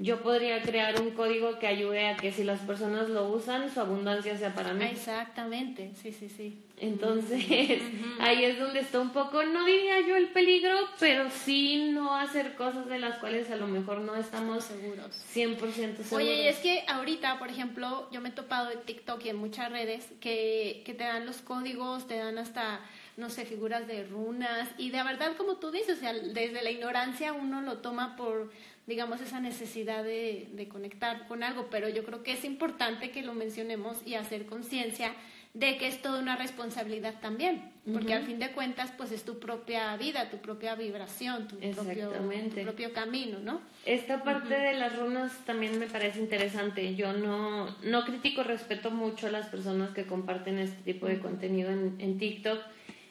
yo 0.00 0.22
podría 0.22 0.62
crear 0.62 1.00
un 1.00 1.10
código 1.10 1.58
que 1.58 1.66
ayude 1.66 2.06
a 2.06 2.16
que 2.16 2.30
si 2.30 2.44
las 2.44 2.60
personas 2.60 3.08
lo 3.08 3.28
usan, 3.28 3.72
su 3.72 3.80
abundancia 3.80 4.38
sea 4.38 4.54
para 4.54 4.72
mí. 4.72 4.84
Exactamente, 4.84 5.90
sí, 6.00 6.12
sí, 6.12 6.28
sí. 6.28 6.62
Entonces, 6.80 7.82
ahí 8.20 8.44
es 8.44 8.60
donde 8.60 8.78
está 8.78 9.00
un 9.00 9.10
poco, 9.10 9.42
no 9.42 9.64
diría 9.64 10.00
yo 10.06 10.14
el 10.14 10.28
peligro, 10.28 10.72
pero 11.00 11.28
sí 11.30 11.90
no 11.90 12.14
hacer 12.14 12.54
cosas 12.54 12.86
de 12.86 13.00
las 13.00 13.18
cuales 13.18 13.50
a 13.50 13.56
lo 13.56 13.66
mejor 13.66 14.00
no 14.00 14.14
estamos 14.14 14.64
seguros. 14.64 15.08
100% 15.34 15.58
seguros. 15.58 16.12
Oye, 16.12 16.44
y 16.44 16.46
es 16.46 16.58
que 16.58 16.84
ahorita, 16.86 17.40
por 17.40 17.48
ejemplo, 17.48 18.08
yo 18.12 18.20
me 18.20 18.28
he 18.28 18.32
topado 18.32 18.70
en 18.70 18.80
TikTok 18.82 19.24
y 19.24 19.30
en 19.30 19.36
muchas 19.36 19.72
redes 19.72 20.06
que, 20.20 20.82
que 20.86 20.94
te 20.94 21.02
dan 21.02 21.26
los 21.26 21.38
códigos, 21.38 22.06
te 22.06 22.16
dan 22.16 22.38
hasta 22.38 22.80
no 23.18 23.30
sé, 23.30 23.44
figuras 23.44 23.88
de 23.88 24.04
runas 24.04 24.68
y 24.78 24.90
de 24.90 25.02
verdad 25.02 25.36
como 25.36 25.56
tú 25.56 25.72
dices, 25.72 25.98
o 25.98 26.00
sea, 26.00 26.12
desde 26.12 26.62
la 26.62 26.70
ignorancia 26.70 27.32
uno 27.32 27.62
lo 27.62 27.78
toma 27.78 28.14
por 28.14 28.52
digamos, 28.88 29.20
esa 29.20 29.38
necesidad 29.38 30.02
de, 30.02 30.48
de 30.52 30.66
conectar 30.66 31.28
con 31.28 31.42
algo, 31.42 31.68
pero 31.70 31.88
yo 31.90 32.04
creo 32.04 32.22
que 32.22 32.32
es 32.32 32.44
importante 32.44 33.10
que 33.10 33.22
lo 33.22 33.34
mencionemos 33.34 33.98
y 34.06 34.14
hacer 34.14 34.46
conciencia 34.46 35.12
de 35.54 35.76
que 35.76 35.86
es 35.88 36.00
toda 36.02 36.20
una 36.20 36.36
responsabilidad 36.36 37.20
también, 37.20 37.70
porque 37.92 38.14
al 38.14 38.24
fin 38.24 38.38
de 38.38 38.52
cuentas, 38.52 38.92
pues 38.96 39.12
es 39.12 39.24
tu 39.24 39.38
propia 39.38 39.96
vida, 39.96 40.30
tu 40.30 40.38
propia 40.38 40.74
vibración, 40.74 41.48
tu, 41.48 41.58
propio, 41.58 42.10
tu 42.10 42.62
propio, 42.62 42.92
camino, 42.92 43.38
¿no? 43.40 43.60
Esta 43.86 44.22
parte 44.22 44.54
de 44.54 44.74
las 44.74 44.96
runas 44.96 45.32
también 45.46 45.78
me 45.78 45.86
parece 45.86 46.20
interesante. 46.20 46.94
Yo 46.94 47.12
no, 47.12 47.74
no 47.82 48.04
critico, 48.04 48.42
respeto 48.42 48.90
mucho 48.90 49.26
a 49.26 49.30
las 49.30 49.46
personas 49.48 49.90
que 49.90 50.04
comparten 50.04 50.58
este 50.58 50.92
tipo 50.92 51.06
de 51.06 51.18
contenido 51.18 51.70
en, 51.70 51.96
en 51.98 52.18
TikTok 52.18 52.60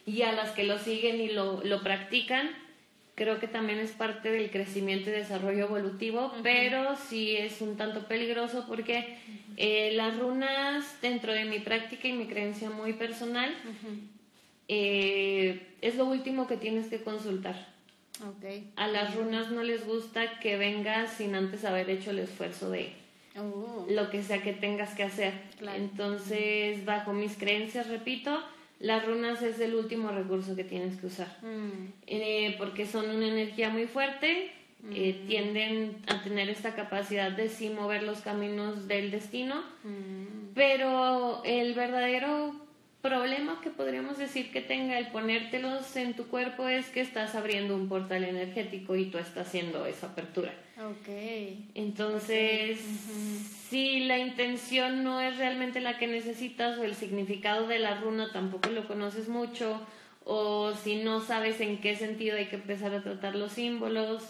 y 0.05 0.21
a 0.21 0.32
las 0.32 0.51
que 0.51 0.63
lo 0.63 0.78
siguen 0.78 1.19
y 1.19 1.30
lo, 1.30 1.63
lo 1.63 1.82
practican 1.82 2.49
creo 3.18 3.39
que 3.39 3.47
también 3.47 3.80
es 3.80 3.91
parte 3.91 4.30
del 4.30 4.51
crecimiento 4.51 5.09
y 5.09 5.13
desarrollo 5.13 5.65
evolutivo, 5.65 6.32
pero 6.43 6.95
sí 6.95 7.36
es 7.36 7.61
un 7.61 7.76
tanto 7.76 8.07
peligroso 8.07 8.65
porque 8.68 9.18
eh, 9.57 9.91
las 9.95 10.20
runas 10.20 11.01
dentro 11.01 11.34
de 11.34 11.45
mi 11.45 11.57
práctica 11.57 12.07
y 12.07 12.13
mi 12.13 12.28
creencia 12.28 12.70
muy 12.70 12.93
personal 12.93 13.51
eh, 14.68 15.65
es 15.82 15.95
lo 15.95 16.05
último 16.05 16.45
que 16.45 16.57
tienes 16.57 16.89
que 16.89 17.01
consultar. 17.01 17.55
A 18.76 18.88
las 18.88 19.15
runas 19.15 19.49
no 19.49 19.63
les 19.63 19.88
gusta 19.88 20.39
que 20.39 20.57
vengas 20.57 21.13
sin 21.13 21.34
antes 21.34 21.65
haber 21.65 21.89
hecho 21.89 22.11
el 22.11 22.20
esfuerzo 22.20 22.70
de 22.70 22.93
oh. 23.36 23.88
lo 23.89 24.11
que 24.11 24.22
sea 24.22 24.43
que 24.43 24.53
tengas 24.53 24.93
que 24.93 25.03
hacer. 25.03 25.34
Entonces, 25.76 26.86
bajo 26.86 27.13
mis 27.13 27.36
creencias, 27.36 27.88
repito, 27.88 28.43
las 28.80 29.05
runas 29.05 29.41
es 29.41 29.59
el 29.59 29.75
último 29.75 30.11
recurso 30.11 30.55
que 30.55 30.63
tienes 30.63 30.97
que 30.97 31.07
usar, 31.07 31.38
mm. 31.41 31.93
eh, 32.07 32.55
porque 32.57 32.86
son 32.86 33.09
una 33.09 33.28
energía 33.28 33.69
muy 33.69 33.88
fuerte, 33.88 34.51
eh, 34.91 35.21
mm. 35.23 35.28
tienden 35.28 35.97
a 36.07 36.21
tener 36.21 36.49
esta 36.49 36.75
capacidad 36.75 37.32
de 37.32 37.49
sí 37.49 37.69
mover 37.69 38.03
los 38.03 38.21
caminos 38.21 38.88
del 38.88 39.09
destino, 39.09 39.63
mm. 39.84 40.53
pero 40.53 41.41
el 41.43 41.73
verdadero 41.73 42.66
problema 43.02 43.62
que 43.62 43.70
podríamos 43.70 44.18
decir 44.18 44.52
que 44.52 44.62
tenga 44.62 44.98
el 44.98 45.08
ponértelos 45.08 45.95
en 45.95 46.16
tu 46.16 46.28
cuerpo 46.28 46.68
es 46.68 46.88
que 46.88 47.02
estás 47.02 47.36
abriendo 47.36 47.76
un 47.76 47.88
portal 47.88 48.24
energético 48.24 48.95
y 48.95 49.06
tú 49.06 49.18
estás 49.18 49.48
haciendo 49.48 49.86
esa 49.86 50.08
apertura. 50.08 50.54
Okay. 51.02 51.70
Entonces, 51.74 52.80
si 53.70 54.02
la 54.02 54.18
intención 54.18 55.04
no 55.04 55.22
es 55.22 55.38
realmente 55.38 55.80
la 55.80 55.98
que 55.98 56.08
necesitas 56.08 56.78
o 56.78 56.84
el 56.84 56.95
significado 56.95 57.68
de 57.68 57.80
la 57.80 58.00
runa 58.00 58.32
tampoco 58.32 58.70
lo 58.70 58.88
conoces 58.88 59.28
mucho 59.28 59.82
o 60.30 60.74
si 60.74 60.98
no 60.98 61.22
sabes 61.22 61.62
en 61.62 61.80
qué 61.80 61.95
sentido 61.95 62.36
hay 62.36 62.48
que 62.48 62.58
empezar 62.58 62.93
a 62.93 63.02
tratar 63.02 63.36
los 63.36 63.54
símbolos, 63.54 64.24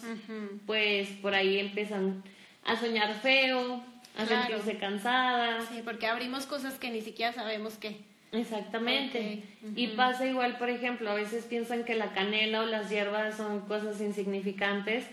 pues 0.68 1.10
por 1.22 1.34
ahí 1.34 1.58
empiezan 1.58 2.24
a 2.64 2.76
soñar 2.76 3.16
feo, 3.16 3.84
a 4.16 4.26
sentirse 4.26 4.78
cansadas. 4.78 5.68
Sí, 5.74 5.82
porque 5.84 6.06
abrimos 6.06 6.46
cosas 6.46 6.76
que 6.76 6.92
ni 6.92 7.02
siquiera 7.02 7.34
sabemos 7.34 7.78
qué. 7.78 7.98
Exactamente. 8.32 9.44
Y 9.76 9.88
pasa 9.90 10.26
igual, 10.26 10.58
por 10.58 10.70
ejemplo, 10.70 11.10
a 11.10 11.14
veces 11.14 11.46
piensan 11.46 11.86
que 11.86 11.96
la 11.96 12.14
canela 12.14 12.62
o 12.62 12.66
las 12.66 12.90
hierbas 12.90 13.38
son 13.38 13.62
cosas 13.62 14.02
insignificantes 14.02 15.06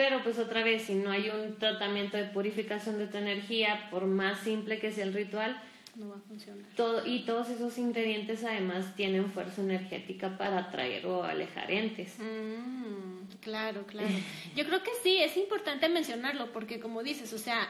pero 0.00 0.22
pues 0.22 0.38
otra 0.38 0.64
vez, 0.64 0.84
si 0.84 0.94
no 0.94 1.10
hay 1.10 1.28
un 1.28 1.56
tratamiento 1.58 2.16
de 2.16 2.24
purificación 2.24 2.96
de 2.96 3.06
tu 3.06 3.18
energía, 3.18 3.86
por 3.90 4.06
más 4.06 4.40
simple 4.40 4.78
que 4.78 4.92
sea 4.92 5.04
el 5.04 5.12
ritual, 5.12 5.60
no 5.94 6.08
va 6.08 6.16
a 6.16 6.20
funcionar. 6.20 6.64
Todo, 6.74 7.04
y 7.04 7.26
todos 7.26 7.50
esos 7.50 7.76
ingredientes 7.76 8.42
además 8.42 8.96
tienen 8.96 9.30
fuerza 9.30 9.60
energética 9.60 10.38
para 10.38 10.56
atraer 10.56 11.04
o 11.04 11.22
alejar 11.22 11.70
entes. 11.70 12.14
Mm, 12.18 13.26
claro, 13.42 13.84
claro. 13.86 14.08
Yo 14.56 14.64
creo 14.64 14.82
que 14.82 14.92
sí, 15.02 15.18
es 15.18 15.36
importante 15.36 15.86
mencionarlo 15.90 16.50
porque 16.50 16.80
como 16.80 17.02
dices, 17.02 17.30
o 17.34 17.38
sea, 17.38 17.68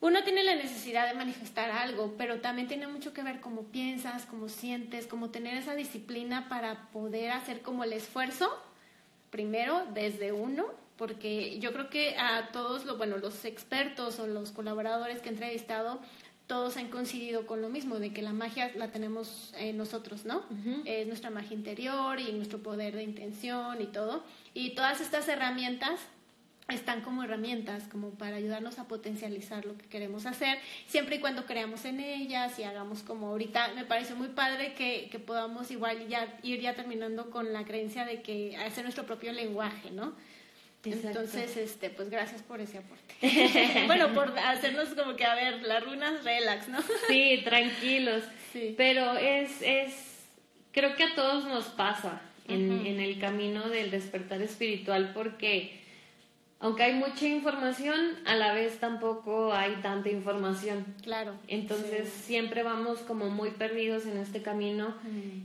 uno 0.00 0.22
tiene 0.24 0.44
la 0.44 0.54
necesidad 0.54 1.08
de 1.08 1.14
manifestar 1.14 1.70
algo, 1.70 2.14
pero 2.16 2.40
también 2.40 2.68
tiene 2.68 2.86
mucho 2.86 3.12
que 3.12 3.22
ver 3.22 3.40
cómo 3.40 3.62
piensas, 3.64 4.26
cómo 4.26 4.48
sientes, 4.48 5.06
cómo 5.06 5.30
tener 5.30 5.56
esa 5.56 5.74
disciplina 5.74 6.48
para 6.48 6.88
poder 6.92 7.32
hacer 7.32 7.62
como 7.62 7.84
el 7.84 7.92
esfuerzo, 7.92 8.50
primero 9.30 9.84
desde 9.92 10.32
uno 10.32 10.66
porque 10.98 11.60
yo 11.60 11.72
creo 11.72 11.88
que 11.88 12.16
a 12.18 12.48
todos 12.52 12.84
los, 12.84 12.98
bueno, 12.98 13.16
los 13.16 13.44
expertos 13.44 14.18
o 14.18 14.26
los 14.26 14.50
colaboradores 14.50 15.20
que 15.20 15.28
he 15.28 15.32
entrevistado, 15.32 16.00
todos 16.48 16.76
han 16.76 16.88
coincidido 16.88 17.46
con 17.46 17.62
lo 17.62 17.68
mismo, 17.68 18.00
de 18.00 18.12
que 18.12 18.20
la 18.20 18.32
magia 18.32 18.72
la 18.74 18.90
tenemos 18.90 19.54
en 19.56 19.76
nosotros, 19.76 20.24
¿no? 20.24 20.42
Es 20.84 21.06
nuestra 21.06 21.30
magia 21.30 21.54
interior 21.54 22.18
y 22.18 22.32
nuestro 22.32 22.58
poder 22.58 22.96
de 22.96 23.04
intención 23.04 23.80
y 23.80 23.86
todo. 23.86 24.24
Y 24.54 24.74
todas 24.74 25.00
estas 25.00 25.28
herramientas 25.28 26.00
están 26.68 27.00
como 27.00 27.22
herramientas, 27.22 27.84
como 27.84 28.10
para 28.10 28.36
ayudarnos 28.36 28.78
a 28.78 28.88
potencializar 28.88 29.64
lo 29.64 29.76
que 29.78 29.86
queremos 29.86 30.26
hacer, 30.26 30.58
siempre 30.86 31.16
y 31.16 31.20
cuando 31.20 31.46
creamos 31.46 31.84
en 31.86 32.00
ellas 32.00 32.58
y 32.58 32.64
hagamos 32.64 33.02
como 33.02 33.28
ahorita, 33.28 33.72
me 33.74 33.84
parece 33.84 34.14
muy 34.14 34.28
padre 34.28 34.74
que, 34.74 35.08
que 35.10 35.18
podamos 35.18 35.70
igual 35.70 36.08
ya 36.08 36.38
ir 36.42 36.60
ya 36.60 36.74
terminando 36.74 37.30
con 37.30 37.52
la 37.52 37.64
creencia 37.64 38.04
de 38.04 38.20
que 38.20 38.56
hacer 38.56 38.84
nuestro 38.84 39.06
propio 39.06 39.32
lenguaje, 39.32 39.90
¿no? 39.90 40.14
Entonces, 40.84 41.56
este, 41.56 41.90
pues 41.90 42.08
gracias 42.08 42.42
por 42.42 42.60
ese 42.60 42.78
aporte. 42.78 43.14
bueno, 43.86 44.12
por 44.14 44.38
hacernos 44.38 44.90
como 44.90 45.16
que, 45.16 45.24
a 45.24 45.34
ver, 45.34 45.62
las 45.62 45.84
runas 45.84 46.22
relax, 46.22 46.68
¿no? 46.68 46.78
sí, 47.08 47.40
tranquilos. 47.44 48.22
Sí. 48.52 48.74
Pero 48.76 49.16
es, 49.16 49.60
es, 49.60 49.92
creo 50.72 50.94
que 50.94 51.04
a 51.04 51.14
todos 51.14 51.44
nos 51.46 51.64
pasa 51.66 52.20
en, 52.46 52.86
en 52.86 53.00
el 53.00 53.18
camino 53.18 53.68
del 53.68 53.90
despertar 53.90 54.40
espiritual 54.40 55.12
porque 55.12 55.77
aunque 56.60 56.82
hay 56.82 56.94
mucha 56.94 57.26
información, 57.26 58.16
a 58.26 58.34
la 58.34 58.52
vez 58.52 58.78
tampoco 58.78 59.52
hay 59.52 59.76
tanta 59.76 60.08
información. 60.10 60.84
Claro. 61.02 61.34
Entonces 61.46 62.08
siempre 62.08 62.64
vamos 62.64 62.98
como 63.00 63.30
muy 63.30 63.50
perdidos 63.50 64.06
en 64.06 64.18
este 64.18 64.42
camino 64.42 64.94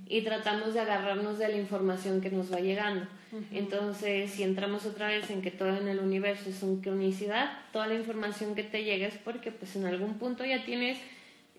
y 0.07 0.21
tratamos 0.21 0.73
de 0.73 0.79
agarrarnos 0.79 1.37
de 1.37 1.49
la 1.49 1.57
información 1.57 2.19
que 2.19 2.31
nos 2.31 2.51
va 2.51 2.59
llegando. 2.59 3.05
Entonces, 3.51 4.31
si 4.31 4.43
entramos 4.43 4.85
otra 4.85 5.07
vez 5.07 5.29
en 5.31 5.41
que 5.41 5.49
todo 5.49 5.75
en 5.75 5.87
el 5.87 5.99
universo 5.99 6.49
es 6.49 6.55
sincronicidad, 6.57 7.51
toda 7.71 7.87
la 7.87 7.95
información 7.95 8.53
que 8.53 8.63
te 8.63 8.83
llega 8.83 9.07
es 9.07 9.17
porque 9.17 9.51
pues 9.51 9.75
en 9.75 9.85
algún 9.85 10.19
punto 10.19 10.45
ya 10.45 10.63
tienes 10.65 10.99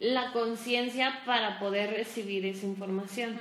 la 0.04 0.32
conciencia 0.32 1.20
para 1.24 1.58
poder 1.58 1.90
recibir 1.90 2.44
esa 2.44 2.66
información. 2.66 3.38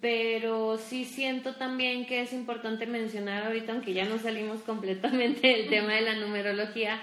Pero 0.00 0.78
sí 0.78 1.04
siento 1.04 1.56
también 1.56 2.06
que 2.06 2.20
es 2.20 2.32
importante 2.32 2.86
mencionar 2.86 3.44
ahorita, 3.44 3.72
aunque 3.72 3.92
ya 3.92 4.04
no 4.04 4.18
salimos 4.18 4.60
completamente 4.60 5.46
del 5.48 5.68
tema 5.68 5.94
de 5.94 6.02
la 6.02 6.14
numerología, 6.14 7.00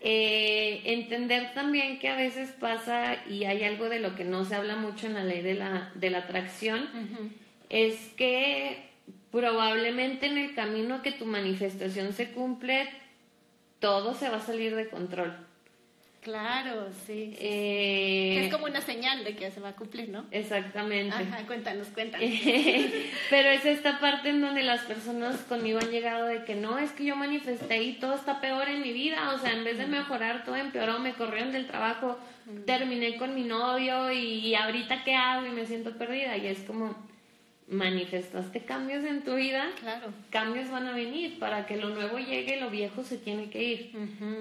eh, 0.00 0.80
entender 0.84 1.52
también 1.52 1.98
que 1.98 2.08
a 2.08 2.16
veces 2.16 2.50
pasa, 2.58 3.22
y 3.28 3.44
hay 3.44 3.64
algo 3.64 3.90
de 3.90 4.00
lo 4.00 4.14
que 4.14 4.24
no 4.24 4.46
se 4.46 4.54
habla 4.54 4.76
mucho 4.76 5.06
en 5.06 5.14
la 5.14 5.24
ley 5.24 5.42
de 5.42 5.54
la, 5.54 5.92
de 5.94 6.08
la 6.08 6.18
atracción, 6.18 6.88
es 7.68 7.96
que 8.16 8.90
probablemente 9.30 10.26
en 10.26 10.38
el 10.38 10.54
camino 10.54 11.02
que 11.02 11.12
tu 11.12 11.26
manifestación 11.26 12.14
se 12.14 12.30
cumple, 12.30 12.88
todo 13.78 14.14
se 14.14 14.30
va 14.30 14.38
a 14.38 14.40
salir 14.40 14.74
de 14.74 14.88
control. 14.88 15.36
Claro, 16.22 16.88
sí. 17.04 17.34
Eh, 17.40 18.44
es 18.44 18.52
como 18.52 18.66
una 18.66 18.80
señal 18.80 19.24
de 19.24 19.34
que 19.34 19.50
se 19.50 19.58
va 19.58 19.70
a 19.70 19.76
cumplir, 19.76 20.08
¿no? 20.08 20.24
Exactamente. 20.30 21.16
Ajá, 21.16 21.44
cuéntanos, 21.48 21.88
cuéntanos. 21.88 22.30
Pero 23.30 23.48
es 23.50 23.64
esta 23.64 23.98
parte 23.98 24.28
en 24.28 24.40
donde 24.40 24.62
las 24.62 24.82
personas 24.82 25.38
conmigo 25.40 25.80
han 25.80 25.90
llegado 25.90 26.26
de 26.26 26.44
que 26.44 26.54
no, 26.54 26.78
es 26.78 26.92
que 26.92 27.06
yo 27.06 27.16
manifesté 27.16 27.82
y 27.82 27.94
todo 27.94 28.14
está 28.14 28.40
peor 28.40 28.68
en 28.68 28.82
mi 28.82 28.92
vida. 28.92 29.34
O 29.34 29.38
sea, 29.38 29.52
en 29.52 29.64
vez 29.64 29.78
de 29.78 29.86
mejorar, 29.88 30.44
todo 30.44 30.54
empeoró, 30.54 31.00
me 31.00 31.14
corrieron 31.14 31.50
del 31.50 31.66
trabajo, 31.66 32.16
terminé 32.66 33.16
con 33.16 33.34
mi 33.34 33.42
novio 33.42 34.12
y 34.12 34.54
ahorita 34.54 35.02
qué 35.02 35.16
hago 35.16 35.44
y 35.46 35.50
me 35.50 35.66
siento 35.66 35.98
perdida. 35.98 36.36
Y 36.36 36.46
es 36.46 36.60
como, 36.60 36.94
manifestaste 37.72 38.60
cambios 38.60 39.04
en 39.04 39.22
tu 39.22 39.34
vida, 39.34 39.70
claro. 39.80 40.08
cambios 40.30 40.70
van 40.70 40.86
a 40.86 40.92
venir. 40.92 41.38
Para 41.38 41.66
que 41.66 41.76
lo 41.76 41.88
nuevo 41.88 42.18
llegue, 42.18 42.60
lo 42.60 42.70
viejo 42.70 43.02
se 43.02 43.18
tiene 43.18 43.50
que 43.50 43.62
ir. 43.62 43.92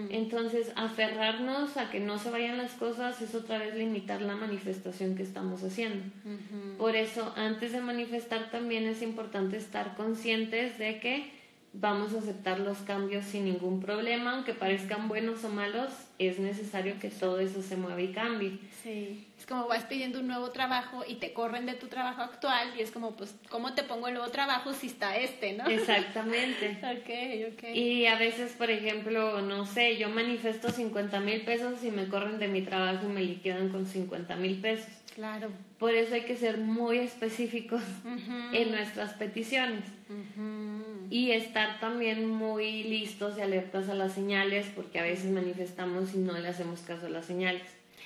Entonces, 0.10 0.72
aferrarnos 0.76 1.78
a 1.78 1.90
que 1.90 2.00
no 2.00 2.20
se 2.20 2.30
vayan 2.30 2.58
las 2.58 2.74
cosas 2.74 3.22
es 3.22 3.34
otra 3.34 3.58
vez 3.58 3.76
limitar 3.76 4.22
la 4.22 4.36
manifestación 4.36 5.16
que 5.16 5.24
estamos 5.24 5.64
haciendo. 5.64 6.04
Por 6.78 6.96
eso, 6.96 7.34
antes 7.36 7.72
de 7.72 7.82
manifestar 7.82 8.52
también 8.52 8.86
es 8.86 9.02
importante 9.02 9.58
estar 9.58 9.96
conscientes 9.96 10.78
de 10.78 11.00
que 11.00 11.42
vamos 11.74 12.14
a 12.14 12.20
aceptar 12.20 12.60
los 12.60 12.80
cambios 12.80 13.26
sin 13.26 13.46
ningún 13.46 13.80
problema, 13.80 14.36
aunque 14.36 14.54
parezcan 14.54 15.08
buenos 15.08 15.44
o 15.44 15.50
malos, 15.50 15.92
es 16.28 16.40
necesario 16.40 17.00
que 17.00 17.10
todo 17.10 17.40
eso 17.40 17.62
se 17.62 17.76
mueva 17.78 18.02
y 18.02 18.12
cambie. 18.12 18.60
Sí, 18.84 19.28
es 19.38 19.46
como 19.46 19.68
vas 19.68 19.86
pidiendo 19.86 20.20
un 20.20 20.28
nuevo 20.28 20.52
trabajo 20.52 21.04
y 21.08 21.16
te 21.16 21.34
corren 21.34 21.66
de 21.66 21.74
tu 21.74 21.88
trabajo 21.88 22.22
actual 22.22 22.74
y 22.78 22.82
es 22.82 22.92
como, 22.92 23.16
pues, 23.16 23.36
¿cómo 23.50 23.74
te 23.74 23.84
pongo 23.84 24.08
el 24.08 24.16
nuevo 24.16 24.30
trabajo 24.30 24.74
si 24.74 24.88
está 24.88 25.18
este, 25.18 25.54
no? 25.54 25.68
Exactamente. 25.68 26.78
ok, 26.84 27.54
ok. 27.54 27.76
Y 27.76 28.06
a 28.06 28.18
veces, 28.18 28.54
por 28.54 28.70
ejemplo, 28.70 29.42
no 29.42 29.66
sé, 29.66 29.98
yo 29.98 30.10
manifiesto 30.10 30.70
50 30.70 31.20
mil 31.20 31.42
pesos 31.42 31.84
y 31.84 31.92
me 31.92 32.08
corren 32.08 32.40
de 32.40 32.48
mi 32.48 32.62
trabajo 32.62 33.06
y 33.06 33.10
me 33.10 33.22
liquidan 33.22 33.70
con 33.70 33.86
50 33.86 34.36
mil 34.36 34.60
pesos. 34.62 34.92
Claro. 35.16 35.50
Por 35.82 35.96
eso 35.96 36.14
hay 36.14 36.26
que 36.26 36.38
ser 36.38 36.60
muy 36.60 37.00
específicos 37.00 37.82
en 38.54 38.70
nuestras 38.70 39.14
peticiones. 39.14 39.84
Y 41.10 41.32
estar 41.32 41.80
también 41.80 42.30
muy 42.30 42.84
listos 42.84 43.36
y 43.40 43.42
alertas 43.42 43.90
a 43.90 43.96
las 43.96 44.14
señales, 44.14 44.68
porque 44.76 45.00
a 45.00 45.04
veces 45.04 45.32
manifestamos 45.32 46.14
y 46.14 46.20
no 46.20 46.38
le 46.38 46.48
hacemos 46.48 46.82
caso 46.82 47.08
a 47.08 47.10
las 47.10 47.26
señales. 47.26 47.64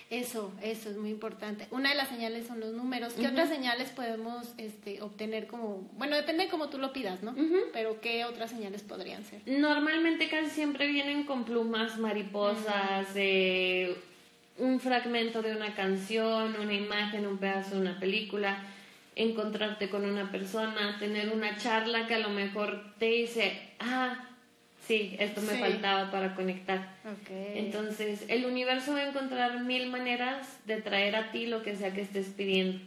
Eso, 0.09 0.53
eso 0.61 0.89
es 0.89 0.95
muy 0.95 1.09
importante. 1.09 1.67
Una 1.69 1.89
de 1.89 1.95
las 1.95 2.07
señales 2.07 2.47
son 2.47 2.61
los 2.61 2.71
números. 2.71 3.11
¿Qué 3.13 3.27
otras 3.27 3.49
señales 3.49 3.89
podemos 3.89 4.53
este, 4.57 5.01
obtener 5.01 5.47
como, 5.47 5.89
bueno, 5.97 6.15
depende 6.15 6.45
de 6.45 6.49
cómo 6.49 6.69
tú 6.69 6.77
lo 6.77 6.93
pidas, 6.93 7.23
¿no? 7.23 7.35
Pero 7.73 7.99
¿qué 7.99 8.23
otras 8.23 8.51
señales 8.51 8.83
podrían 8.83 9.25
ser? 9.25 9.41
Normalmente 9.47 10.29
casi 10.29 10.49
siempre 10.49 10.87
vienen 10.87 11.25
con 11.25 11.43
plumas, 11.43 11.97
mariposas, 11.97 13.07
eh, 13.15 13.97
un 14.57 14.79
fragmento 14.79 15.41
de 15.41 15.55
una 15.55 15.75
canción, 15.75 16.55
una 16.59 16.73
imagen, 16.73 17.25
un 17.27 17.37
pedazo 17.37 17.75
de 17.75 17.81
una 17.81 17.99
película, 17.99 18.63
encontrarte 19.15 19.89
con 19.89 20.05
una 20.05 20.31
persona, 20.31 20.97
tener 20.99 21.29
una 21.29 21.57
charla 21.57 22.07
que 22.07 22.15
a 22.15 22.19
lo 22.19 22.29
mejor 22.29 22.93
te 22.99 23.05
dice, 23.05 23.59
ah, 23.79 24.29
sí, 24.87 25.15
esto 25.19 25.41
me 25.41 25.57
faltaba 25.57 26.11
para 26.11 26.35
conectar. 26.35 26.95
Entonces, 27.29 28.25
el 28.27 28.45
universo 28.45 28.93
va 28.93 28.99
a 28.99 29.09
encontrar 29.09 29.63
mil 29.63 29.89
maneras 29.89 30.59
de 30.65 30.81
traer 30.81 31.15
a 31.15 31.31
ti 31.31 31.47
lo 31.47 31.63
que 31.63 31.75
sea 31.75 31.93
que 31.93 32.01
estés 32.01 32.27
pidiendo. 32.27 32.79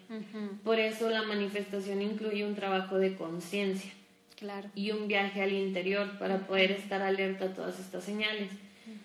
Por 0.64 0.78
eso 0.78 1.10
la 1.10 1.22
manifestación 1.22 2.02
incluye 2.02 2.46
un 2.46 2.54
trabajo 2.54 2.98
de 2.98 3.14
conciencia. 3.14 3.92
Claro. 4.38 4.68
Y 4.76 4.92
un 4.92 5.08
viaje 5.08 5.42
al 5.42 5.52
interior 5.52 6.16
para 6.18 6.46
poder 6.46 6.70
estar 6.70 7.02
alerta 7.02 7.46
a 7.46 7.54
todas 7.54 7.80
estas 7.80 8.04
señales. 8.04 8.50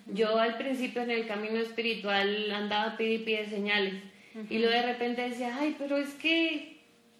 Yo 0.07 0.37
al 0.37 0.57
principio 0.57 1.01
en 1.01 1.11
el 1.11 1.27
camino 1.27 1.57
espiritual 1.59 2.51
andaba 2.51 2.97
pidiendo 2.97 3.25
pide 3.25 3.49
señales. 3.49 3.95
Y 4.49 4.59
luego 4.59 4.73
de 4.73 4.81
repente 4.81 5.29
decía, 5.29 5.57
ay, 5.59 5.75
pero 5.77 5.97
es 5.97 6.09
que, 6.15 6.79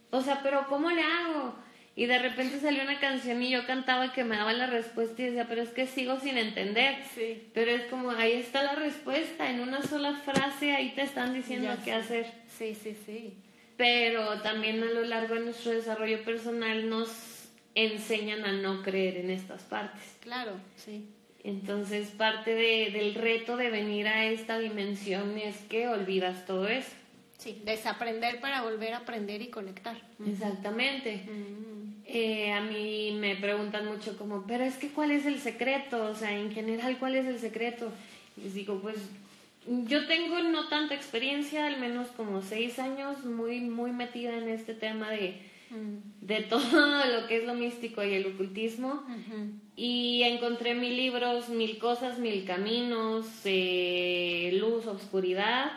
o 0.10 0.22
sea, 0.22 0.42
pero 0.42 0.68
¿cómo 0.68 0.90
le 0.90 1.02
hago? 1.02 1.56
Y 1.96 2.08
de 2.08 2.18
repente 2.18 2.60
salió 2.60 2.82
una 2.82 3.00
canción 3.00 3.42
y 3.44 3.52
yo 3.52 3.68
cantaba 3.68 4.14
que 4.14 4.24
me 4.24 4.36
daba 4.36 4.52
la 4.52 4.66
respuesta 4.66 5.22
y 5.22 5.26
decía, 5.26 5.46
pero 5.48 5.62
es 5.62 5.70
que 5.70 5.86
sigo 5.86 6.20
sin 6.20 6.38
entender. 6.40 6.96
Sí. 7.14 7.50
Pero 7.54 7.70
es 7.70 7.84
como, 7.84 8.10
ahí 8.12 8.34
está 8.34 8.64
la 8.64 8.74
respuesta, 8.74 9.50
en 9.52 9.60
una 9.60 9.84
sola 9.84 10.14
frase 10.14 10.74
ahí 10.74 10.94
te 10.96 11.04
están 11.04 11.36
diciendo 11.36 11.70
qué 11.86 11.94
hacer. 11.94 12.26
Sí, 12.48 12.76
sí, 12.76 12.98
sí. 13.06 13.36
Pero 13.78 14.42
también 14.42 14.82
a 14.82 14.88
lo 14.88 15.04
largo 15.04 15.36
de 15.36 15.42
nuestro 15.42 15.72
desarrollo 15.72 16.24
personal 16.24 16.90
nos 16.90 17.50
enseñan 17.76 18.44
a 18.46 18.54
no 18.54 18.82
creer 18.82 19.18
en 19.18 19.30
estas 19.30 19.62
partes. 19.64 20.18
Claro, 20.22 20.54
sí. 20.76 21.08
Entonces 21.44 22.10
parte 22.10 22.56
de, 22.56 22.92
del 22.92 23.16
reto 23.16 23.58
de 23.58 23.70
venir 23.70 24.08
a 24.08 24.26
esta 24.26 24.60
dimensión 24.60 25.38
es 25.38 25.58
que 25.70 25.88
olvidas 25.88 26.46
todo 26.46 26.68
eso. 26.68 26.92
Sí, 27.38 27.62
desaprender 27.66 28.40
para 28.40 28.62
volver 28.62 28.94
a 28.94 29.00
aprender 29.00 29.42
y 29.42 29.48
conectar. 29.48 29.98
Exactamente. 30.26 31.24
Eh, 32.06 32.52
a 32.54 32.62
mí 32.62 33.18
me 33.20 33.36
preguntan 33.36 33.88
mucho 33.88 34.18
como, 34.18 34.44
pero 34.48 34.64
es 34.64 34.76
que 34.76 34.90
¿cuál 34.90 35.12
es 35.12 35.26
el 35.26 35.40
secreto? 35.40 36.06
O 36.06 36.16
sea, 36.16 36.32
en 36.32 36.52
general, 36.52 36.98
¿cuál 36.98 37.16
es 37.16 37.26
el 37.26 37.40
secreto? 37.40 37.92
Y 38.38 38.42
les 38.44 38.54
digo, 38.54 38.80
pues 38.82 38.96
yo 39.68 40.08
tengo 40.08 40.40
no 40.40 40.68
tanta 40.70 40.96
experiencia, 40.96 41.66
al 41.66 41.80
menos 41.80 42.08
como 42.10 42.42
seis 42.42 42.80
años, 42.80 43.26
muy, 43.26 43.60
muy 43.60 43.92
metida 43.92 44.38
en 44.38 44.48
este 44.48 44.74
tema 44.74 45.10
de 45.10 45.42
de 46.22 46.42
todo 46.42 46.62
lo 47.22 47.28
que 47.28 47.38
es 47.38 47.46
lo 47.46 47.54
místico 47.54 48.04
y 48.04 48.14
el 48.14 48.28
ocultismo. 48.28 49.04
Y 49.76 50.22
encontré 50.24 50.76
mil 50.76 50.96
libros, 50.96 51.50
mil 51.50 51.78
cosas, 51.78 52.20
mil 52.20 52.46
caminos, 52.46 53.26
eh, 53.46 54.58
luz, 54.60 54.88
oscuridad. 54.88 55.72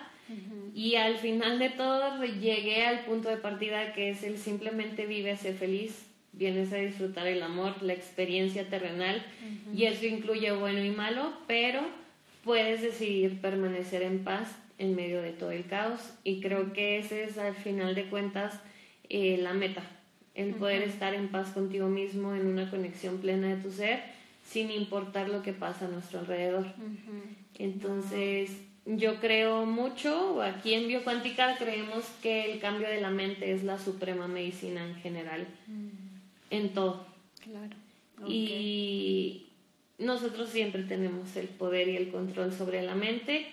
Y 0.75 0.97
al 0.97 1.17
final 1.17 1.59
de 1.59 1.71
todo 1.71 2.23
llegué 2.25 2.85
al 2.85 3.05
punto 3.05 3.29
de 3.29 3.37
partida 3.37 3.93
que 3.95 4.11
es 4.11 4.23
el 4.25 4.39
simplemente 4.39 5.07
vive, 5.07 5.37
ser 5.37 5.55
feliz, 5.55 6.07
vienes 6.33 6.73
a 6.73 6.77
disfrutar 6.77 7.27
el 7.27 7.43
amor, 7.43 7.83
la 7.83 7.95
experiencia 7.95 8.69
terrenal. 8.69 9.25
Y 9.75 9.85
eso 9.85 10.07
incluye 10.07 10.53
bueno 10.53 10.85
y 10.85 10.91
malo, 10.91 11.33
pero 11.47 11.81
puedes 12.45 12.83
decidir 12.83 13.41
permanecer 13.41 14.03
en 14.03 14.23
paz 14.23 14.57
en 14.79 14.95
medio 14.95 15.23
de 15.23 15.33
todo 15.33 15.51
el 15.51 15.65
caos. 15.67 16.01
Y 16.25 16.41
creo 16.41 16.73
que 16.73 16.99
ese 16.99 17.25
es 17.25 17.39
al 17.39 17.55
final 17.55 17.95
de 17.95 18.07
cuentas 18.07 18.61
eh, 19.09 19.39
la 19.43 19.53
meta, 19.53 19.83
el 20.35 20.55
poder 20.55 20.83
estar 20.83 21.15
en 21.15 21.29
paz 21.29 21.51
contigo 21.51 21.89
mismo, 21.89 22.35
en 22.35 22.47
una 22.47 22.71
conexión 22.71 23.19
plena 23.19 23.49
de 23.49 23.63
tu 23.63 23.71
ser, 23.71 24.03
sin 24.47 24.71
importar 24.71 25.29
lo 25.29 25.43
que 25.43 25.53
pasa 25.53 25.87
a 25.87 25.89
nuestro 25.89 26.21
alrededor. 26.21 26.67
Entonces, 27.59 28.51
yo 28.85 29.19
creo 29.21 29.67
mucho, 29.67 30.43
aquí 30.43 30.75
en 30.75 30.89
Biocuántica 30.89 31.57
creemos 31.59 32.05
que 32.23 32.53
el 32.53 32.61
cambio 32.61 32.89
de 32.89 33.01
la 33.01 33.11
mente 33.11 33.53
es 33.53 33.65
la 33.65 33.79
suprema 33.79 34.29
medicina 34.29 34.87
en 34.87 34.95
general, 34.97 35.47
en 36.51 36.69
todo. 36.75 37.07
Claro. 37.43 37.77
Y 38.27 39.47
nosotros 39.99 40.51
siempre 40.51 40.83
tenemos 40.83 41.35
el 41.37 41.49
poder 41.49 41.89
y 41.89 41.97
el 41.97 42.11
control 42.11 42.53
sobre 42.53 42.83
la 42.83 42.95
mente. 42.95 43.47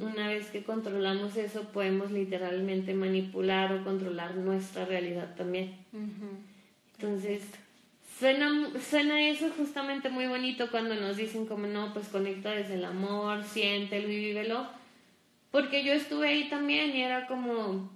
Una 0.00 0.28
vez 0.28 0.48
que 0.48 0.62
controlamos 0.62 1.36
eso, 1.36 1.62
podemos 1.72 2.10
literalmente 2.10 2.92
manipular 2.92 3.72
o 3.72 3.84
controlar 3.84 4.34
nuestra 4.34 4.84
realidad 4.84 5.34
también. 5.34 5.74
Entonces, 6.96 7.42
suena, 8.18 8.68
suena 8.86 9.28
eso 9.28 9.50
justamente 9.56 10.10
muy 10.10 10.26
bonito 10.26 10.70
cuando 10.70 10.94
nos 10.94 11.16
dicen 11.16 11.46
como 11.46 11.66
no, 11.66 11.94
pues 11.94 12.08
conecta 12.08 12.50
desde 12.50 12.74
el 12.74 12.84
amor, 12.84 13.44
siéntelo 13.44 14.10
y 14.10 14.16
vívelo. 14.16 14.66
Porque 15.50 15.82
yo 15.84 15.94
estuve 15.94 16.28
ahí 16.28 16.50
también 16.50 16.94
y 16.94 17.00
era 17.00 17.26
como, 17.26 17.90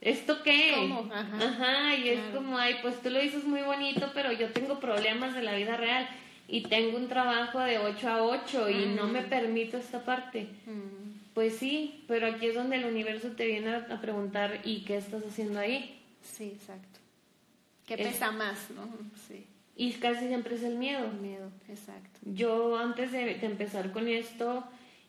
¿esto 0.00 0.42
qué? 0.42 0.72
¿Cómo? 0.74 1.08
Ajá. 1.14 1.94
y 1.94 2.08
es 2.08 2.20
como, 2.34 2.58
ay, 2.58 2.74
pues 2.82 3.00
tú 3.00 3.10
lo 3.10 3.20
dices 3.20 3.44
muy 3.44 3.60
bonito, 3.60 4.10
pero 4.14 4.32
yo 4.32 4.48
tengo 4.48 4.80
problemas 4.80 5.36
de 5.36 5.42
la 5.42 5.54
vida 5.54 5.76
real 5.76 6.08
y 6.50 6.62
tengo 6.62 6.96
un 6.96 7.08
trabajo 7.08 7.60
de 7.60 7.78
8 7.78 8.08
a 8.08 8.22
8 8.24 8.70
y 8.70 8.86
no 8.86 9.06
me 9.06 9.22
permito 9.22 9.76
esta 9.76 10.04
parte. 10.04 10.48
Pues 11.34 11.56
sí, 11.56 12.04
pero 12.08 12.26
aquí 12.26 12.46
es 12.46 12.54
donde 12.54 12.76
el 12.76 12.84
universo 12.84 13.28
te 13.32 13.46
viene 13.46 13.74
a, 13.74 14.00
preguntar, 14.00 14.60
¿y 14.64 14.80
qué 14.80 14.96
estás 14.96 15.24
haciendo 15.24 15.60
ahí? 15.60 16.00
Sí, 16.22 16.52
exacto. 16.54 16.98
¿Qué 17.86 17.96
pesa 17.96 18.32
más, 18.32 18.70
no? 18.70 18.88
Sí. 19.28 19.46
Y 19.76 19.92
casi 19.92 20.26
siempre 20.26 20.56
es 20.56 20.62
el 20.62 20.74
miedo. 20.74 21.06
El 21.06 21.20
miedo, 21.20 21.50
exacto. 21.68 22.18
Yo 22.24 22.76
antes 22.76 23.12
de 23.12 23.44
empezar 23.44 23.92
con 23.92 24.08
esto, 24.08 24.64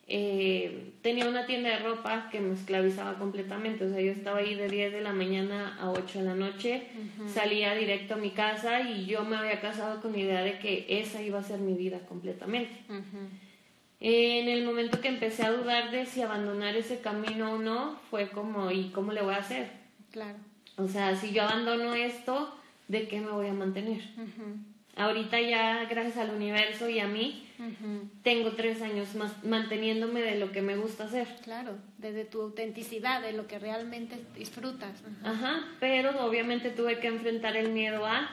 eh, 0.08 0.92
tenía 1.00 1.28
una 1.28 1.46
tienda 1.46 1.70
de 1.70 1.78
ropa 1.78 2.28
que 2.30 2.40
me 2.40 2.54
esclavizaba 2.54 3.14
completamente. 3.14 3.84
O 3.84 3.88
sea, 3.88 4.00
yo 4.00 4.12
estaba 4.12 4.38
ahí 4.38 4.54
de 4.54 4.68
10 4.68 4.92
de 4.92 5.00
la 5.00 5.12
mañana 5.12 5.76
a 5.80 5.90
8 5.90 6.18
de 6.18 6.24
la 6.24 6.34
noche, 6.34 6.88
salía 7.32 7.74
directo 7.74 8.14
a 8.14 8.18
mi 8.18 8.30
casa 8.30 8.80
y 8.80 9.06
yo 9.06 9.24
me 9.24 9.36
había 9.36 9.60
casado 9.60 10.00
con 10.00 10.12
la 10.12 10.18
idea 10.18 10.42
de 10.42 10.58
que 10.58 10.86
esa 10.88 11.22
iba 11.22 11.38
a 11.38 11.42
ser 11.42 11.60
mi 11.60 11.74
vida 11.74 12.00
completamente. 12.00 12.76
En 14.00 14.48
el 14.48 14.64
momento 14.64 15.00
que 15.00 15.08
empecé 15.08 15.44
a 15.44 15.52
dudar 15.52 15.92
de 15.92 16.06
si 16.06 16.22
abandonar 16.22 16.74
ese 16.74 17.00
camino 17.00 17.52
o 17.52 17.58
no, 17.58 17.96
fue 18.10 18.30
como, 18.30 18.70
¿y 18.72 18.90
cómo 18.90 19.12
le 19.12 19.22
voy 19.22 19.34
a 19.34 19.38
hacer? 19.38 19.70
Claro. 20.10 20.38
O 20.76 20.88
sea, 20.88 21.14
si 21.14 21.32
yo 21.32 21.42
abandono 21.44 21.94
esto, 21.94 22.52
¿de 22.88 23.06
qué 23.06 23.20
me 23.20 23.30
voy 23.30 23.46
a 23.46 23.52
mantener? 23.52 24.02
Ahorita 24.94 25.40
ya, 25.40 25.86
gracias 25.88 26.18
al 26.18 26.34
universo 26.34 26.88
y 26.88 27.00
a 27.00 27.08
mí, 27.08 27.48
tengo 28.22 28.52
tres 28.52 28.82
años 28.82 29.14
más 29.14 29.42
manteniéndome 29.42 30.20
de 30.20 30.38
lo 30.38 30.52
que 30.52 30.60
me 30.60 30.76
gusta 30.76 31.04
hacer. 31.04 31.26
Claro, 31.42 31.78
desde 31.96 32.26
tu 32.26 32.42
autenticidad, 32.42 33.22
de 33.22 33.32
lo 33.32 33.46
que 33.46 33.58
realmente 33.58 34.18
disfrutas. 34.36 35.02
Ajá, 35.24 35.64
pero 35.80 36.26
obviamente 36.26 36.70
tuve 36.70 36.98
que 36.98 37.06
enfrentar 37.06 37.56
el 37.56 37.70
miedo 37.70 38.04
a 38.04 38.30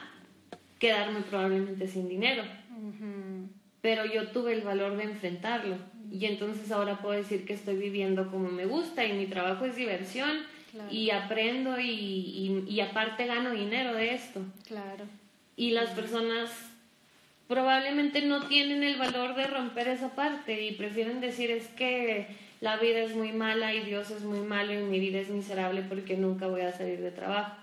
quedarme 0.78 1.20
probablemente 1.20 1.86
sin 1.86 2.08
dinero. 2.08 2.44
Pero 3.80 4.04
yo 4.04 4.28
tuve 4.28 4.52
el 4.52 4.60
valor 4.60 4.98
de 4.98 5.04
enfrentarlo. 5.04 5.76
Y 6.12 6.26
entonces 6.26 6.70
ahora 6.72 7.00
puedo 7.00 7.14
decir 7.14 7.46
que 7.46 7.54
estoy 7.54 7.76
viviendo 7.76 8.30
como 8.30 8.50
me 8.50 8.66
gusta 8.66 9.06
y 9.06 9.14
mi 9.14 9.26
trabajo 9.26 9.64
es 9.64 9.76
diversión 9.76 10.40
y 10.90 11.10
aprendo 11.10 11.80
y, 11.80 12.64
y 12.68 12.80
aparte 12.80 13.24
gano 13.26 13.52
dinero 13.52 13.94
de 13.94 14.14
esto. 14.14 14.42
Claro 14.66 15.06
y 15.60 15.72
las 15.72 15.90
personas 15.90 16.50
probablemente 17.46 18.22
no 18.22 18.46
tienen 18.46 18.82
el 18.82 18.96
valor 18.96 19.34
de 19.34 19.46
romper 19.46 19.88
esa 19.88 20.14
parte 20.14 20.64
y 20.64 20.72
prefieren 20.72 21.20
decir 21.20 21.50
es 21.50 21.68
que 21.68 22.28
la 22.62 22.78
vida 22.78 23.00
es 23.00 23.14
muy 23.14 23.32
mala 23.32 23.74
y 23.74 23.84
Dios 23.84 24.10
es 24.10 24.22
muy 24.22 24.40
malo 24.40 24.72
y 24.72 24.78
mi 24.78 24.98
vida 24.98 25.18
es 25.18 25.28
miserable 25.28 25.82
porque 25.82 26.16
nunca 26.16 26.46
voy 26.46 26.62
a 26.62 26.72
salir 26.72 27.00
de 27.00 27.10
trabajo. 27.10 27.56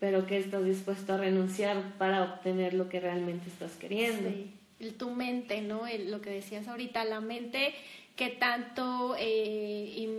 pero 0.00 0.26
que 0.26 0.38
estás 0.38 0.64
dispuesto 0.64 1.14
a 1.14 1.18
renunciar 1.18 1.80
para 1.96 2.24
obtener 2.24 2.74
lo 2.74 2.88
que 2.88 2.98
realmente 2.98 3.48
estás 3.48 3.76
queriendo. 3.76 4.28
Sí. 4.28 4.92
Tu 4.98 5.10
mente, 5.10 5.62
¿no? 5.62 5.82
lo 6.08 6.20
que 6.22 6.30
decías 6.30 6.66
ahorita, 6.66 7.04
la 7.04 7.20
mente, 7.20 7.72
que 8.16 8.30
tanto, 8.30 9.14
eh, 9.16 10.16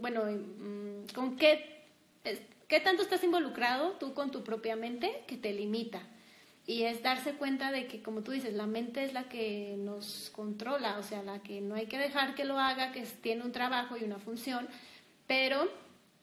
bueno, 0.00 0.24
mm, 0.24 1.12
¿con 1.14 1.36
qué, 1.36 1.82
qué 2.72 2.80
tanto 2.80 3.02
estás 3.02 3.22
involucrado 3.22 3.98
tú 4.00 4.14
con 4.14 4.30
tu 4.30 4.42
propia 4.42 4.76
mente 4.76 5.24
que 5.26 5.36
te 5.36 5.52
limita? 5.52 6.00
Y 6.66 6.84
es 6.84 7.02
darse 7.02 7.34
cuenta 7.34 7.70
de 7.70 7.86
que, 7.86 8.02
como 8.02 8.22
tú 8.22 8.30
dices, 8.30 8.54
la 8.54 8.66
mente 8.66 9.04
es 9.04 9.12
la 9.12 9.24
que 9.24 9.74
nos 9.76 10.30
controla, 10.34 10.96
o 10.96 11.02
sea, 11.02 11.22
la 11.22 11.42
que 11.42 11.60
no 11.60 11.74
hay 11.74 11.84
que 11.84 11.98
dejar 11.98 12.34
que 12.34 12.46
lo 12.46 12.58
haga, 12.58 12.90
que 12.92 13.02
tiene 13.02 13.42
un 13.44 13.52
trabajo 13.52 13.98
y 13.98 14.04
una 14.04 14.18
función, 14.18 14.66
pero 15.26 15.68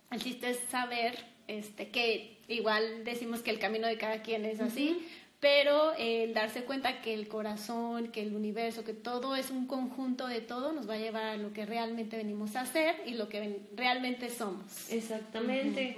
el 0.09 0.23
chiste 0.23 0.49
es 0.49 0.59
saber 0.71 1.23
este, 1.47 1.89
que 1.89 2.39
igual 2.47 3.03
decimos 3.03 3.43
que 3.43 3.51
el 3.51 3.59
camino 3.59 3.85
de 3.85 3.99
cada 3.99 4.23
quien 4.23 4.43
es 4.43 4.59
así, 4.59 5.07
pero 5.39 5.93
el 5.97 6.33
darse 6.33 6.63
cuenta 6.63 7.01
que 7.01 7.13
el 7.13 7.27
corazón, 7.27 8.11
que 8.11 8.21
el 8.21 8.35
universo, 8.35 8.83
que 8.83 8.93
todo 8.93 9.35
es 9.35 9.51
un 9.51 9.67
conjunto 9.67 10.27
de 10.27 10.41
todo, 10.41 10.73
nos 10.73 10.89
va 10.89 10.95
a 10.95 10.99
llevar 10.99 11.23
a 11.23 11.37
lo 11.37 11.53
que 11.53 11.65
realmente 11.65 12.17
venimos 12.17 12.55
a 12.55 12.61
hacer 12.61 12.95
y 13.05 13.13
lo 13.13 13.29
que 13.29 13.61
realmente 13.75 14.29
somos. 14.29 14.91
Exactamente. 14.91 15.95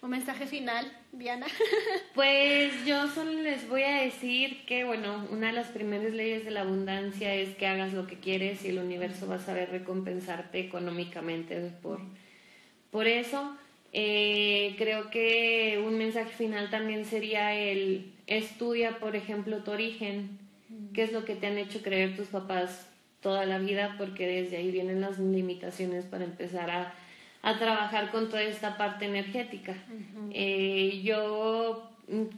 Un 0.00 0.10
mensaje 0.10 0.46
final, 0.46 0.92
Diana. 1.12 1.46
pues 2.14 2.72
yo 2.84 3.08
solo 3.08 3.32
les 3.32 3.68
voy 3.68 3.82
a 3.82 4.02
decir 4.02 4.64
que, 4.64 4.84
bueno, 4.84 5.26
una 5.30 5.48
de 5.48 5.52
las 5.52 5.68
primeras 5.68 6.12
leyes 6.12 6.44
de 6.44 6.50
la 6.52 6.60
abundancia 6.60 7.34
es 7.34 7.56
que 7.56 7.66
hagas 7.66 7.92
lo 7.92 8.06
que 8.06 8.18
quieres 8.18 8.64
y 8.64 8.68
el 8.68 8.78
universo 8.78 9.26
va 9.26 9.36
a 9.36 9.40
saber 9.40 9.70
recompensarte 9.70 10.60
económicamente 10.60 11.60
por, 11.82 12.00
por 12.90 13.06
eso. 13.06 13.56
Eh, 13.92 14.74
creo 14.76 15.10
que 15.10 15.82
un 15.84 15.96
mensaje 15.96 16.30
final 16.30 16.70
también 16.70 17.04
sería 17.04 17.54
el 17.54 18.12
estudia, 18.26 18.98
por 18.98 19.16
ejemplo, 19.16 19.62
tu 19.62 19.70
origen, 19.70 20.38
qué 20.92 21.02
es 21.02 21.12
lo 21.12 21.24
que 21.24 21.34
te 21.34 21.46
han 21.46 21.58
hecho 21.58 21.80
creer 21.82 22.14
tus 22.16 22.28
papás 22.28 22.86
toda 23.20 23.46
la 23.46 23.58
vida, 23.58 23.94
porque 23.98 24.26
desde 24.26 24.58
ahí 24.58 24.70
vienen 24.70 25.00
las 25.00 25.18
limitaciones 25.18 26.04
para 26.04 26.24
empezar 26.24 26.70
a, 26.70 26.94
a 27.42 27.58
trabajar 27.58 28.10
con 28.10 28.28
toda 28.28 28.42
esta 28.42 28.76
parte 28.76 29.06
energética. 29.06 29.74
Eh, 30.32 31.00
yo 31.02 31.90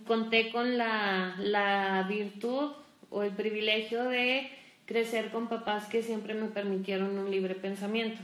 conté 0.06 0.50
con 0.50 0.78
la, 0.78 1.34
la 1.38 2.06
virtud 2.08 2.72
o 3.10 3.22
el 3.22 3.32
privilegio 3.32 4.04
de 4.04 4.48
crecer 4.90 5.30
con 5.30 5.48
papás 5.48 5.86
que 5.86 6.02
siempre 6.02 6.34
me 6.34 6.48
permitieron 6.48 7.16
un 7.16 7.30
libre 7.30 7.54
pensamiento. 7.54 8.20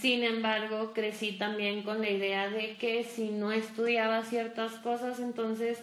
Sin 0.00 0.24
embargo, 0.24 0.94
crecí 0.94 1.32
también 1.32 1.82
con 1.82 2.00
la 2.00 2.08
idea 2.08 2.48
de 2.48 2.76
que 2.76 3.04
si 3.04 3.28
no 3.28 3.52
estudiaba 3.52 4.24
ciertas 4.24 4.72
cosas, 4.76 5.20
entonces 5.20 5.82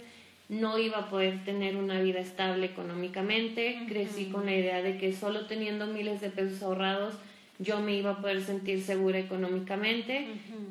no 0.49 0.80
iba 0.80 0.97
a 0.97 1.10
poder 1.12 1.45
tener 1.45 1.76
una 1.76 2.02
vida 2.02 2.20
estable 2.20 2.66
económicamente. 2.66 3.78
Crecí 3.88 4.26
con 4.26 4.47
la 4.47 4.56
idea 4.56 4.82
de 4.82 4.97
que 4.97 5.14
solo 5.14 5.45
teniendo 5.45 5.86
miles 5.86 6.20
de 6.20 6.32
pesos 6.32 6.64
ahorrados 6.64 7.14
yo 7.60 7.80
me 7.80 7.93
iba 7.93 8.10
a 8.10 8.22
poder 8.22 8.41
sentir 8.41 8.82
segura 8.82 9.20
económicamente. 9.20 10.30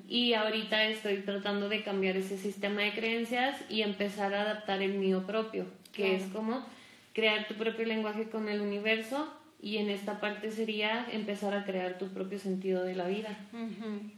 Y 0.08 0.34
ahorita 0.34 0.86
estoy 0.86 1.18
tratando 1.18 1.68
de 1.68 1.84
cambiar 1.84 2.16
ese 2.16 2.36
sistema 2.36 2.82
de 2.82 2.94
creencias 2.94 3.56
y 3.68 3.82
empezar 3.82 4.34
a 4.34 4.42
adaptar 4.42 4.82
el 4.82 4.94
mío 4.94 5.22
propio, 5.24 5.66
que 5.92 6.16
es 6.16 6.24
como 6.32 6.66
crear 7.12 7.48
tu 7.48 7.54
propio 7.54 7.84
lenguaje 7.84 8.28
con 8.28 8.48
el 8.48 8.60
universo 8.60 9.28
y 9.62 9.76
en 9.76 9.90
esta 9.90 10.20
parte 10.20 10.50
sería 10.50 11.06
empezar 11.12 11.54
a 11.54 11.64
crear 11.64 11.98
tu 11.98 12.08
propio 12.08 12.38
sentido 12.38 12.82
de 12.82 12.94
la 12.94 13.06
vida. 13.06 13.36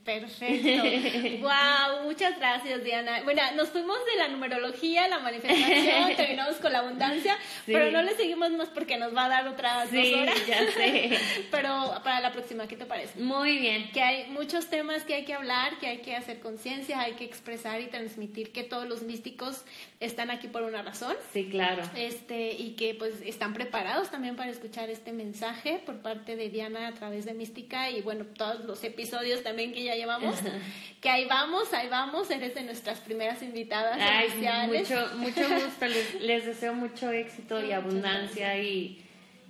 Perfecto. 0.04 0.82
wow, 1.40 2.04
muchas 2.04 2.38
gracias 2.38 2.84
Diana. 2.84 3.22
Bueno, 3.24 3.42
nos 3.56 3.70
fuimos 3.70 3.96
de 4.06 4.18
la 4.18 4.28
numerología, 4.28 5.08
la 5.08 5.18
manifestación, 5.18 6.14
terminamos 6.16 6.56
con 6.56 6.72
la 6.72 6.78
abundancia, 6.78 7.36
pero 7.66 7.90
no 7.90 8.02
le 8.02 8.14
seguimos 8.14 8.52
más 8.52 8.68
porque 8.68 8.96
nos 8.98 9.16
va 9.16 9.24
a 9.24 9.28
dar 9.28 9.48
otras 9.48 9.90
dos 9.90 10.12
horas. 10.12 10.46
ya 10.46 10.70
sé. 10.70 11.18
pero 11.50 11.92
para 12.04 12.20
la 12.20 12.30
próxima, 12.30 12.68
¿qué 12.68 12.76
te 12.76 12.86
parece? 12.86 13.20
Muy 13.20 13.58
bien. 13.58 13.90
Que 13.90 14.00
hay 14.00 14.30
muchos 14.30 14.68
temas 14.68 15.02
que 15.02 15.14
hay 15.14 15.24
que 15.24 15.34
hablar, 15.34 15.78
que 15.80 15.88
hay 15.88 15.98
que 15.98 16.14
hacer 16.14 16.38
conciencia, 16.38 17.00
hay 17.00 17.14
que 17.14 17.24
expresar 17.24 17.80
y 17.80 17.86
transmitir 17.86 18.52
que 18.52 18.62
todos 18.62 18.88
los 18.88 19.02
místicos 19.02 19.64
están 20.04 20.30
aquí 20.30 20.48
por 20.48 20.62
una 20.62 20.82
razón. 20.82 21.14
Sí, 21.32 21.48
claro. 21.50 21.82
Este, 21.96 22.52
y 22.52 22.72
que 22.72 22.94
pues 22.94 23.14
están 23.24 23.54
preparados 23.54 24.10
también 24.10 24.36
para 24.36 24.50
escuchar 24.50 24.90
este 24.90 25.12
mensaje 25.12 25.80
por 25.86 25.98
parte 25.98 26.36
de 26.36 26.50
Diana 26.50 26.88
a 26.88 26.92
través 26.92 27.24
de 27.24 27.34
Mística 27.34 27.90
y 27.90 28.02
bueno, 28.02 28.24
todos 28.24 28.64
los 28.64 28.82
episodios 28.84 29.42
también 29.42 29.72
que 29.72 29.84
ya 29.84 29.94
llevamos, 29.94 30.36
que 31.00 31.08
ahí 31.08 31.26
vamos, 31.26 31.72
ahí 31.72 31.88
vamos, 31.88 32.30
eres 32.30 32.54
de 32.54 32.62
nuestras 32.62 32.98
primeras 33.00 33.42
invitadas 33.42 33.98
Ay, 34.00 34.28
Mucho, 34.66 35.16
mucho 35.16 35.42
gusto, 35.48 35.86
les, 36.20 36.46
deseo 36.46 36.74
mucho 36.74 37.10
éxito 37.10 37.64
y 37.64 37.72
abundancia 37.72 38.58
y, 38.58 39.04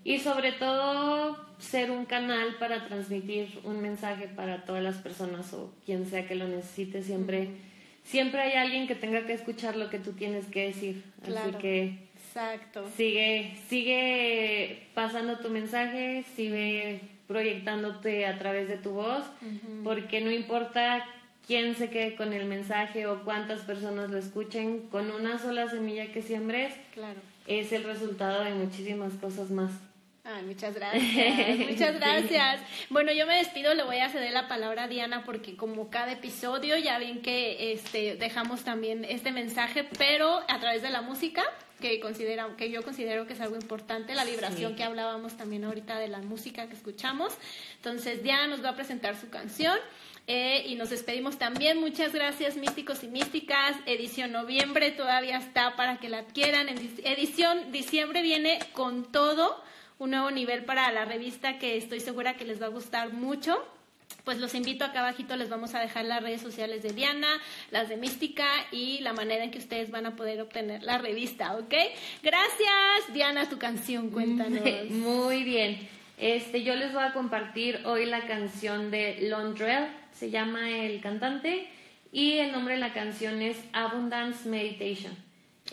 y 0.05 0.19
sobre 0.19 0.53
todo 0.53 1.39
ser 1.59 1.91
un 1.91 2.05
canal 2.05 2.57
para 2.59 2.87
transmitir 2.87 3.61
un 3.65 3.81
mensaje 3.81 4.29
para 4.29 4.65
todas 4.65 4.83
las 4.83 4.97
personas 4.97 5.53
o 5.55 5.73
quien 5.87 6.07
sea 6.07 6.27
que 6.27 6.35
lo 6.35 6.47
necesite 6.47 7.03
siempre. 7.03 7.72
Siempre 8.05 8.41
hay 8.41 8.53
alguien 8.55 8.87
que 8.87 8.95
tenga 8.95 9.27
que 9.27 9.33
escuchar 9.33 9.77
lo 9.77 9.89
que 9.91 9.99
tú 9.99 10.13
tienes 10.13 10.47
que 10.47 10.67
decir. 10.67 11.05
Así 11.23 11.53
que 11.61 12.13
Exacto. 12.35 12.89
Sigue, 12.97 13.59
sigue 13.69 14.89
pasando 14.95 15.39
tu 15.39 15.51
mensaje, 15.51 16.25
sigue 16.35 17.01
proyectándote 17.27 18.27
a 18.27 18.39
través 18.39 18.69
de 18.69 18.79
tu 18.79 18.93
voz, 18.93 19.25
porque 19.85 20.23
no 20.23 20.31
importa 20.31 21.05
quién 21.47 21.75
se 21.75 21.91
quede 21.91 22.17
con 22.17 22.33
el 22.33 22.47
mensaje 22.47 23.07
o 23.07 23.23
cuántas 23.25 23.61
personas 23.61 24.11
lo 24.11 24.17
escuchen, 24.17 24.81
con 24.89 25.11
una 25.11 25.39
sola 25.39 25.69
semilla 25.69 26.11
que 26.11 26.23
siembres, 26.23 26.73
claro. 26.95 27.21
es 27.47 27.73
el 27.73 27.85
resultado 27.85 28.45
de 28.45 28.55
muchísimas 28.55 29.13
cosas 29.15 29.51
más. 29.51 29.73
Ay, 30.25 30.45
muchas 30.45 30.75
gracias. 30.75 31.59
muchas 31.71 31.95
gracias. 31.97 32.61
Bueno, 32.91 33.11
yo 33.13 33.27
me 33.27 33.39
despido, 33.39 33.75
le 33.75 33.83
voy 33.83 33.99
a 33.99 34.09
ceder 34.09 34.33
la 34.33 34.47
palabra 34.47 34.85
a 34.85 34.89
Diana 34.89 35.25
porque 35.25 35.57
como 35.57 35.91
cada 35.91 36.13
episodio 36.13 36.77
ya 36.77 36.99
ven 36.99 37.23
que 37.23 37.73
este 37.73 38.15
dejamos 38.15 38.63
también 38.63 39.05
este 39.05 39.33
mensaje, 39.33 39.83
pero 39.99 40.45
a 40.49 40.61
través 40.61 40.83
de 40.83 40.91
la 40.91 41.03
música 41.03 41.43
que, 41.81 41.99
considera, 41.99 42.47
que 42.57 42.71
yo 42.71 42.85
considero 42.85 43.27
que 43.27 43.33
es 43.33 43.41
algo 43.41 43.57
importante, 43.57 44.15
la 44.15 44.25
vibración 44.25 44.77
que 44.77 44.85
hablábamos 44.85 45.37
también 45.37 45.65
ahorita 45.65 45.99
de 45.99 46.07
la 46.07 46.19
música 46.19 46.69
que 46.69 46.75
escuchamos. 46.75 47.33
Entonces, 47.75 48.23
Diana 48.23 48.47
nos 48.47 48.65
va 48.65 48.71
a 48.71 48.77
presentar 48.77 49.21
su 49.21 49.29
canción. 49.29 49.77
Eh, 50.29 50.63
y 50.69 50.77
nos 50.77 50.91
despedimos 50.91 51.37
también. 51.37 51.81
Muchas 51.81 52.13
gracias, 52.13 52.57
místicos 52.57 53.03
y 53.03 53.09
místicas. 53.09 53.75
Edición 53.87 54.31
noviembre 54.31 54.93
todavía 54.93 55.39
está 55.39 55.75
para 55.75 55.99
que 55.99 56.09
la 56.09 56.19
adquieran. 56.19 56.69
Edición 56.69 57.73
diciembre 57.73 58.23
viene 58.23 58.61
con 58.73 59.11
todo 59.11 59.61
un 60.03 60.11
nuevo 60.11 60.33
nivel 60.33 60.65
para 60.65 60.91
la 60.91 61.05
revista 61.05 61.61
que 61.61 61.77
estoy 61.77 62.01
segura 62.01 62.35
que 62.35 62.45
les 62.45 62.61
va 62.61 62.67
a 62.67 62.71
gustar 62.71 63.13
mucho 63.13 63.57
pues 64.25 64.39
los 64.39 64.55
invito 64.55 64.85
acá 64.85 65.01
abajito, 65.01 65.37
les 65.37 65.49
vamos 65.49 65.75
a 65.75 65.81
dejar 65.81 66.05
las 66.05 66.23
redes 66.23 66.41
sociales 66.41 66.83
de 66.83 66.91
Diana, 66.91 67.29
las 67.71 67.89
de 67.89 67.97
Mística 67.97 68.47
y 68.71 68.99
la 69.01 69.13
manera 69.13 69.43
en 69.43 69.51
que 69.51 69.59
ustedes 69.59 69.91
van 69.91 70.07
a 70.07 70.15
poder 70.17 70.41
obtener 70.41 70.83
la 70.83 70.99
revista, 70.99 71.57
¿ok? 71.57 71.75
Gracias, 72.23 73.13
Diana, 73.13 73.49
tu 73.49 73.59
canción, 73.59 74.11
cuéntanos. 74.11 74.63
Muy 74.91 75.45
bien. 75.45 75.89
Este, 76.19 76.63
yo 76.63 76.77
les 76.77 76.93
voy 76.93 77.03
a 77.03 77.13
compartir 77.13 77.81
hoy 77.85 78.05
la 78.05 78.27
canción 78.27 78.91
de 78.91 79.29
Londrell, 79.29 79.89
se 80.13 80.31
llama 80.31 80.71
el 80.71 81.01
cantante, 81.01 81.69
y 82.13 82.39
el 82.39 82.53
nombre 82.53 82.75
de 82.75 82.81
la 82.81 82.93
canción 82.93 83.41
es 83.41 83.57
Abundance 83.73 84.49
Meditation. 84.49 85.17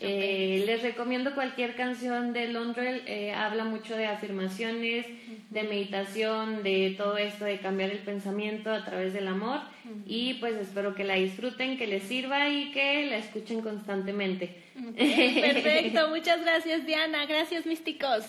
Eh, 0.02 0.64
les 0.66 0.82
recomiendo 0.82 1.36
cualquier 1.36 1.76
canción 1.76 2.32
de 2.32 2.48
Londrell, 2.48 3.04
eh, 3.06 3.34
habla 3.34 3.66
mucho 3.66 3.98
de 3.98 4.08
afirmaciones, 4.08 5.06
de 5.50 5.64
meditación, 5.64 6.64
de 6.64 6.96
todo 6.98 7.18
esto, 7.18 7.44
de 7.44 7.60
cambiar 7.60 7.90
el 7.90 7.98
pensamiento 8.00 8.72
a 8.72 8.86
través 8.86 9.14
del 9.14 9.28
amor 9.28 9.60
y 10.06 10.36
pues 10.36 10.56
espero 10.56 10.96
que 10.96 11.04
la 11.04 11.16
disfruten, 11.16 11.78
que 11.78 11.88
les 11.88 12.04
sirva 12.04 12.48
y 12.48 12.72
que 12.72 13.08
la 13.08 13.18
escuchen 13.18 13.62
constantemente. 13.62 14.64
perfecto, 14.96 16.08
muchas 16.10 16.42
gracias 16.42 16.86
Diana, 16.86 17.26
gracias 17.26 17.66
místicos. 17.66 18.26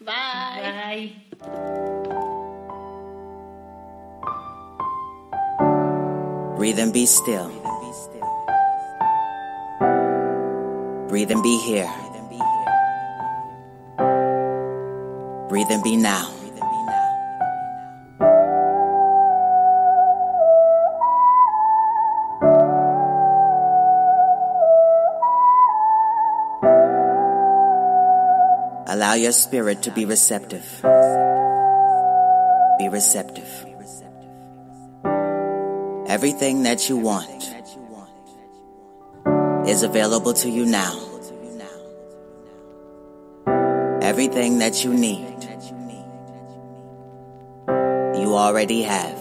Bye. 0.00 0.12
Bye. 0.62 1.88
Breathe 6.56 6.80
and 6.80 6.92
be 6.92 7.06
still. 7.06 7.57
Breathe 11.18 11.32
and 11.32 11.42
be 11.42 11.58
here. 11.58 11.90
Breathe 15.48 15.66
and 15.68 15.82
be 15.82 15.96
now. 15.96 16.30
Allow 28.86 29.14
your 29.14 29.32
spirit 29.32 29.82
to 29.82 29.90
be 29.90 30.04
receptive. 30.04 30.80
Be 32.78 32.88
receptive. 32.88 33.66
Everything 36.06 36.62
that 36.62 36.88
you 36.88 36.96
want 36.96 37.52
is 39.68 39.82
available 39.82 40.32
to 40.34 40.48
you 40.48 40.64
now. 40.64 41.07
Everything 44.28 44.58
that 44.58 44.84
you 44.84 44.92
need, 44.92 45.42
you 48.20 48.36
already 48.36 48.82
have. 48.82 49.16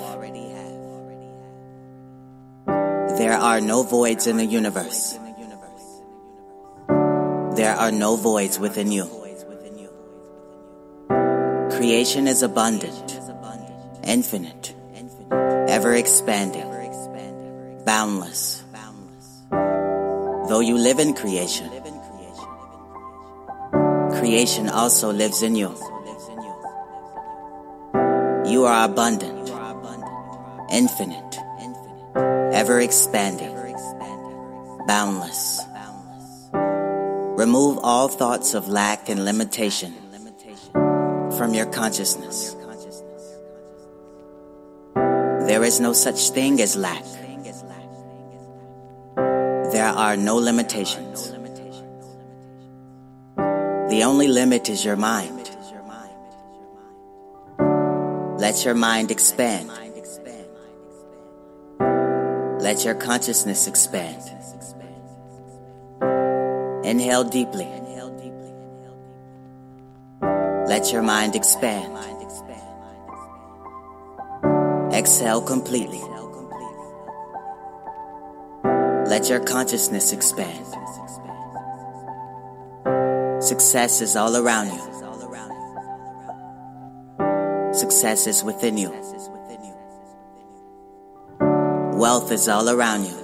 There 3.18 3.38
are 3.38 3.62
no 3.62 3.84
voids 3.84 4.28
in 4.28 4.36
the 4.36 4.46
universe. 4.46 5.18
There 7.56 7.74
are 7.74 7.90
no 7.90 8.18
voids 8.18 8.60
within 8.60 8.92
you. 8.92 9.06
Creation 11.72 12.28
is 12.28 12.44
abundant, 12.44 13.18
infinite, 14.04 14.76
ever 15.32 15.96
expanding, 15.96 16.70
boundless. 17.86 18.62
Though 20.50 20.60
you 20.60 20.78
live 20.78 21.00
in 21.00 21.14
creation, 21.14 21.72
creation 24.28 24.68
also 24.68 25.14
lives 25.14 25.42
in 25.42 25.56
you. 25.56 25.70
You 28.46 28.66
are 28.66 28.84
abundant, 28.84 29.50
infinite, 30.70 31.40
ever 32.52 32.82
expanding, 32.82 33.56
boundless. 34.86 35.62
Remove 37.40 37.80
all 37.84 38.10
thoughts 38.10 38.54
of 38.54 38.68
lack 38.68 39.08
and 39.08 39.24
limitation 39.24 39.94
from 41.38 41.54
your 41.54 41.68
consciousness. 41.68 42.54
There 45.48 45.64
is 45.64 45.80
no 45.80 45.94
such 45.94 46.32
thing 46.32 46.60
as 46.60 46.76
lack. 46.76 47.06
There 49.72 49.88
are 49.88 50.18
no 50.18 50.36
limitations. 50.36 51.37
The 53.98 54.04
only 54.04 54.28
limit 54.28 54.70
is 54.70 54.86
your 54.86 54.96
mind. 54.96 55.50
Let 58.38 58.64
your 58.64 58.76
mind 58.76 59.10
expand. 59.10 59.72
Let 62.62 62.86
your 62.86 62.94
consciousness 62.94 63.66
expand. 63.66 64.22
Inhale 66.86 67.24
deeply. 67.24 67.66
Let 70.68 70.92
your 70.92 71.02
mind 71.02 71.36
expand. 71.36 71.98
Exhale 74.94 75.42
completely. 75.42 76.04
Let 79.10 79.28
your 79.28 79.40
consciousness 79.40 80.14
expand. 80.14 80.77
Success 83.58 84.02
is 84.02 84.16
all 84.16 84.38
around 84.38 84.68
you. 84.68 84.80
Success 87.74 88.28
is 88.28 88.44
within 88.44 88.78
you. 88.78 88.92
Wealth 91.98 92.32
is 92.32 92.48
all 92.48 92.70
around 92.70 93.06
you. 93.06 93.18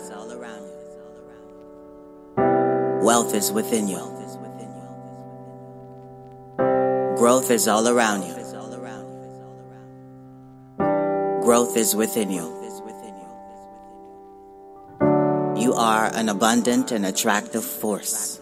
Wealth 3.06 3.36
is 3.36 3.52
within 3.52 3.88
you. 3.88 4.00
Growth 7.16 7.52
is 7.52 7.68
all 7.68 7.88
around 7.88 8.24
you. 8.24 8.34
Growth 11.44 11.78
is 11.78 11.96
within 11.96 12.32
you. 12.32 12.50
You 15.56 15.76
are 15.76 16.10
an 16.12 16.28
abundant 16.30 16.92
and 16.92 17.06
attractive 17.06 17.64
force. 17.64 18.40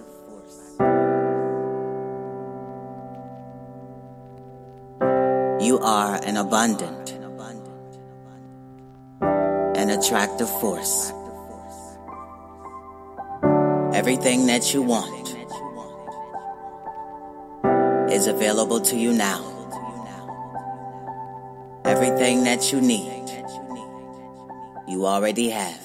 Are 5.83 6.19
an 6.23 6.37
abundant 6.37 7.11
and 9.77 9.89
attractive 9.91 10.49
force. 10.59 11.11
Everything 13.93 14.45
that 14.45 14.73
you 14.73 14.81
want 14.81 15.29
is 18.11 18.27
available 18.27 18.79
to 18.79 18.95
you 18.95 19.11
now. 19.13 19.43
Everything 21.83 22.43
that 22.43 22.71
you 22.71 22.79
need, 22.79 23.27
you 24.87 25.05
already 25.05 25.49
have. 25.49 25.80